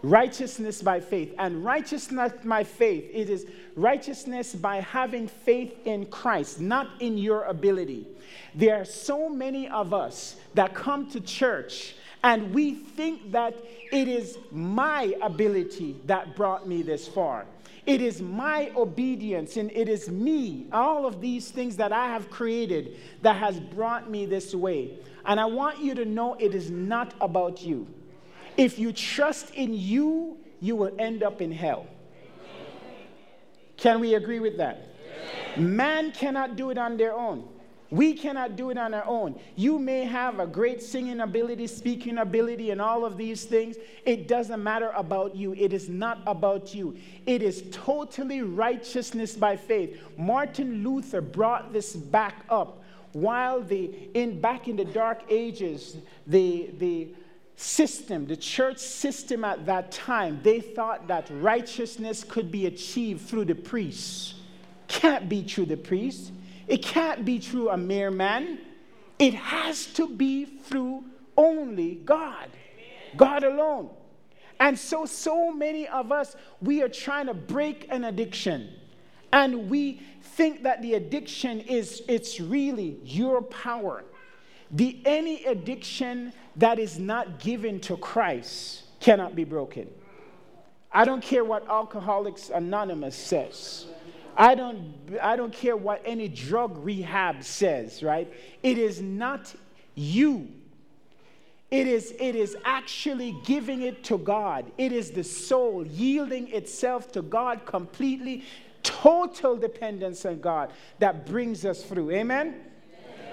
Righteousness 0.02 0.82
by 0.82 1.00
faith. 1.00 1.34
And 1.38 1.64
righteousness 1.64 2.32
by 2.44 2.64
faith, 2.64 3.10
it 3.12 3.28
is 3.28 3.46
righteousness 3.76 4.54
by 4.54 4.80
having 4.80 5.28
faith 5.28 5.74
in 5.84 6.06
Christ, 6.06 6.60
not 6.60 6.88
in 7.00 7.18
your 7.18 7.44
ability. 7.44 8.06
There 8.54 8.80
are 8.80 8.84
so 8.84 9.28
many 9.28 9.68
of 9.68 9.92
us 9.92 10.36
that 10.54 10.74
come 10.74 11.10
to 11.10 11.20
church 11.20 11.94
and 12.22 12.54
we 12.54 12.74
think 12.74 13.32
that 13.32 13.56
it 13.92 14.08
is 14.08 14.38
my 14.50 15.14
ability 15.22 15.96
that 16.06 16.36
brought 16.36 16.68
me 16.68 16.82
this 16.82 17.08
far. 17.08 17.46
It 17.86 18.02
is 18.02 18.20
my 18.20 18.70
obedience 18.76 19.56
and 19.56 19.72
it 19.72 19.88
is 19.88 20.10
me, 20.10 20.66
all 20.70 21.06
of 21.06 21.20
these 21.20 21.50
things 21.50 21.76
that 21.76 21.92
I 21.92 22.08
have 22.08 22.30
created 22.30 22.98
that 23.22 23.36
has 23.36 23.58
brought 23.58 24.10
me 24.10 24.26
this 24.26 24.54
way. 24.54 24.98
And 25.24 25.40
I 25.40 25.46
want 25.46 25.80
you 25.80 25.94
to 25.94 26.04
know 26.04 26.34
it 26.34 26.54
is 26.54 26.70
not 26.70 27.14
about 27.20 27.62
you. 27.62 27.86
If 28.56 28.78
you 28.78 28.92
trust 28.92 29.54
in 29.54 29.72
you, 29.72 30.36
you 30.60 30.76
will 30.76 30.94
end 30.98 31.22
up 31.22 31.40
in 31.40 31.50
hell. 31.50 31.86
Can 33.78 33.98
we 33.98 34.14
agree 34.14 34.40
with 34.40 34.58
that? 34.58 34.88
Man 35.56 36.12
cannot 36.12 36.56
do 36.56 36.70
it 36.70 36.76
on 36.76 36.98
their 36.98 37.14
own. 37.14 37.48
We 37.90 38.14
cannot 38.14 38.56
do 38.56 38.70
it 38.70 38.78
on 38.78 38.94
our 38.94 39.04
own. 39.04 39.40
You 39.56 39.78
may 39.78 40.04
have 40.04 40.38
a 40.38 40.46
great 40.46 40.80
singing 40.82 41.20
ability, 41.20 41.66
speaking 41.66 42.18
ability, 42.18 42.70
and 42.70 42.80
all 42.80 43.04
of 43.04 43.16
these 43.16 43.44
things. 43.44 43.76
It 44.04 44.28
doesn't 44.28 44.62
matter 44.62 44.92
about 44.94 45.34
you. 45.34 45.54
It 45.54 45.72
is 45.72 45.88
not 45.88 46.20
about 46.26 46.72
you. 46.72 46.96
It 47.26 47.42
is 47.42 47.64
totally 47.72 48.42
righteousness 48.42 49.34
by 49.34 49.56
faith. 49.56 50.00
Martin 50.16 50.84
Luther 50.84 51.20
brought 51.20 51.72
this 51.72 51.96
back 51.96 52.44
up 52.48 52.80
while 53.12 53.60
the 53.60 53.92
in 54.14 54.40
back 54.40 54.68
in 54.68 54.76
the 54.76 54.84
dark 54.84 55.22
ages, 55.28 55.96
the 56.26 56.70
the 56.78 57.08
system, 57.56 58.26
the 58.26 58.36
church 58.36 58.78
system 58.78 59.44
at 59.44 59.66
that 59.66 59.92
time, 59.92 60.40
they 60.42 60.60
thought 60.60 61.08
that 61.08 61.28
righteousness 61.30 62.24
could 62.24 62.50
be 62.50 62.66
achieved 62.66 63.28
through 63.28 63.44
the 63.44 63.54
priests. 63.54 64.34
Can't 64.88 65.28
be 65.28 65.42
through 65.42 65.66
the 65.66 65.76
priest. 65.76 66.32
It 66.70 66.82
can't 66.82 67.24
be 67.24 67.40
through 67.40 67.70
a 67.70 67.76
mere 67.76 68.12
man. 68.12 68.60
It 69.18 69.34
has 69.34 69.86
to 69.94 70.08
be 70.08 70.44
through 70.44 71.04
only 71.36 71.96
God. 71.96 72.48
God 73.16 73.42
alone. 73.42 73.90
And 74.60 74.78
so, 74.78 75.04
so 75.04 75.52
many 75.52 75.88
of 75.88 76.12
us, 76.12 76.36
we 76.62 76.80
are 76.80 76.88
trying 76.88 77.26
to 77.26 77.34
break 77.34 77.88
an 77.90 78.04
addiction. 78.04 78.72
And 79.32 79.68
we 79.68 80.00
think 80.22 80.62
that 80.62 80.80
the 80.80 80.94
addiction 80.94 81.60
is, 81.60 82.02
it's 82.06 82.38
really 82.38 83.00
your 83.02 83.42
power. 83.42 84.04
The 84.70 85.00
any 85.04 85.44
addiction 85.46 86.32
that 86.54 86.78
is 86.78 87.00
not 87.00 87.40
given 87.40 87.80
to 87.80 87.96
Christ 87.96 88.84
cannot 89.00 89.34
be 89.34 89.42
broken. 89.42 89.90
I 90.92 91.04
don't 91.04 91.22
care 91.22 91.44
what 91.44 91.68
Alcoholics 91.68 92.50
Anonymous 92.50 93.16
says. 93.16 93.86
I 94.36 94.54
don't, 94.54 94.94
I 95.20 95.36
don't 95.36 95.52
care 95.52 95.76
what 95.76 96.02
any 96.04 96.28
drug 96.28 96.84
rehab 96.84 97.42
says, 97.42 98.02
right? 98.02 98.32
It 98.62 98.78
is 98.78 99.00
not 99.00 99.54
you. 99.94 100.48
It 101.70 101.86
is, 101.86 102.12
it 102.18 102.34
is 102.34 102.56
actually 102.64 103.36
giving 103.44 103.82
it 103.82 104.02
to 104.04 104.18
God. 104.18 104.70
It 104.76 104.92
is 104.92 105.12
the 105.12 105.22
soul 105.22 105.86
yielding 105.86 106.48
itself 106.48 107.12
to 107.12 107.22
God 107.22 107.64
completely, 107.64 108.44
total 108.82 109.56
dependence 109.56 110.24
on 110.26 110.40
God 110.40 110.72
that 110.98 111.26
brings 111.26 111.64
us 111.64 111.84
through. 111.84 112.10
Amen? 112.10 112.56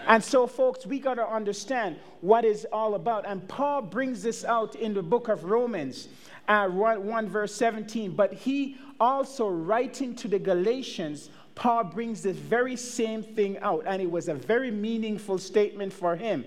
And 0.07 0.23
so, 0.23 0.47
folks, 0.47 0.85
we 0.85 0.99
got 0.99 1.15
to 1.15 1.27
understand 1.27 1.97
what 2.21 2.45
it's 2.45 2.65
all 2.65 2.95
about. 2.95 3.25
And 3.27 3.45
Paul 3.47 3.81
brings 3.81 4.23
this 4.23 4.45
out 4.45 4.75
in 4.75 4.93
the 4.93 5.03
book 5.03 5.27
of 5.27 5.43
Romans, 5.43 6.07
uh, 6.47 6.69
1, 6.69 7.05
1 7.05 7.27
verse 7.27 7.53
17. 7.55 8.11
But 8.11 8.33
he 8.33 8.77
also, 8.99 9.47
writing 9.49 10.15
to 10.15 10.27
the 10.27 10.39
Galatians, 10.39 11.29
Paul 11.55 11.85
brings 11.85 12.23
this 12.23 12.37
very 12.37 12.75
same 12.75 13.23
thing 13.23 13.57
out, 13.59 13.83
and 13.87 14.01
it 14.01 14.09
was 14.09 14.27
a 14.27 14.33
very 14.33 14.71
meaningful 14.71 15.37
statement 15.37 15.91
for 15.91 16.15
him. 16.15 16.45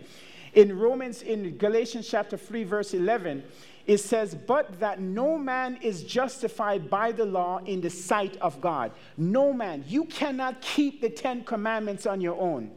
In 0.54 0.78
Romans, 0.78 1.22
in 1.22 1.56
Galatians 1.58 2.08
chapter 2.08 2.36
3, 2.36 2.64
verse 2.64 2.94
11, 2.94 3.42
it 3.86 3.98
says, 3.98 4.34
But 4.34 4.78
that 4.80 5.00
no 5.00 5.38
man 5.38 5.78
is 5.82 6.04
justified 6.04 6.90
by 6.90 7.12
the 7.12 7.24
law 7.24 7.58
in 7.66 7.80
the 7.80 7.90
sight 7.90 8.36
of 8.40 8.60
God. 8.60 8.92
No 9.16 9.52
man. 9.52 9.84
You 9.86 10.04
cannot 10.04 10.60
keep 10.60 11.00
the 11.00 11.10
Ten 11.10 11.44
Commandments 11.44 12.06
on 12.06 12.20
your 12.20 12.40
own. 12.40 12.70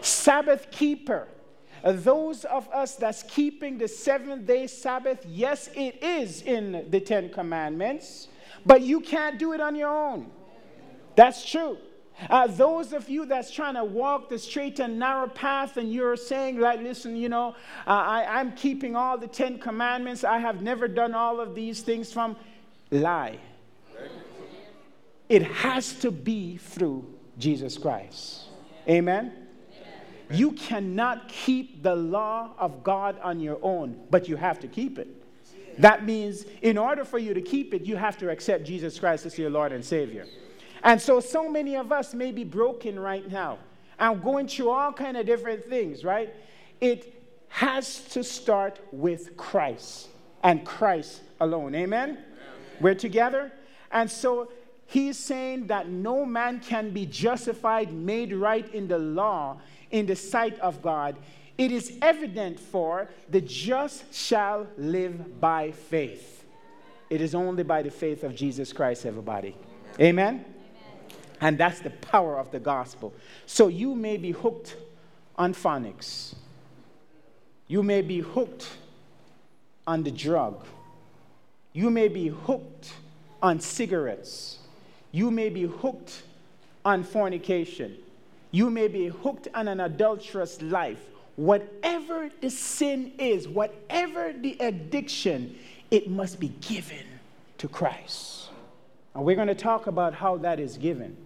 Sabbath 0.00 0.70
keeper. 0.70 1.28
Those 1.84 2.44
of 2.44 2.68
us 2.70 2.96
that's 2.96 3.22
keeping 3.22 3.78
the 3.78 3.88
seventh 3.88 4.46
day 4.46 4.66
Sabbath, 4.66 5.24
yes, 5.26 5.70
it 5.74 6.02
is 6.02 6.42
in 6.42 6.86
the 6.90 7.00
Ten 7.00 7.30
Commandments, 7.30 8.28
but 8.64 8.82
you 8.82 9.00
can't 9.00 9.38
do 9.38 9.52
it 9.52 9.60
on 9.60 9.74
your 9.74 9.94
own. 9.94 10.30
That's 11.16 11.48
true. 11.48 11.78
Uh, 12.28 12.48
those 12.48 12.92
of 12.92 13.08
you 13.08 13.26
that's 13.26 13.50
trying 13.50 13.74
to 13.74 13.84
walk 13.84 14.28
the 14.28 14.38
straight 14.38 14.80
and 14.80 14.98
narrow 14.98 15.28
path 15.28 15.76
and 15.76 15.92
you're 15.92 16.16
saying 16.16 16.58
like 16.58 16.80
listen 16.80 17.14
you 17.14 17.28
know 17.28 17.54
uh, 17.86 17.90
I, 17.90 18.40
i'm 18.40 18.50
keeping 18.56 18.96
all 18.96 19.16
the 19.16 19.28
ten 19.28 19.60
commandments 19.60 20.24
i 20.24 20.38
have 20.38 20.60
never 20.60 20.88
done 20.88 21.14
all 21.14 21.38
of 21.38 21.54
these 21.54 21.80
things 21.80 22.12
from 22.12 22.34
lie 22.90 23.38
it 25.28 25.44
has 25.44 25.92
to 26.00 26.10
be 26.10 26.56
through 26.56 27.06
jesus 27.38 27.78
christ 27.78 28.48
amen 28.88 29.48
you 30.30 30.52
cannot 30.52 31.28
keep 31.28 31.82
the 31.82 31.94
law 31.94 32.50
of 32.58 32.82
God 32.84 33.18
on 33.22 33.40
your 33.40 33.58
own, 33.62 33.98
but 34.10 34.28
you 34.28 34.36
have 34.36 34.60
to 34.60 34.68
keep 34.68 34.98
it. 34.98 35.08
That 35.78 36.04
means, 36.04 36.44
in 36.62 36.76
order 36.76 37.04
for 37.04 37.18
you 37.18 37.34
to 37.34 37.40
keep 37.40 37.72
it, 37.72 37.82
you 37.82 37.96
have 37.96 38.18
to 38.18 38.30
accept 38.30 38.64
Jesus 38.64 38.98
Christ 38.98 39.26
as 39.26 39.38
your 39.38 39.50
Lord 39.50 39.72
and 39.72 39.84
Savior. 39.84 40.26
And 40.82 41.00
so, 41.00 41.20
so 41.20 41.48
many 41.48 41.76
of 41.76 41.92
us 41.92 42.14
may 42.14 42.32
be 42.32 42.44
broken 42.44 42.98
right 42.98 43.28
now 43.30 43.58
and 43.98 44.22
going 44.22 44.48
through 44.48 44.70
all 44.70 44.92
kind 44.92 45.16
of 45.16 45.26
different 45.26 45.64
things, 45.64 46.04
right? 46.04 46.34
It 46.80 47.14
has 47.48 48.00
to 48.10 48.22
start 48.22 48.80
with 48.92 49.36
Christ 49.36 50.08
and 50.42 50.64
Christ 50.64 51.22
alone. 51.40 51.74
Amen? 51.74 52.10
Amen. 52.10 52.24
We're 52.80 52.94
together? 52.94 53.52
And 53.90 54.10
so 54.10 54.50
he's 54.86 55.18
saying 55.18 55.68
that 55.68 55.88
no 55.88 56.24
man 56.24 56.60
can 56.60 56.90
be 56.90 57.06
justified, 57.06 57.92
made 57.92 58.32
right 58.32 58.72
in 58.74 58.88
the 58.88 58.98
law 58.98 59.60
in 59.90 60.06
the 60.06 60.16
sight 60.16 60.58
of 60.60 60.82
God. 60.82 61.16
It 61.58 61.72
is 61.72 61.98
evident 62.00 62.60
for 62.60 63.08
the 63.28 63.40
just 63.40 64.14
shall 64.14 64.68
live 64.76 65.40
by 65.40 65.72
faith. 65.72 66.44
It 67.10 67.20
is 67.20 67.34
only 67.34 67.64
by 67.64 67.82
the 67.82 67.90
faith 67.90 68.22
of 68.22 68.36
Jesus 68.36 68.72
Christ, 68.72 69.04
everybody. 69.04 69.56
Amen? 70.00 70.44
And 71.40 71.58
that's 71.58 71.80
the 71.80 71.90
power 71.90 72.38
of 72.38 72.52
the 72.52 72.60
gospel. 72.60 73.12
So 73.46 73.66
you 73.66 73.96
may 73.96 74.16
be 74.16 74.30
hooked 74.30 74.76
on 75.36 75.52
phonics. 75.52 76.34
You 77.66 77.82
may 77.82 78.02
be 78.02 78.20
hooked 78.20 78.68
on 79.86 80.04
the 80.04 80.10
drug. 80.10 80.64
You 81.72 81.90
may 81.90 82.08
be 82.08 82.28
hooked 82.28 82.92
on 83.42 83.60
cigarettes. 83.60 84.58
You 85.10 85.30
may 85.30 85.48
be 85.48 85.62
hooked 85.62 86.22
on 86.84 87.02
fornication. 87.02 87.96
You 88.50 88.70
may 88.70 88.88
be 88.88 89.08
hooked 89.08 89.48
on 89.54 89.68
an 89.68 89.80
adulterous 89.80 90.60
life. 90.62 91.04
Whatever 91.38 92.30
the 92.40 92.50
sin 92.50 93.12
is, 93.18 93.46
whatever 93.48 94.32
the 94.32 94.56
addiction, 94.58 95.56
it 95.90 96.10
must 96.10 96.38
be 96.38 96.48
given 96.60 97.06
to 97.58 97.68
Christ. 97.68 98.50
And 99.14 99.24
we're 99.24 99.36
going 99.36 99.48
to 99.48 99.54
talk 99.54 99.86
about 99.86 100.14
how 100.14 100.36
that 100.38 100.60
is 100.60 100.76
given 100.76 101.16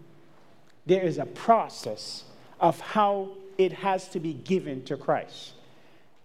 there 0.87 1.03
is 1.03 1.19
a 1.19 1.27
process 1.27 2.25
of 2.61 2.79
how 2.81 3.31
it 3.59 3.73
has 3.73 4.09
to 4.09 4.21
be 4.21 4.33
given 4.33 4.83
to 4.85 4.97
Christ. 4.97 5.53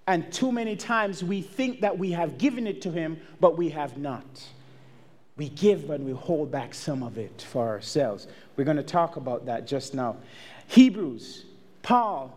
And 0.08 0.32
too 0.32 0.52
many 0.52 0.76
times 0.76 1.24
we 1.24 1.42
think 1.42 1.82
that 1.82 1.98
we 1.98 2.12
have 2.12 2.38
given 2.38 2.66
it 2.66 2.82
to 2.84 2.92
Him, 2.92 3.20
but 3.40 3.58
we 3.58 3.70
have 3.70 3.98
not. 3.98 4.26
We 5.36 5.50
give 5.50 5.90
and 5.90 6.06
we 6.06 6.14
hold 6.14 6.50
back 6.52 6.74
some 6.74 7.04
of 7.04 7.18
it 7.18 7.46
for 7.48 7.68
ourselves. 7.68 8.28
We're 8.56 8.64
going 8.64 8.78
to 8.78 8.84
talk 8.84 9.18
about 9.18 9.46
that 9.46 9.68
just 9.68 9.94
now. 9.94 10.16
Hebrews, 10.68 11.46
Paul, 11.84 12.37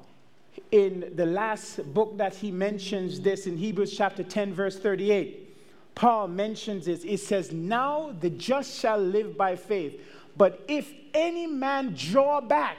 in 0.70 1.12
the 1.14 1.26
last 1.26 1.92
book 1.92 2.16
that 2.18 2.34
he 2.34 2.50
mentions 2.50 3.20
this 3.20 3.46
in 3.46 3.56
Hebrews 3.56 3.96
chapter 3.96 4.22
10, 4.22 4.54
verse 4.54 4.78
38, 4.78 5.94
Paul 5.94 6.28
mentions 6.28 6.86
this. 6.86 7.04
It 7.04 7.18
says, 7.18 7.52
Now 7.52 8.14
the 8.20 8.30
just 8.30 8.78
shall 8.78 8.98
live 8.98 9.36
by 9.36 9.56
faith. 9.56 10.00
But 10.36 10.64
if 10.68 10.92
any 11.12 11.46
man 11.46 11.94
draw 11.96 12.40
back, 12.40 12.78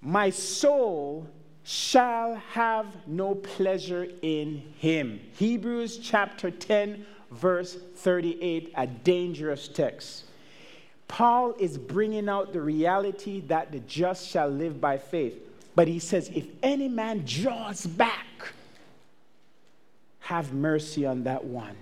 my 0.00 0.30
soul 0.30 1.26
shall 1.62 2.34
have 2.34 2.86
no 3.06 3.34
pleasure 3.34 4.08
in 4.22 4.62
him. 4.78 5.20
Hebrews 5.36 5.98
chapter 5.98 6.50
10, 6.50 7.04
verse 7.30 7.76
38, 7.96 8.72
a 8.76 8.86
dangerous 8.86 9.68
text. 9.68 10.24
Paul 11.08 11.54
is 11.58 11.76
bringing 11.76 12.28
out 12.28 12.52
the 12.52 12.60
reality 12.60 13.40
that 13.48 13.72
the 13.72 13.80
just 13.80 14.28
shall 14.28 14.48
live 14.48 14.80
by 14.80 14.96
faith. 14.96 15.49
But 15.74 15.88
he 15.88 15.98
says, 15.98 16.30
if 16.34 16.46
any 16.62 16.88
man 16.88 17.24
draws 17.24 17.86
back, 17.86 18.26
have 20.20 20.52
mercy 20.52 21.06
on 21.06 21.24
that 21.24 21.44
one. 21.44 21.76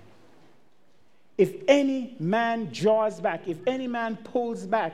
If 1.37 1.53
any 1.67 2.15
man 2.19 2.69
draws 2.71 3.21
back, 3.21 3.47
if 3.47 3.57
any 3.65 3.87
man 3.87 4.17
pulls 4.17 4.65
back, 4.65 4.93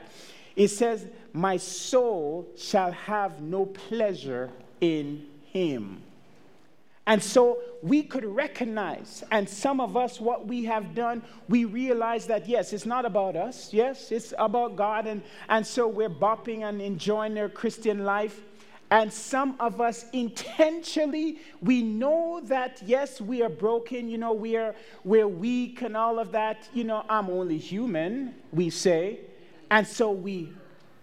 it 0.54 0.68
says, 0.68 1.06
My 1.32 1.56
soul 1.56 2.46
shall 2.56 2.92
have 2.92 3.42
no 3.42 3.66
pleasure 3.66 4.50
in 4.80 5.26
him. 5.52 6.02
And 7.06 7.22
so 7.22 7.58
we 7.82 8.02
could 8.02 8.24
recognize, 8.24 9.22
and 9.30 9.48
some 9.48 9.80
of 9.80 9.96
us, 9.96 10.20
what 10.20 10.46
we 10.46 10.64
have 10.64 10.94
done, 10.94 11.22
we 11.48 11.64
realize 11.64 12.26
that 12.26 12.48
yes, 12.48 12.72
it's 12.72 12.86
not 12.86 13.04
about 13.04 13.36
us. 13.36 13.72
Yes, 13.72 14.10
it's 14.10 14.34
about 14.38 14.74
God. 14.74 15.06
And, 15.06 15.22
and 15.48 15.64
so 15.64 15.86
we're 15.86 16.10
bopping 16.10 16.68
and 16.68 16.82
enjoying 16.82 17.34
their 17.34 17.48
Christian 17.48 18.04
life. 18.04 18.40
And 18.90 19.12
some 19.12 19.56
of 19.58 19.80
us 19.80 20.04
intentionally, 20.12 21.40
we 21.60 21.82
know 21.82 22.40
that, 22.44 22.80
yes, 22.86 23.20
we 23.20 23.42
are 23.42 23.48
broken, 23.48 24.08
you 24.08 24.16
know, 24.16 24.32
we 24.32 24.56
are, 24.56 24.76
we're 25.02 25.26
weak 25.26 25.82
and 25.82 25.96
all 25.96 26.20
of 26.20 26.30
that. 26.32 26.68
You 26.72 26.84
know, 26.84 27.04
I'm 27.08 27.28
only 27.28 27.58
human, 27.58 28.36
we 28.52 28.70
say. 28.70 29.20
And 29.70 29.84
so 29.86 30.12
we 30.12 30.52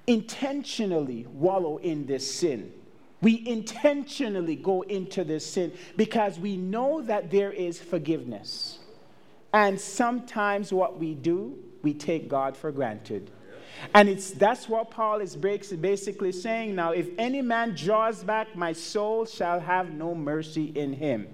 intentionally 0.07 1.27
wallow 1.34 1.77
in 1.77 2.05
this 2.05 2.34
sin. 2.34 2.71
We 3.21 3.45
intentionally 3.47 4.55
go 4.55 4.81
into 4.84 5.23
this 5.23 5.45
sin 5.45 5.73
because 5.97 6.39
we 6.39 6.57
know 6.57 7.01
that 7.01 7.31
there 7.31 7.51
is 7.51 7.79
forgiveness. 7.79 8.79
And 9.53 9.79
sometimes 9.79 10.73
what 10.73 10.99
we 10.99 11.13
do, 11.13 11.57
we 11.84 11.93
take 11.93 12.27
God 12.27 12.55
for 12.57 12.71
granted. 12.71 13.29
And 13.93 14.09
it's, 14.09 14.32
that's 14.32 14.69
what 14.69 14.91
Paul 14.91 15.21
is 15.21 15.36
basically 15.36 16.32
saying 16.32 16.76
now. 16.76 16.91
If 16.91 17.07
any 17.17 17.41
man 17.41 17.76
draws 17.76 18.24
back, 18.24 18.55
my 18.55 18.74
soul 18.74 19.26
shall 19.26 19.59
have 19.59 19.91
no 19.91 20.15
mercy 20.15 20.65
in 20.76 20.93
him. 20.93 21.28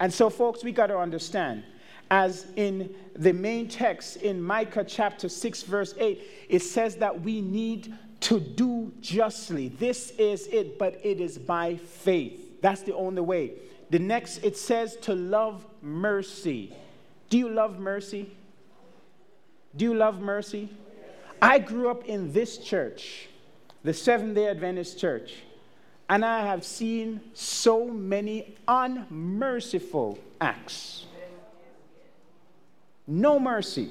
And 0.00 0.12
so, 0.12 0.30
folks, 0.30 0.62
we 0.62 0.72
got 0.72 0.88
to 0.88 0.98
understand, 0.98 1.64
as 2.10 2.46
in 2.56 2.94
the 3.16 3.32
main 3.32 3.68
text 3.68 4.16
in 4.18 4.40
Micah 4.40 4.84
chapter 4.84 5.28
6, 5.28 5.62
verse 5.62 5.94
8, 5.98 6.22
it 6.48 6.60
says 6.60 6.96
that 6.96 7.20
we 7.20 7.40
need 7.40 7.94
to 8.20 8.40
do 8.40 8.92
justly. 9.00 9.68
This 9.68 10.10
is 10.12 10.46
it, 10.48 10.78
but 10.78 11.00
it 11.04 11.20
is 11.20 11.38
by 11.38 11.76
faith. 11.76 12.60
That's 12.60 12.82
the 12.82 12.94
only 12.94 13.22
way. 13.22 13.52
The 13.90 13.98
next, 13.98 14.38
it 14.38 14.56
says 14.56 14.96
to 15.02 15.14
love 15.14 15.64
mercy. 15.82 16.72
Do 17.30 17.38
you 17.38 17.48
love 17.48 17.78
mercy? 17.78 18.30
Do 19.76 19.84
you 19.84 19.94
love 19.94 20.20
mercy? 20.20 20.68
I 21.40 21.58
grew 21.58 21.88
up 21.88 22.04
in 22.04 22.32
this 22.32 22.58
church, 22.58 23.28
the 23.84 23.94
Seventh 23.94 24.34
day 24.34 24.48
Adventist 24.48 24.98
church, 24.98 25.34
and 26.08 26.24
I 26.24 26.46
have 26.46 26.64
seen 26.64 27.20
so 27.34 27.86
many 27.86 28.56
unmerciful 28.66 30.18
acts. 30.40 31.06
No 33.06 33.38
mercy. 33.38 33.90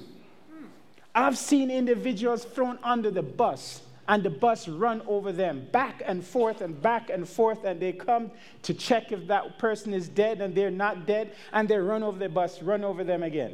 I've 1.15 1.37
seen 1.37 1.71
individuals 1.71 2.43
thrown 2.43 2.77
under 2.83 3.09
the 3.09 3.23
bus 3.23 3.81
and 4.07 4.23
the 4.23 4.29
bus 4.29 4.67
run 4.67 5.01
over 5.07 5.31
them 5.31 5.67
back 5.71 6.01
and 6.05 6.23
forth 6.23 6.61
and 6.61 6.79
back 6.81 7.09
and 7.09 7.27
forth 7.27 7.65
and 7.65 7.79
they 7.79 7.91
come 7.91 8.31
to 8.61 8.73
check 8.73 9.11
if 9.11 9.27
that 9.27 9.57
person 9.57 9.93
is 9.93 10.07
dead 10.07 10.41
and 10.41 10.53
they're 10.55 10.71
not 10.71 11.05
dead 11.05 11.33
and 11.51 11.67
they 11.67 11.77
run 11.77 12.03
over 12.03 12.17
the 12.17 12.29
bus 12.29 12.61
run 12.61 12.83
over 12.83 13.03
them 13.03 13.23
again 13.23 13.53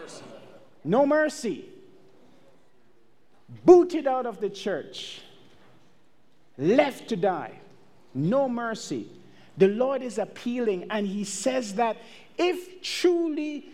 mercy. 0.00 0.24
no 0.84 1.06
mercy 1.06 1.64
booted 3.64 4.06
out 4.06 4.26
of 4.26 4.40
the 4.40 4.50
church, 4.50 5.20
left 6.58 7.08
to 7.08 7.16
die, 7.16 7.52
no 8.14 8.48
mercy. 8.48 9.08
The 9.56 9.68
Lord 9.68 10.02
is 10.02 10.18
appealing, 10.18 10.86
and 10.90 11.06
He 11.06 11.24
says 11.24 11.74
that 11.74 11.96
if 12.36 12.82
truly 12.82 13.68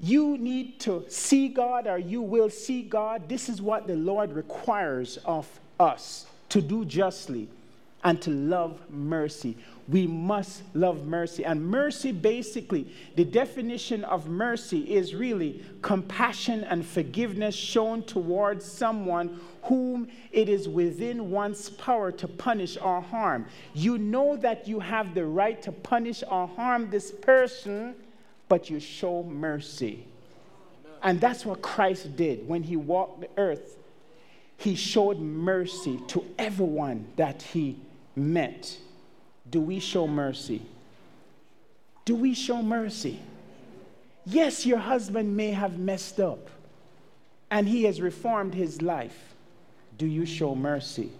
you 0.00 0.38
need 0.38 0.78
to 0.80 1.04
see 1.08 1.48
God 1.48 1.86
or 1.86 1.98
you 1.98 2.22
will 2.22 2.50
see 2.50 2.82
God. 2.82 3.28
This 3.28 3.48
is 3.48 3.60
what 3.60 3.86
the 3.86 3.96
Lord 3.96 4.32
requires 4.32 5.18
of 5.24 5.48
us 5.80 6.26
to 6.50 6.62
do 6.62 6.84
justly 6.84 7.48
and 8.04 8.20
to 8.22 8.30
love 8.30 8.78
mercy. 8.90 9.56
We 9.88 10.06
must 10.06 10.62
love 10.74 11.06
mercy. 11.06 11.44
And 11.44 11.64
mercy, 11.66 12.12
basically, 12.12 12.86
the 13.16 13.24
definition 13.24 14.04
of 14.04 14.28
mercy 14.28 14.80
is 14.80 15.14
really 15.14 15.64
compassion 15.82 16.64
and 16.64 16.86
forgiveness 16.86 17.54
shown 17.54 18.02
towards 18.02 18.70
someone 18.70 19.40
whom 19.62 20.08
it 20.30 20.48
is 20.48 20.68
within 20.68 21.30
one's 21.30 21.70
power 21.70 22.12
to 22.12 22.28
punish 22.28 22.76
or 22.76 23.00
harm. 23.00 23.46
You 23.74 23.98
know 23.98 24.36
that 24.36 24.68
you 24.68 24.78
have 24.78 25.14
the 25.14 25.24
right 25.24 25.60
to 25.62 25.72
punish 25.72 26.22
or 26.30 26.46
harm 26.46 26.90
this 26.90 27.10
person, 27.10 27.94
but 28.48 28.70
you 28.70 28.78
show 28.78 29.22
mercy. 29.24 30.06
And 31.02 31.20
that's 31.20 31.46
what 31.46 31.62
Christ 31.62 32.16
did 32.16 32.46
when 32.46 32.62
he 32.62 32.76
walked 32.76 33.20
the 33.22 33.28
earth. 33.36 33.76
He 34.56 34.74
showed 34.74 35.18
mercy 35.20 36.00
to 36.08 36.24
everyone 36.38 37.06
that 37.16 37.42
he 37.42 37.78
met. 38.18 38.76
Do 39.50 39.60
we 39.60 39.80
show 39.80 40.06
mercy? 40.06 40.62
Do 42.04 42.14
we 42.14 42.34
show 42.34 42.62
mercy? 42.62 43.20
Yes, 44.26 44.66
your 44.66 44.78
husband 44.78 45.36
may 45.36 45.52
have 45.52 45.78
messed 45.78 46.20
up 46.20 46.50
and 47.50 47.68
he 47.68 47.84
has 47.84 48.00
reformed 48.00 48.54
his 48.54 48.82
life. 48.82 49.34
Do 49.96 50.06
you 50.06 50.26
show 50.26 50.54
mercy? 50.54 51.10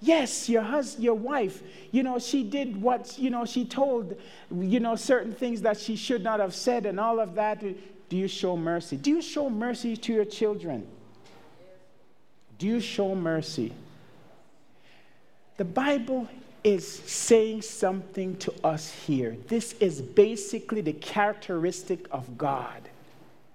Yes, 0.00 0.48
your 0.48 0.62
husband, 0.62 1.04
your 1.04 1.14
wife, 1.14 1.62
you 1.92 2.02
know, 2.02 2.18
she 2.18 2.42
did 2.42 2.80
what, 2.80 3.16
you 3.18 3.30
know, 3.30 3.44
she 3.44 3.64
told, 3.64 4.16
you 4.50 4.80
know, 4.80 4.96
certain 4.96 5.32
things 5.32 5.62
that 5.62 5.78
she 5.78 5.94
should 5.94 6.24
not 6.24 6.40
have 6.40 6.54
said 6.54 6.86
and 6.86 6.98
all 6.98 7.20
of 7.20 7.36
that. 7.36 7.60
Do 7.60 8.16
you 8.16 8.26
show 8.26 8.56
mercy? 8.56 8.96
Do 8.96 9.10
you 9.10 9.22
show 9.22 9.48
mercy 9.48 9.96
to 9.96 10.12
your 10.12 10.24
children? 10.24 10.86
Do 12.58 12.66
you 12.66 12.80
show 12.80 13.14
mercy? 13.14 13.72
The 15.62 15.68
Bible 15.68 16.26
is 16.64 16.84
saying 16.84 17.62
something 17.62 18.36
to 18.38 18.52
us 18.66 18.92
here. 19.06 19.36
This 19.46 19.74
is 19.74 20.02
basically 20.02 20.80
the 20.80 20.92
characteristic 20.92 22.08
of 22.10 22.36
God. 22.36 22.88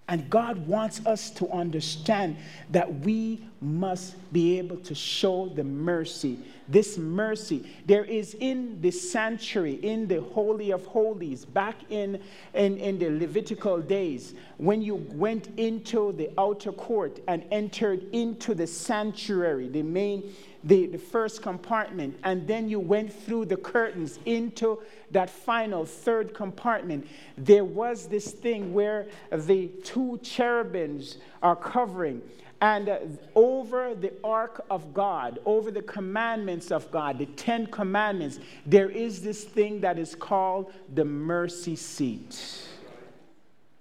And 0.08 0.30
God 0.30 0.66
wants 0.68 1.06
us 1.06 1.30
to 1.32 1.50
understand 1.50 2.38
that 2.70 3.02
we 3.02 3.46
must 3.60 4.16
be 4.32 4.58
able 4.58 4.78
to 4.78 4.96
show 4.96 5.50
the 5.50 5.66
mercy. 5.66 6.40
This 6.68 6.98
mercy, 6.98 7.70
there 7.86 8.04
is 8.04 8.34
in 8.36 8.82
the 8.82 8.92
sanctuary, 8.92 9.76
in 9.76 10.08
the 10.08 10.22
Holy 10.22 10.72
of 10.72 10.86
Holies, 10.86 11.46
back 11.46 11.76
in, 11.90 12.22
in, 12.54 12.78
in 12.78 13.00
the 13.00 13.10
Levitical 13.10 13.80
days, 13.80 14.34
when 14.58 14.82
you 14.82 14.96
went 14.96 15.48
into 15.58 16.12
the 16.14 16.30
outer 16.38 16.72
court 16.72 17.20
and 17.28 17.46
entered 17.52 18.06
into 18.12 18.54
the 18.54 18.68
sanctuary, 18.68 19.70
the 19.70 19.84
main 19.84 20.24
the, 20.64 20.88
the 20.88 20.98
first 20.98 21.42
compartment, 21.42 22.18
and 22.24 22.46
then 22.46 22.68
you 22.68 22.80
went 22.80 23.14
through 23.14 23.46
the 23.46 23.56
curtains 23.56 24.20
into 24.26 24.82
that 25.12 25.30
final 25.30 25.86
third 25.86 26.34
compartment, 26.34 27.08
there 27.38 27.64
was 27.64 28.08
this 28.08 28.32
thing 28.32 28.74
where 28.74 29.08
the 29.32 29.68
two 29.84 30.20
cherubims 30.22 31.20
are 31.42 31.56
covering. 31.56 32.22
And 32.62 32.90
uh, 32.90 33.00
over 33.36 33.94
the 33.94 34.14
ark 34.24 34.66
of 34.70 34.94
God, 34.94 35.40
over 35.46 35.70
the 35.70 35.82
commandments 35.82 36.72
of 36.72 36.90
God, 36.90 37.20
the 37.20 37.28
Ten 37.28 37.68
Commandments, 37.68 38.40
there 38.66 38.90
is 38.90 39.22
this 39.22 39.44
thing 39.44 39.82
that 39.82 40.00
is 40.00 40.16
called 40.16 40.74
the 40.94 41.06
mercy 41.06 41.76
seat. 41.76 42.68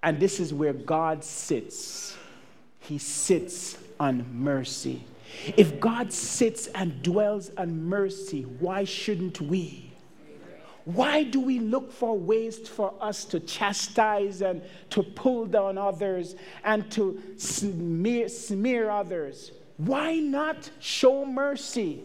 And 0.03 0.21
this 0.21 0.41
is 0.41 0.53
where 0.53 0.75
God 0.75 1.25
sits. 1.25 2.17
He 2.81 2.99
sits 2.99 3.79
on 3.99 4.27
mercy. 4.33 5.05
If 5.57 5.81
God 5.81 6.13
sits 6.13 6.67
and 6.69 7.03
dwells 7.03 7.51
on 7.57 7.83
mercy, 7.83 8.43
why 8.43 8.85
shouldn't 8.85 9.41
we? 9.41 9.91
Why 10.87 11.25
do 11.25 11.41
we 11.41 11.59
look 11.59 11.93
for 11.93 12.17
ways 12.17 12.69
for 12.69 12.95
us 13.01 13.25
to 13.27 13.41
chastise 13.41 14.41
and 14.41 14.63
to 14.91 15.03
pull 15.03 15.47
down 15.47 15.79
others 15.79 16.37
and 16.63 16.89
to 16.93 17.21
smear, 17.37 18.29
smear 18.29 18.89
others? 18.89 19.51
Why 19.79 20.19
not 20.19 20.71
show 20.79 21.27
mercy? 21.27 22.05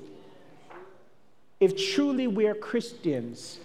If 1.60 1.78
truly 1.94 2.26
we 2.26 2.48
are 2.48 2.56
Christians, 2.56 3.60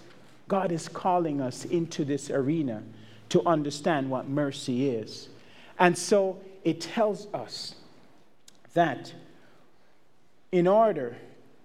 God 0.49 0.71
is 0.71 0.87
calling 0.87 1.41
us 1.41 1.65
into 1.65 2.05
this 2.05 2.29
arena 2.29 2.83
to 3.31 3.43
understand 3.47 4.11
what 4.11 4.29
mercy 4.29 4.91
is. 4.91 5.31
And 5.79 5.97
so 5.97 6.39
it 6.63 6.83
tells 6.83 7.27
us 7.33 7.75
that 8.75 9.15
in 10.53 10.67
order, 10.67 11.17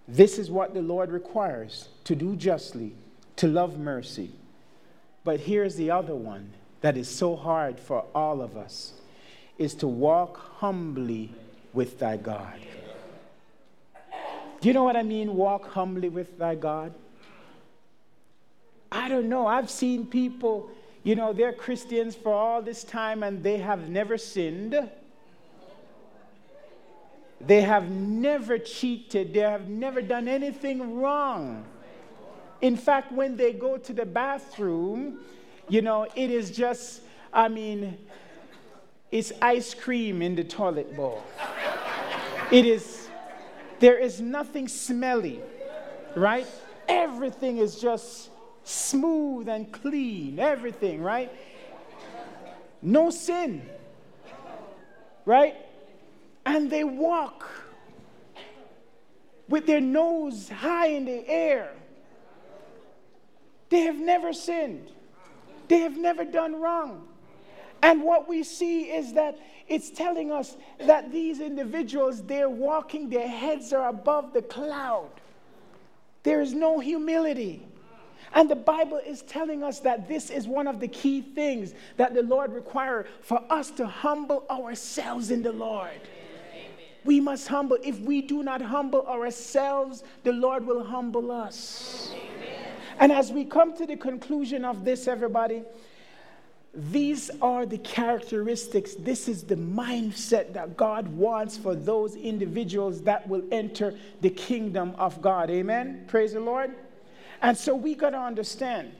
this 0.07 0.39
is 0.39 0.49
what 0.49 0.73
the 0.73 0.81
Lord 0.81 1.11
requires 1.11 1.89
to 2.05 2.15
do 2.15 2.37
justly, 2.37 2.95
to 3.37 3.47
love 3.47 3.77
mercy. 3.77 4.31
But 5.23 5.41
here's 5.41 5.75
the 5.75 5.91
other 5.91 6.15
one 6.15 6.53
that 6.81 6.97
is 6.97 7.07
so 7.07 7.35
hard 7.35 7.79
for 7.79 8.05
all 8.13 8.41
of 8.41 8.57
us 8.57 8.93
is 9.57 9.75
to 9.75 9.87
walk 9.87 10.37
humbly 10.57 11.31
with 11.73 11.99
thy 11.99 12.17
God. 12.17 12.59
Do 14.59 14.67
you 14.67 14.73
know 14.73 14.83
what 14.83 14.95
I 14.95 15.03
mean, 15.03 15.35
walk 15.35 15.69
humbly 15.69 16.09
with 16.09 16.37
thy 16.37 16.55
God? 16.55 16.93
I 18.91 19.07
don't 19.07 19.29
know. 19.29 19.47
I've 19.47 19.69
seen 19.69 20.05
people, 20.05 20.69
you 21.03 21.15
know, 21.15 21.33
they're 21.33 21.53
Christians 21.53 22.15
for 22.15 22.33
all 22.33 22.61
this 22.61 22.83
time 22.83 23.23
and 23.23 23.41
they 23.41 23.57
have 23.57 23.89
never 23.89 24.17
sinned. 24.17 24.75
They 27.39 27.61
have 27.61 27.89
never 27.89 28.59
cheated, 28.59 29.33
they 29.33 29.39
have 29.39 29.67
never 29.67 30.01
done 30.01 30.27
anything 30.27 30.99
wrong. 30.99 31.65
In 32.61 32.77
fact, 32.77 33.11
when 33.11 33.35
they 33.35 33.53
go 33.53 33.77
to 33.77 33.93
the 33.93 34.05
bathroom, 34.05 35.19
you 35.67 35.81
know, 35.81 36.07
it 36.15 36.29
is 36.29 36.51
just, 36.51 37.01
I 37.33 37.47
mean, 37.47 37.97
it's 39.11 39.31
ice 39.41 39.73
cream 39.73 40.21
in 40.21 40.35
the 40.35 40.43
toilet 40.43 40.95
bowl. 40.95 41.23
It 42.51 42.65
is, 42.65 43.07
there 43.79 43.97
is 43.97 44.21
nothing 44.21 44.67
smelly, 44.67 45.41
right? 46.15 46.47
Everything 46.87 47.57
is 47.57 47.79
just 47.79 48.29
smooth 48.63 49.47
and 49.49 49.71
clean, 49.71 50.39
everything, 50.39 51.01
right? 51.01 51.31
No 52.81 53.09
sin, 53.09 53.67
right? 55.25 55.55
and 56.45 56.69
they 56.69 56.83
walk 56.83 57.49
with 59.47 59.65
their 59.65 59.81
nose 59.81 60.49
high 60.49 60.87
in 60.87 61.05
the 61.05 61.27
air. 61.27 61.71
They 63.71 63.81
have 63.81 63.97
never 63.97 64.33
sinned, 64.33 64.91
they 65.67 65.79
have 65.79 65.97
never 65.97 66.23
done 66.23 66.61
wrong. 66.61 67.07
And 67.81 68.03
what 68.03 68.29
we 68.29 68.43
see 68.43 68.83
is 68.83 69.13
that 69.13 69.39
it's 69.67 69.89
telling 69.89 70.31
us 70.31 70.55
that 70.85 71.11
these 71.11 71.39
individuals, 71.39 72.21
they're 72.21 72.49
walking, 72.49 73.09
their 73.09 73.27
heads 73.27 73.73
are 73.73 73.87
above 73.87 74.33
the 74.33 74.43
cloud. 74.43 75.09
There 76.21 76.41
is 76.41 76.53
no 76.53 76.79
humility. 76.79 77.65
And 78.33 78.49
the 78.49 78.55
Bible 78.55 79.01
is 79.03 79.23
telling 79.23 79.63
us 79.63 79.79
that 79.79 80.07
this 80.07 80.29
is 80.29 80.47
one 80.47 80.67
of 80.67 80.79
the 80.79 80.87
key 80.87 81.21
things 81.21 81.73
that 81.97 82.13
the 82.13 82.21
Lord 82.21 82.53
requires 82.53 83.07
for 83.21 83.41
us 83.49 83.71
to 83.71 83.87
humble 83.87 84.45
ourselves 84.49 85.31
in 85.31 85.41
the 85.41 85.51
Lord. 85.51 85.99
We 87.03 87.19
must 87.19 87.47
humble. 87.47 87.77
If 87.83 87.99
we 87.99 88.21
do 88.21 88.43
not 88.43 88.61
humble 88.61 89.07
ourselves, 89.07 90.03
the 90.23 90.33
Lord 90.33 90.67
will 90.67 90.83
humble 90.83 91.31
us. 91.31 92.11
Amen. 92.13 92.30
And 92.99 93.11
as 93.11 93.31
we 93.31 93.45
come 93.45 93.75
to 93.77 93.85
the 93.85 93.97
conclusion 93.97 94.65
of 94.65 94.85
this, 94.85 95.07
everybody, 95.07 95.63
these 96.73 97.29
are 97.41 97.65
the 97.65 97.79
characteristics. 97.79 98.95
This 98.95 99.27
is 99.27 99.43
the 99.43 99.55
mindset 99.55 100.53
that 100.53 100.77
God 100.77 101.07
wants 101.09 101.57
for 101.57 101.75
those 101.75 102.15
individuals 102.15 103.01
that 103.01 103.27
will 103.27 103.43
enter 103.51 103.93
the 104.21 104.29
kingdom 104.29 104.95
of 104.97 105.21
God. 105.21 105.49
Amen. 105.49 106.05
Praise 106.07 106.33
the 106.33 106.39
Lord. 106.39 106.73
And 107.41 107.57
so 107.57 107.75
we 107.75 107.95
got 107.95 108.11
to 108.11 108.19
understand 108.19 108.93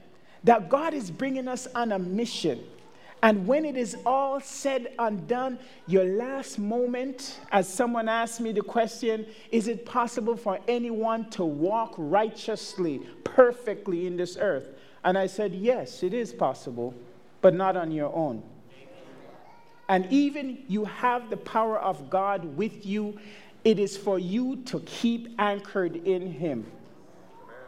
that 0.44 0.68
God 0.68 0.92
is 0.92 1.10
bringing 1.10 1.48
us 1.48 1.66
on 1.74 1.92
a 1.92 1.98
mission. 1.98 2.62
And 3.22 3.46
when 3.46 3.64
it 3.64 3.76
is 3.76 3.96
all 4.04 4.40
said 4.40 4.94
and 4.98 5.28
done, 5.28 5.58
your 5.86 6.04
last 6.04 6.58
moment, 6.58 7.38
as 7.52 7.72
someone 7.72 8.08
asked 8.08 8.40
me 8.40 8.50
the 8.50 8.62
question, 8.62 9.26
is 9.52 9.68
it 9.68 9.86
possible 9.86 10.36
for 10.36 10.58
anyone 10.66 11.30
to 11.30 11.44
walk 11.44 11.94
righteously, 11.96 13.00
perfectly 13.22 14.08
in 14.08 14.16
this 14.16 14.36
earth? 14.36 14.70
And 15.04 15.16
I 15.16 15.28
said, 15.28 15.54
yes, 15.54 16.02
it 16.02 16.12
is 16.12 16.32
possible, 16.32 16.94
but 17.40 17.54
not 17.54 17.76
on 17.76 17.92
your 17.92 18.12
own. 18.12 18.42
And 19.88 20.06
even 20.10 20.64
you 20.66 20.84
have 20.84 21.30
the 21.30 21.36
power 21.36 21.78
of 21.78 22.10
God 22.10 22.56
with 22.56 22.84
you, 22.84 23.20
it 23.62 23.78
is 23.78 23.96
for 23.96 24.18
you 24.18 24.56
to 24.64 24.80
keep 24.80 25.34
anchored 25.38 25.94
in 25.94 26.32
Him. 26.32 26.66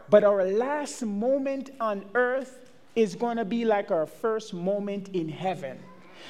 But 0.09 0.23
our 0.25 0.43
last 0.43 1.01
moment 1.03 1.69
on 1.79 2.05
earth 2.13 2.64
is 2.95 3.15
going 3.15 3.37
to 3.37 3.45
be 3.45 3.65
like 3.65 3.91
our 3.91 4.05
first 4.05 4.53
moment 4.53 5.09
in 5.09 5.29
heaven. 5.29 5.77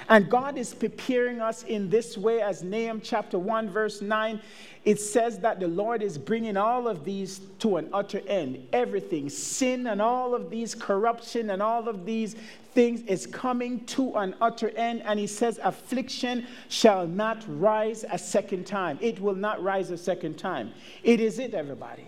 And 0.10 0.30
God 0.30 0.58
is 0.58 0.74
preparing 0.74 1.42
us 1.42 1.64
in 1.64 1.90
this 1.90 2.18
way, 2.18 2.42
as 2.42 2.64
Nahum 2.64 3.02
chapter 3.02 3.40
1, 3.40 3.70
verse 3.70 4.02
9, 4.02 4.42
it 4.84 5.00
says 5.00 5.40
that 5.40 5.60
the 5.60 5.68
Lord 5.68 6.04
is 6.04 6.18
bringing 6.18 6.58
all 6.58 6.88
of 6.88 7.04
these 7.06 7.40
to 7.60 7.78
an 7.78 7.90
utter 7.92 8.22
end. 8.28 8.68
Everything, 8.72 9.30
sin 9.30 9.88
and 9.88 10.02
all 10.02 10.36
of 10.36 10.50
these 10.50 10.76
corruption 10.76 11.50
and 11.50 11.62
all 11.62 11.88
of 11.88 12.06
these 12.06 12.36
things 12.74 13.02
is 13.04 13.26
coming 13.26 13.84
to 13.86 14.14
an 14.16 14.36
utter 14.42 14.70
end. 14.72 15.02
And 15.06 15.18
he 15.18 15.28
says, 15.28 15.60
affliction 15.64 16.46
shall 16.70 17.08
not 17.08 17.44
rise 17.48 18.06
a 18.12 18.18
second 18.18 18.68
time. 18.68 19.00
It 19.02 19.20
will 19.20 19.36
not 19.36 19.64
rise 19.64 19.90
a 19.92 19.98
second 19.98 20.38
time. 20.38 20.74
It 21.04 21.20
is 21.20 21.40
it, 21.40 21.54
everybody. 21.54 22.06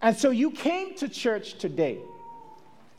And 0.00 0.16
so 0.16 0.30
you 0.30 0.50
came 0.50 0.96
to 0.96 1.08
church 1.08 1.58
today. 1.58 1.98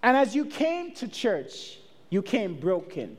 And 0.04 0.16
as 0.16 0.36
you 0.36 0.46
came 0.46 0.94
to 0.96 1.08
church, 1.08 1.80
you 2.12 2.22
came 2.22 2.60
broken. 2.60 3.18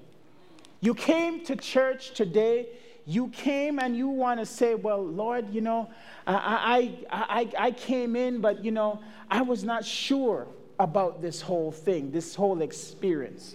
You 0.81 0.95
came 0.95 1.45
to 1.47 1.57
church 1.57 2.13
today 2.13 2.69
you 3.07 3.29
came 3.29 3.79
and 3.79 3.97
you 3.97 4.09
want 4.09 4.41
to 4.41 4.47
say, 4.47 4.75
Well, 4.75 5.05
Lord, 5.05 5.53
you 5.53 5.61
know, 5.61 5.91
I, 6.27 6.97
I, 7.11 7.49
I, 7.61 7.67
I 7.67 7.71
came 7.71 8.17
in, 8.17 8.41
but, 8.41 8.65
you 8.65 8.71
know, 8.71 9.01
I 9.31 9.43
was 9.43 9.63
not 9.63 9.85
sure 9.85 10.47
about 10.79 11.21
this 11.21 11.41
whole 11.41 11.71
thing, 11.71 12.11
this 12.11 12.35
whole 12.35 12.63
experience. 12.63 13.55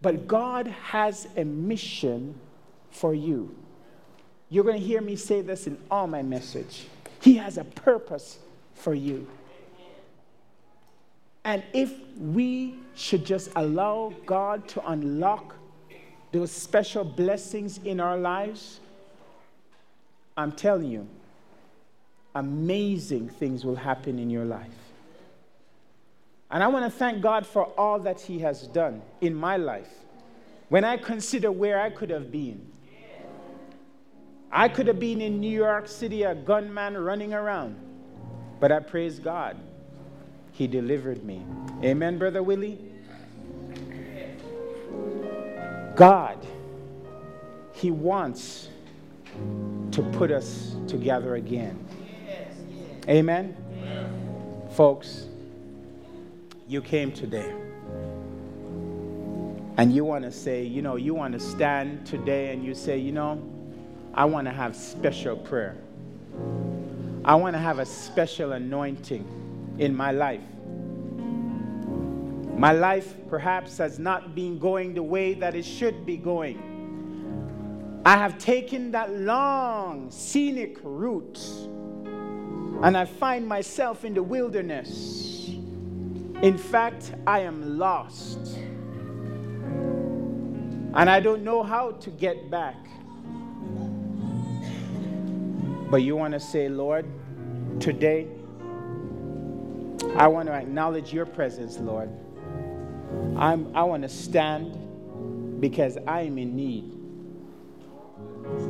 But 0.00 0.28
God 0.28 0.68
has 0.68 1.28
a 1.36 1.44
mission 1.44 2.38
for 2.90 3.14
you. 3.14 3.54
You're 4.48 4.64
going 4.64 4.80
to 4.80 4.86
hear 4.86 5.00
me 5.00 5.16
say 5.16 5.42
this 5.42 5.66
in 5.66 5.76
all 5.90 6.06
my 6.06 6.22
message. 6.22 6.86
He 7.20 7.36
has 7.36 7.58
a 7.58 7.64
purpose 7.64 8.38
for 8.74 8.94
you. 8.94 9.26
And 11.44 11.62
if 11.72 11.92
we 12.18 12.74
should 12.94 13.24
just 13.24 13.50
allow 13.56 14.12
God 14.26 14.68
to 14.68 14.86
unlock 14.88 15.56
those 16.32 16.52
special 16.52 17.04
blessings 17.04 17.78
in 17.78 17.98
our 17.98 18.16
lives, 18.16 18.80
I'm 20.36 20.52
telling 20.52 20.90
you, 20.90 21.08
amazing 22.34 23.28
things 23.28 23.64
will 23.64 23.76
happen 23.76 24.18
in 24.18 24.30
your 24.30 24.44
life. 24.44 24.68
And 26.50 26.62
I 26.62 26.68
want 26.68 26.84
to 26.84 26.90
thank 26.90 27.22
God 27.22 27.46
for 27.46 27.64
all 27.78 27.98
that 28.00 28.20
He 28.20 28.40
has 28.40 28.66
done 28.66 29.02
in 29.20 29.34
my 29.34 29.56
life. 29.56 29.90
When 30.68 30.84
I 30.84 30.96
consider 30.96 31.50
where 31.50 31.80
I 31.80 31.90
could 31.90 32.10
have 32.10 32.30
been, 32.30 32.66
I 34.52 34.68
could 34.68 34.88
have 34.88 34.98
been 34.98 35.20
in 35.20 35.40
New 35.40 35.50
York 35.50 35.88
City, 35.88 36.24
a 36.24 36.34
gunman 36.34 36.96
running 36.98 37.32
around. 37.32 37.76
But 38.58 38.72
I 38.72 38.80
praise 38.80 39.18
God. 39.18 39.56
He 40.60 40.66
delivered 40.66 41.24
me. 41.24 41.42
Amen, 41.82 42.18
Brother 42.18 42.42
Willie? 42.42 42.78
God, 45.96 46.36
He 47.72 47.90
wants 47.90 48.68
to 49.90 50.02
put 50.02 50.30
us 50.30 50.76
together 50.86 51.36
again. 51.36 51.82
Amen? 53.08 53.56
Folks, 54.72 55.28
you 56.68 56.82
came 56.82 57.10
today. 57.10 57.54
And 59.78 59.94
you 59.94 60.04
want 60.04 60.24
to 60.24 60.30
say, 60.30 60.62
you 60.62 60.82
know, 60.82 60.96
you 60.96 61.14
want 61.14 61.32
to 61.32 61.40
stand 61.40 62.06
today 62.06 62.52
and 62.52 62.62
you 62.62 62.74
say, 62.74 62.98
you 62.98 63.12
know, 63.12 63.42
I 64.12 64.26
want 64.26 64.46
to 64.46 64.52
have 64.52 64.76
special 64.76 65.38
prayer. 65.38 65.78
I 67.24 67.34
want 67.36 67.54
to 67.54 67.60
have 67.60 67.78
a 67.78 67.86
special 67.86 68.52
anointing 68.52 69.39
in 69.78 69.94
my 69.94 70.12
life. 70.12 70.40
My 72.56 72.72
life 72.72 73.14
perhaps 73.28 73.78
has 73.78 73.98
not 73.98 74.34
been 74.34 74.58
going 74.58 74.92
the 74.94 75.02
way 75.02 75.34
that 75.34 75.54
it 75.54 75.64
should 75.64 76.04
be 76.04 76.16
going. 76.16 78.02
I 78.04 78.16
have 78.16 78.38
taken 78.38 78.90
that 78.92 79.12
long, 79.12 80.10
scenic 80.10 80.78
route, 80.82 81.40
and 82.82 82.96
I 82.96 83.04
find 83.04 83.46
myself 83.46 84.04
in 84.04 84.14
the 84.14 84.22
wilderness. 84.22 85.48
In 86.42 86.56
fact, 86.56 87.14
I 87.26 87.40
am 87.40 87.78
lost. 87.78 88.58
And 90.94 91.08
I 91.08 91.20
don't 91.20 91.44
know 91.44 91.62
how 91.62 91.92
to 91.92 92.10
get 92.10 92.50
back. 92.50 92.76
But 95.90 95.98
you 95.98 96.16
want 96.16 96.32
to 96.34 96.40
say, 96.40 96.68
Lord, 96.68 97.06
today, 97.80 98.26
I 100.16 100.26
want 100.28 100.48
to 100.48 100.52
acknowledge 100.52 101.12
your 101.12 101.26
presence, 101.26 101.78
Lord. 101.78 102.10
I'm, 103.36 103.74
I 103.74 103.82
want 103.82 104.02
to 104.02 104.08
stand 104.08 105.60
because 105.60 105.98
I 106.06 106.22
am 106.22 106.38
in 106.38 106.56
need. 106.56 106.92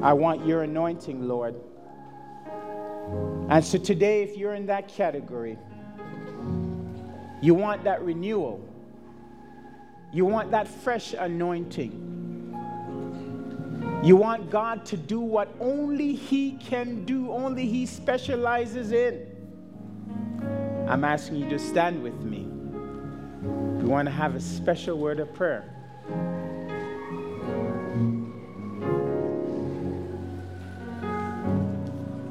I 0.02 0.12
want 0.12 0.46
your 0.46 0.62
anointing, 0.62 1.26
Lord. 1.26 1.54
And 3.48 3.64
so 3.64 3.78
today, 3.78 4.22
if 4.22 4.36
you're 4.36 4.54
in 4.54 4.66
that 4.66 4.88
category, 4.88 5.58
you 7.42 7.54
want 7.54 7.84
that 7.84 8.02
renewal, 8.02 8.60
you 10.12 10.24
want 10.24 10.50
that 10.50 10.68
fresh 10.68 11.14
anointing. 11.14 12.06
You 14.02 14.16
want 14.16 14.50
God 14.50 14.86
to 14.86 14.96
do 14.96 15.20
what 15.20 15.54
only 15.60 16.14
He 16.14 16.52
can 16.52 17.04
do, 17.04 17.30
only 17.30 17.66
He 17.66 17.86
specializes 17.86 18.92
in. 18.92 19.29
I'm 20.90 21.04
asking 21.04 21.36
you 21.36 21.48
to 21.50 21.58
stand 21.60 22.02
with 22.02 22.20
me. 22.20 22.48
We 23.80 23.88
want 23.88 24.06
to 24.06 24.12
have 24.12 24.34
a 24.34 24.40
special 24.40 24.98
word 24.98 25.20
of 25.20 25.32
prayer. 25.32 25.62